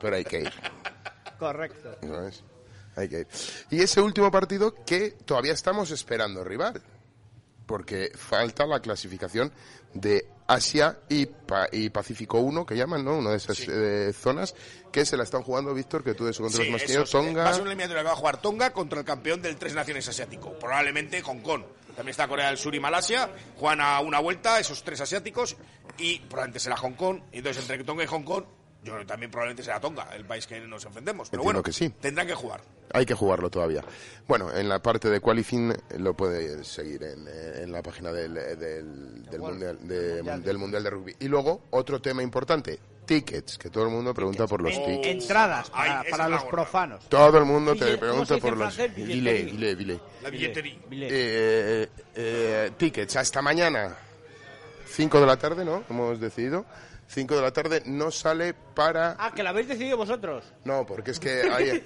Pero 0.00 0.16
hay 0.16 0.24
que 0.24 0.40
ir, 0.40 0.52
Correcto. 1.38 1.96
Hay 2.96 3.08
que 3.08 3.20
ir. 3.20 3.26
Y 3.70 3.80
ese 3.80 4.00
último 4.00 4.30
partido 4.30 4.74
que 4.84 5.12
todavía 5.24 5.52
estamos 5.52 5.90
esperando 5.90 6.44
rival, 6.44 6.82
porque 7.70 8.10
falta 8.16 8.66
la 8.66 8.80
clasificación 8.80 9.52
de 9.94 10.26
Asia 10.48 10.98
y, 11.08 11.26
Pa- 11.26 11.68
y 11.70 11.88
Pacífico 11.90 12.40
1, 12.40 12.66
que 12.66 12.74
llaman, 12.76 13.04
¿no? 13.04 13.18
Una 13.18 13.30
de 13.30 13.36
esas 13.36 13.60
eh, 13.68 14.12
zonas 14.12 14.56
que 14.90 15.06
se 15.06 15.16
la 15.16 15.22
están 15.22 15.42
jugando, 15.42 15.72
Víctor, 15.72 16.02
que 16.02 16.14
tú 16.14 16.24
de 16.24 16.32
eso 16.32 16.42
controlas 16.42 16.66
Sí, 16.66 16.72
más 16.72 16.86
yo, 16.92 17.02
es. 17.04 17.10
Tonga... 17.10 17.44
Va 17.44 17.50
a 17.50 17.52
ser 17.52 17.62
una 17.62 17.70
eliminatoria 17.70 18.02
que 18.02 18.06
va 18.08 18.12
a 18.14 18.16
jugar 18.16 18.42
Tonga 18.42 18.72
contra 18.72 18.98
el 18.98 19.04
campeón 19.04 19.40
del 19.40 19.54
Tres 19.56 19.72
Naciones 19.74 20.08
Asiático. 20.08 20.52
Probablemente 20.58 21.22
Hong 21.22 21.38
Kong. 21.42 21.62
También 21.94 22.10
está 22.10 22.26
Corea 22.26 22.48
del 22.48 22.58
Sur 22.58 22.74
y 22.74 22.80
Malasia. 22.80 23.30
Juegan 23.56 23.80
a 23.80 24.00
una 24.00 24.18
vuelta 24.18 24.58
esos 24.58 24.82
tres 24.82 25.00
asiáticos 25.00 25.56
y 25.96 26.18
probablemente 26.18 26.58
será 26.58 26.76
Hong 26.78 26.94
Kong. 26.94 27.20
Y 27.32 27.38
entonces 27.38 27.62
entre 27.62 27.84
Tonga 27.84 28.02
y 28.02 28.06
Hong 28.08 28.24
Kong, 28.24 28.44
yo 28.82 28.92
creo 28.92 28.98
que 29.00 29.06
también 29.06 29.30
probablemente 29.30 29.62
será 29.62 29.78
Tonga, 29.80 30.08
el 30.14 30.24
país 30.24 30.46
que 30.46 30.58
nos 30.60 30.84
enfrentemos. 30.84 31.28
Pero 31.30 31.42
Entiendo 31.42 31.60
bueno, 31.60 31.62
que 31.62 31.72
sí. 31.72 31.90
tendrán 32.00 32.26
que 32.26 32.34
jugar. 32.34 32.60
Hay 32.92 33.06
que 33.06 33.14
jugarlo 33.14 33.50
todavía. 33.50 33.84
Bueno, 34.26 34.52
en 34.52 34.68
la 34.68 34.80
parte 34.80 35.08
de 35.10 35.20
qualifying 35.20 35.72
lo 35.98 36.14
puede 36.14 36.64
seguir 36.64 37.02
en, 37.04 37.26
eh, 37.28 37.60
en 37.62 37.70
la 37.72 37.82
página 37.82 38.10
del, 38.12 38.36
eh, 38.36 38.56
del, 38.56 39.24
del 39.26 39.40
mundial, 39.40 39.78
de, 39.86 40.22
del 40.22 40.58
Mundial 40.58 40.82
de 40.82 40.90
Rugby. 40.90 41.16
Y 41.20 41.28
luego, 41.28 41.62
otro 41.70 42.00
tema 42.00 42.22
importante, 42.22 42.80
tickets, 43.06 43.58
que 43.58 43.70
todo 43.70 43.84
el 43.84 43.90
mundo 43.90 44.12
pregunta 44.14 44.46
por 44.46 44.60
los 44.62 44.72
En- 44.72 44.84
tickets. 44.84 45.22
entradas 45.24 45.70
para, 45.70 46.00
Ay, 46.00 46.10
para 46.10 46.28
los 46.28 46.40
gorda. 46.40 46.50
profanos. 46.50 47.08
Todo 47.08 47.38
el 47.38 47.44
mundo 47.44 47.74
te 47.76 47.96
Bille- 47.96 48.10
¿cómo 48.10 48.24
se 48.26 48.38
pregunta 48.38 48.38
por 48.38 48.56
los... 48.56 48.76
Billetería. 48.76 49.44
dile, 49.44 49.76
dile. 49.76 50.00
La 50.22 50.30
billetería. 50.30 50.78
Billetería. 50.88 51.18
Eh, 51.84 51.88
eh, 52.16 52.70
tickets, 52.76 53.16
hasta 53.16 53.40
mañana, 53.42 53.96
5 54.86 55.20
de 55.20 55.26
la 55.26 55.36
tarde, 55.36 55.64
¿no? 55.64 55.84
Hemos 55.88 56.18
decidido. 56.20 56.64
5 57.10 57.34
de 57.34 57.42
la 57.42 57.52
tarde 57.52 57.82
no 57.86 58.12
sale 58.12 58.54
para... 58.54 59.16
Ah, 59.18 59.32
que 59.34 59.42
lo 59.42 59.48
habéis 59.48 59.66
decidido 59.66 59.96
vosotros. 59.96 60.44
No, 60.64 60.86
porque 60.86 61.10
es 61.10 61.18
que 61.18 61.42
hay... 61.52 61.82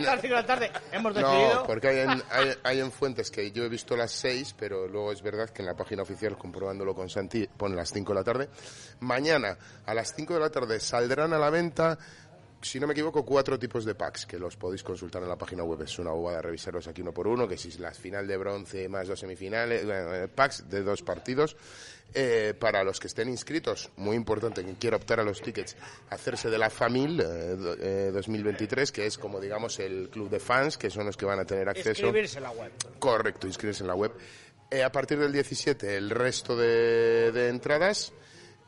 Las 0.00 0.20
de 0.20 0.28
la 0.28 0.44
tarde 0.44 0.70
hemos 0.92 1.14
decidido. 1.14 1.54
No, 1.54 1.62
porque 1.66 1.88
hay 1.88 1.98
en, 2.00 2.10
hay, 2.30 2.54
hay 2.62 2.80
en 2.80 2.92
fuentes 2.92 3.30
que 3.30 3.50
yo 3.52 3.64
he 3.64 3.70
visto 3.70 3.96
las 3.96 4.12
6, 4.12 4.54
pero 4.58 4.86
luego 4.86 5.12
es 5.12 5.22
verdad 5.22 5.48
que 5.48 5.62
en 5.62 5.66
la 5.66 5.74
página 5.74 6.02
oficial, 6.02 6.36
comprobándolo 6.36 6.94
con 6.94 7.08
Santi, 7.08 7.46
pone 7.46 7.74
las 7.74 7.90
5 7.90 8.12
de 8.12 8.18
la 8.18 8.24
tarde. 8.24 8.48
Mañana, 9.00 9.56
a 9.86 9.94
las 9.94 10.14
5 10.14 10.34
de 10.34 10.40
la 10.40 10.50
tarde, 10.50 10.78
saldrán 10.78 11.32
a 11.32 11.38
la 11.38 11.48
venta, 11.48 11.98
si 12.60 12.78
no 12.78 12.86
me 12.86 12.92
equivoco, 12.92 13.24
cuatro 13.24 13.58
tipos 13.58 13.86
de 13.86 13.94
packs, 13.94 14.26
que 14.26 14.38
los 14.38 14.56
podéis 14.56 14.82
consultar 14.82 15.22
en 15.22 15.28
la 15.30 15.38
página 15.38 15.64
web. 15.64 15.80
Es 15.82 15.98
una 15.98 16.10
bobada 16.10 16.42
revisarlos 16.42 16.86
aquí 16.86 17.00
uno 17.00 17.12
por 17.12 17.26
uno, 17.26 17.48
que 17.48 17.56
si 17.56 17.68
es 17.68 17.78
la 17.78 17.92
final 17.92 18.26
de 18.26 18.36
bronce 18.36 18.88
más 18.88 19.08
dos 19.08 19.18
semifinales, 19.20 19.86
bueno, 19.86 20.14
eh, 20.14 20.28
packs 20.28 20.68
de 20.68 20.82
dos 20.82 21.00
partidos. 21.02 21.56
Eh, 22.12 22.54
para 22.58 22.82
los 22.82 22.98
que 22.98 23.06
estén 23.06 23.28
inscritos, 23.28 23.88
muy 23.96 24.16
importante, 24.16 24.64
quien 24.64 24.74
quiera 24.74 24.96
optar 24.96 25.20
a 25.20 25.22
los 25.22 25.40
tickets, 25.40 25.76
hacerse 26.10 26.50
de 26.50 26.58
la 26.58 26.68
FAMIL 26.68 27.20
eh, 27.20 27.24
do- 27.56 27.76
eh, 27.78 28.10
2023, 28.12 28.90
que 28.90 29.06
es 29.06 29.16
como 29.16 29.38
digamos 29.38 29.78
el 29.78 30.08
club 30.10 30.28
de 30.28 30.40
fans, 30.40 30.76
que 30.76 30.90
son 30.90 31.06
los 31.06 31.16
que 31.16 31.24
van 31.24 31.38
a 31.38 31.44
tener 31.44 31.68
acceso. 31.68 31.90
Escribirse 31.90 32.38
en 32.38 32.42
la 32.44 32.50
web. 32.50 32.72
Correcto, 32.98 33.46
inscribirse 33.46 33.84
en 33.84 33.88
la 33.88 33.94
web. 33.94 34.10
Eh, 34.72 34.82
a 34.82 34.90
partir 34.90 35.18
del 35.20 35.32
17, 35.32 35.96
el 35.96 36.10
resto 36.10 36.56
de, 36.56 37.30
de 37.32 37.48
entradas. 37.48 38.12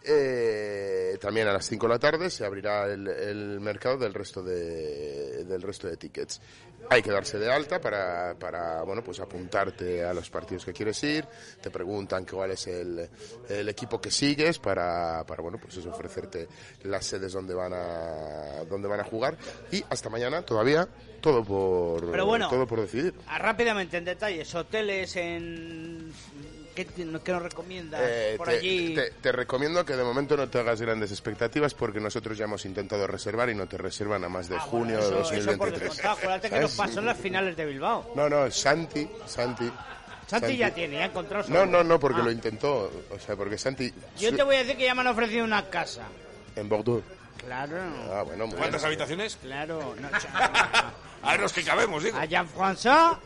Eh, 0.05 1.19
también 1.21 1.49
a 1.49 1.53
las 1.53 1.67
5 1.67 1.87
de 1.87 1.93
la 1.93 1.99
tarde 1.99 2.31
se 2.31 2.45
abrirá 2.45 2.87
el, 2.87 3.07
el 3.07 3.61
mercado 3.61 3.97
del 3.99 4.15
resto 4.15 4.43
de, 4.43 5.45
del 5.45 5.63
resto 5.63 5.89
de 5.89 5.97
tickets. 5.97 6.41
Hay 6.91 7.01
que 7.01 7.11
darse 7.11 7.39
de 7.39 7.51
alta 7.51 7.81
para, 7.81 8.35
para 8.39 8.83
bueno, 8.83 9.03
pues 9.05 9.21
apuntarte 9.21 10.05
a 10.05 10.13
los 10.13 10.29
partidos 10.31 10.65
que 10.65 10.73
quieres 10.73 11.03
ir. 11.05 11.27
Te 11.61 11.71
preguntan 11.71 12.27
cuál 12.27 12.51
es 12.51 12.67
el, 12.67 13.09
el 13.49 13.69
equipo 13.69 14.01
que 14.01 14.11
sigues 14.11 14.59
para, 14.59 15.25
para 15.25 15.43
bueno, 15.43 15.59
pues 15.59 15.77
eso, 15.77 15.91
ofrecerte 15.91 16.49
las 16.83 17.07
sedes 17.07 17.33
donde 17.33 17.55
van 17.55 17.73
a, 17.73 18.65
donde 18.69 18.89
van 18.89 19.01
a 19.01 19.05
jugar. 19.05 19.37
Y 19.71 19.83
hasta 19.89 20.11
mañana 20.11 20.43
todavía 20.43 20.89
todo 21.21 21.45
por, 21.45 22.11
Pero 22.11 22.27
bueno, 22.27 22.49
todo 22.51 22.67
por 22.67 22.81
decidir. 22.81 23.15
Rápidamente, 23.39 23.97
en 23.99 24.05
detalles, 24.05 24.55
hoteles 24.55 25.15
en... 25.17 26.13
¿Qué, 26.75 26.85
te- 26.87 27.05
qué 27.23 27.33
nos 27.33 27.43
recomiendas 27.43 28.01
Eh, 28.03 28.35
por 28.39 28.49
te, 28.49 28.55
allí? 28.57 28.95
te- 28.95 29.11
te 29.11 29.31
recomiendo 29.33 29.85
que 29.85 29.95
de 29.95 30.03
momento 30.05 30.37
no 30.37 30.49
te 30.49 30.59
hagas 30.59 30.81
grandes 30.81 31.11
expectativas 31.11 31.75
porque 31.75 32.01
nosotros 32.01 32.39
ya 32.39 32.45
hemos 32.45 32.65
intentado 32.65 33.07
reservar 33.07 33.51
y 33.51 33.55
no 33.55 33.67
te 33.67 33.77
reservan 33.77 34.25
a 34.25 34.29
más 34.31 34.49
de 34.49 34.59
junio 34.59 34.97
de 34.99 35.03
Ah, 35.05 35.21
eso, 35.21 35.35
eso 35.35 35.59
por 35.59 35.69
2023. 35.71 35.81
descontado. 35.83 36.15
Acuérdate 36.17 36.49
que 36.49 36.55
¿Sabes? 36.55 36.63
nos 36.63 36.77
pasó 36.87 37.01
en 37.01 37.07
las 37.07 37.19
finales 37.19 37.57
de 37.57 37.65
Bilbao. 37.67 38.13
No, 38.17 38.29
no, 38.29 38.51
Santi, 38.51 39.07
Santi. 39.27 39.71
Santi 40.27 40.57
ya 40.57 40.71
tiene, 40.73 40.95
ya 40.97 41.03
ha 41.03 41.07
encontrado 41.07 41.45
su 41.45 41.53
No, 41.53 41.67
no, 41.67 41.85
no, 41.85 42.01
porque 42.01 42.21
Ah. 42.23 42.25
lo 42.25 42.31
intentó. 42.31 42.91
O 43.11 43.19
sea, 43.19 43.37
porque 43.37 43.59
Santi. 43.59 43.93
Yo 44.19 44.35
te 44.35 44.43
voy 44.43 44.57
a 44.57 44.59
decir 44.61 44.77
que 44.79 44.85
ya 44.85 44.95
me 44.95 45.03
han 45.03 45.09
ofrecido 45.09 45.45
una 45.45 45.69
casa. 45.69 46.05
En 46.57 46.69
Bordeaux. 46.71 47.05
Claro. 47.45 47.77
Ah, 48.13 48.23
bueno, 48.23 48.47
muy 48.47 48.57
¿Cuántas 48.57 48.81
bien. 48.81 48.87
habitaciones? 48.87 49.37
Claro. 49.43 49.95
No, 50.01 50.09
A 51.23 51.33
ver, 51.33 51.41
los 51.41 51.53
que 51.53 51.63
cabemos, 51.65 52.03
digo. 52.03 52.17
a 52.17 52.25
Jean-François 52.25 53.19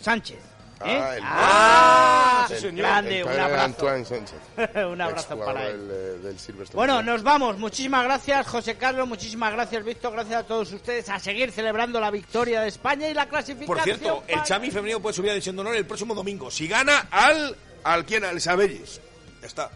Sánchez. 0.00 0.38
¿Eh? 0.84 0.98
Ah, 1.00 1.14
el- 1.16 1.22
Ah, 1.24 2.48
el- 2.50 2.76
grande, 2.76 3.16
el 3.18 3.22
un 3.24 3.28
padre 3.28 3.40
abrazo. 3.42 3.64
Antoine 3.64 4.04
Sánchez. 4.04 4.38
un 4.90 5.00
abrazo 5.00 5.38
para 5.38 5.66
él. 5.68 5.88
Del, 5.88 6.22
del 6.22 6.38
Silverstone. 6.38 6.76
Bueno, 6.76 7.02
nos 7.02 7.22
vamos. 7.22 7.58
Muchísimas 7.58 8.04
gracias, 8.04 8.46
José 8.46 8.76
Carlos. 8.76 9.06
Muchísimas 9.08 9.52
gracias, 9.52 9.84
Víctor. 9.84 10.12
Gracias 10.12 10.40
a 10.42 10.46
todos 10.46 10.72
ustedes 10.72 11.08
a 11.08 11.18
seguir 11.18 11.52
celebrando 11.52 12.00
la 12.00 12.10
victoria 12.10 12.60
de 12.60 12.68
España 12.68 13.08
y 13.08 13.14
la 13.14 13.28
clasificación. 13.28 13.76
Por 13.76 13.82
cierto, 13.84 14.24
el 14.28 14.42
Chami 14.42 14.70
femenino 14.70 15.00
puede 15.00 15.14
subir 15.14 15.30
a 15.30 15.34
División 15.34 15.56
de 15.56 15.60
Honor 15.60 15.76
el 15.76 15.86
próximo 15.86 16.14
domingo. 16.14 16.50
Si 16.50 16.66
gana 16.68 17.08
al... 17.10 17.56
¿Al 17.84 18.04
quién? 18.04 18.24
Al 18.24 18.40
Sabelles. 18.40 19.00
Ya 19.40 19.46
está. 19.46 19.70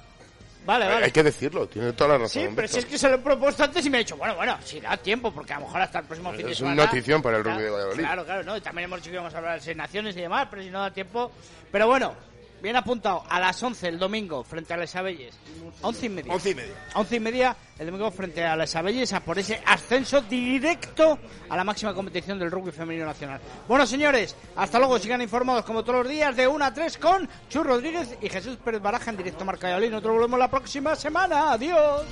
Vale, 0.64 0.86
vale. 0.86 1.06
Hay 1.06 1.10
que 1.10 1.22
decirlo, 1.24 1.66
tiene 1.66 1.92
toda 1.92 2.10
la 2.10 2.18
razón. 2.18 2.42
Sí, 2.42 2.48
pero 2.54 2.68
si 2.68 2.78
es 2.78 2.84
que 2.86 2.96
se 2.96 3.08
lo 3.08 3.16
he 3.16 3.18
propuesto 3.18 3.64
antes 3.64 3.84
y 3.84 3.90
me 3.90 3.96
ha 3.98 4.00
dicho, 4.00 4.16
bueno, 4.16 4.36
bueno, 4.36 4.56
si 4.64 4.80
da 4.80 4.96
tiempo, 4.96 5.32
porque 5.32 5.52
a 5.52 5.58
lo 5.58 5.66
mejor 5.66 5.80
hasta 5.82 5.98
el 5.98 6.04
próximo 6.04 6.32
fin 6.32 6.46
de 6.46 6.52
Es 6.52 6.58
semana. 6.58 6.74
una 6.74 6.84
notición 6.84 7.20
para 7.20 7.38
el 7.38 7.44
rugby 7.44 7.62
de 7.62 7.70
Valladolid. 7.70 7.98
Claro, 8.04 8.24
claro, 8.24 8.42
¿no? 8.44 8.56
Y 8.56 8.60
también 8.60 8.84
hemos 8.84 9.00
dicho 9.00 9.10
que 9.10 9.14
íbamos 9.14 9.34
a 9.34 9.38
hablar 9.38 9.54
de 9.54 9.60
seis 9.60 9.76
naciones 9.76 10.16
y 10.16 10.20
demás, 10.20 10.46
pero 10.50 10.62
si 10.62 10.70
no 10.70 10.80
da 10.80 10.90
tiempo. 10.92 11.32
Pero 11.72 11.86
bueno, 11.88 12.14
bien 12.62 12.76
apuntado, 12.76 13.24
a 13.28 13.40
las 13.40 13.62
11 13.62 13.88
el 13.88 13.98
domingo 13.98 14.44
frente 14.44 14.72
a 14.72 14.76
Les 14.76 14.94
Abelles. 14.94 15.34
11 15.82 16.06
y 16.06 16.08
media. 16.08 16.32
11 16.32 16.50
y 16.50 16.54
media. 16.54 16.74
11 16.94 17.16
y 17.16 17.20
media 17.20 17.56
el 17.78 17.86
domingo 17.86 18.10
frente 18.10 18.44
a 18.44 18.56
Les 18.56 18.74
Abelles 18.76 19.12
por 19.24 19.38
ese 19.38 19.60
ascenso 19.66 20.22
directo 20.22 21.18
a 21.48 21.56
la 21.56 21.64
máxima 21.64 21.92
competición 21.92 22.38
del 22.38 22.50
rugby 22.50 22.70
femenino 22.70 23.04
nacional. 23.04 23.40
Bueno, 23.66 23.86
señores, 23.86 24.36
hasta 24.56 24.78
luego. 24.78 24.98
Sigan 24.98 25.20
informados 25.20 25.64
como 25.64 25.82
todos 25.82 26.04
los 26.04 26.08
días 26.08 26.36
de 26.36 26.46
1 26.46 26.64
a 26.64 26.72
3 26.72 26.98
con 26.98 27.28
Chus 27.48 27.66
Rodríguez 27.66 28.16
y 28.22 28.28
Jesús 28.28 28.56
Pérez 28.56 28.80
Baraja 28.80 29.10
en 29.10 29.16
directo 29.16 29.44
Marca 29.44 29.66
Valladolid. 29.66 29.90
Nosotros 29.90 30.14
volvemos 30.14 30.38
la 30.38 30.48
próxima 30.48 30.94
semana. 30.94 31.52
Adiós. 31.52 32.02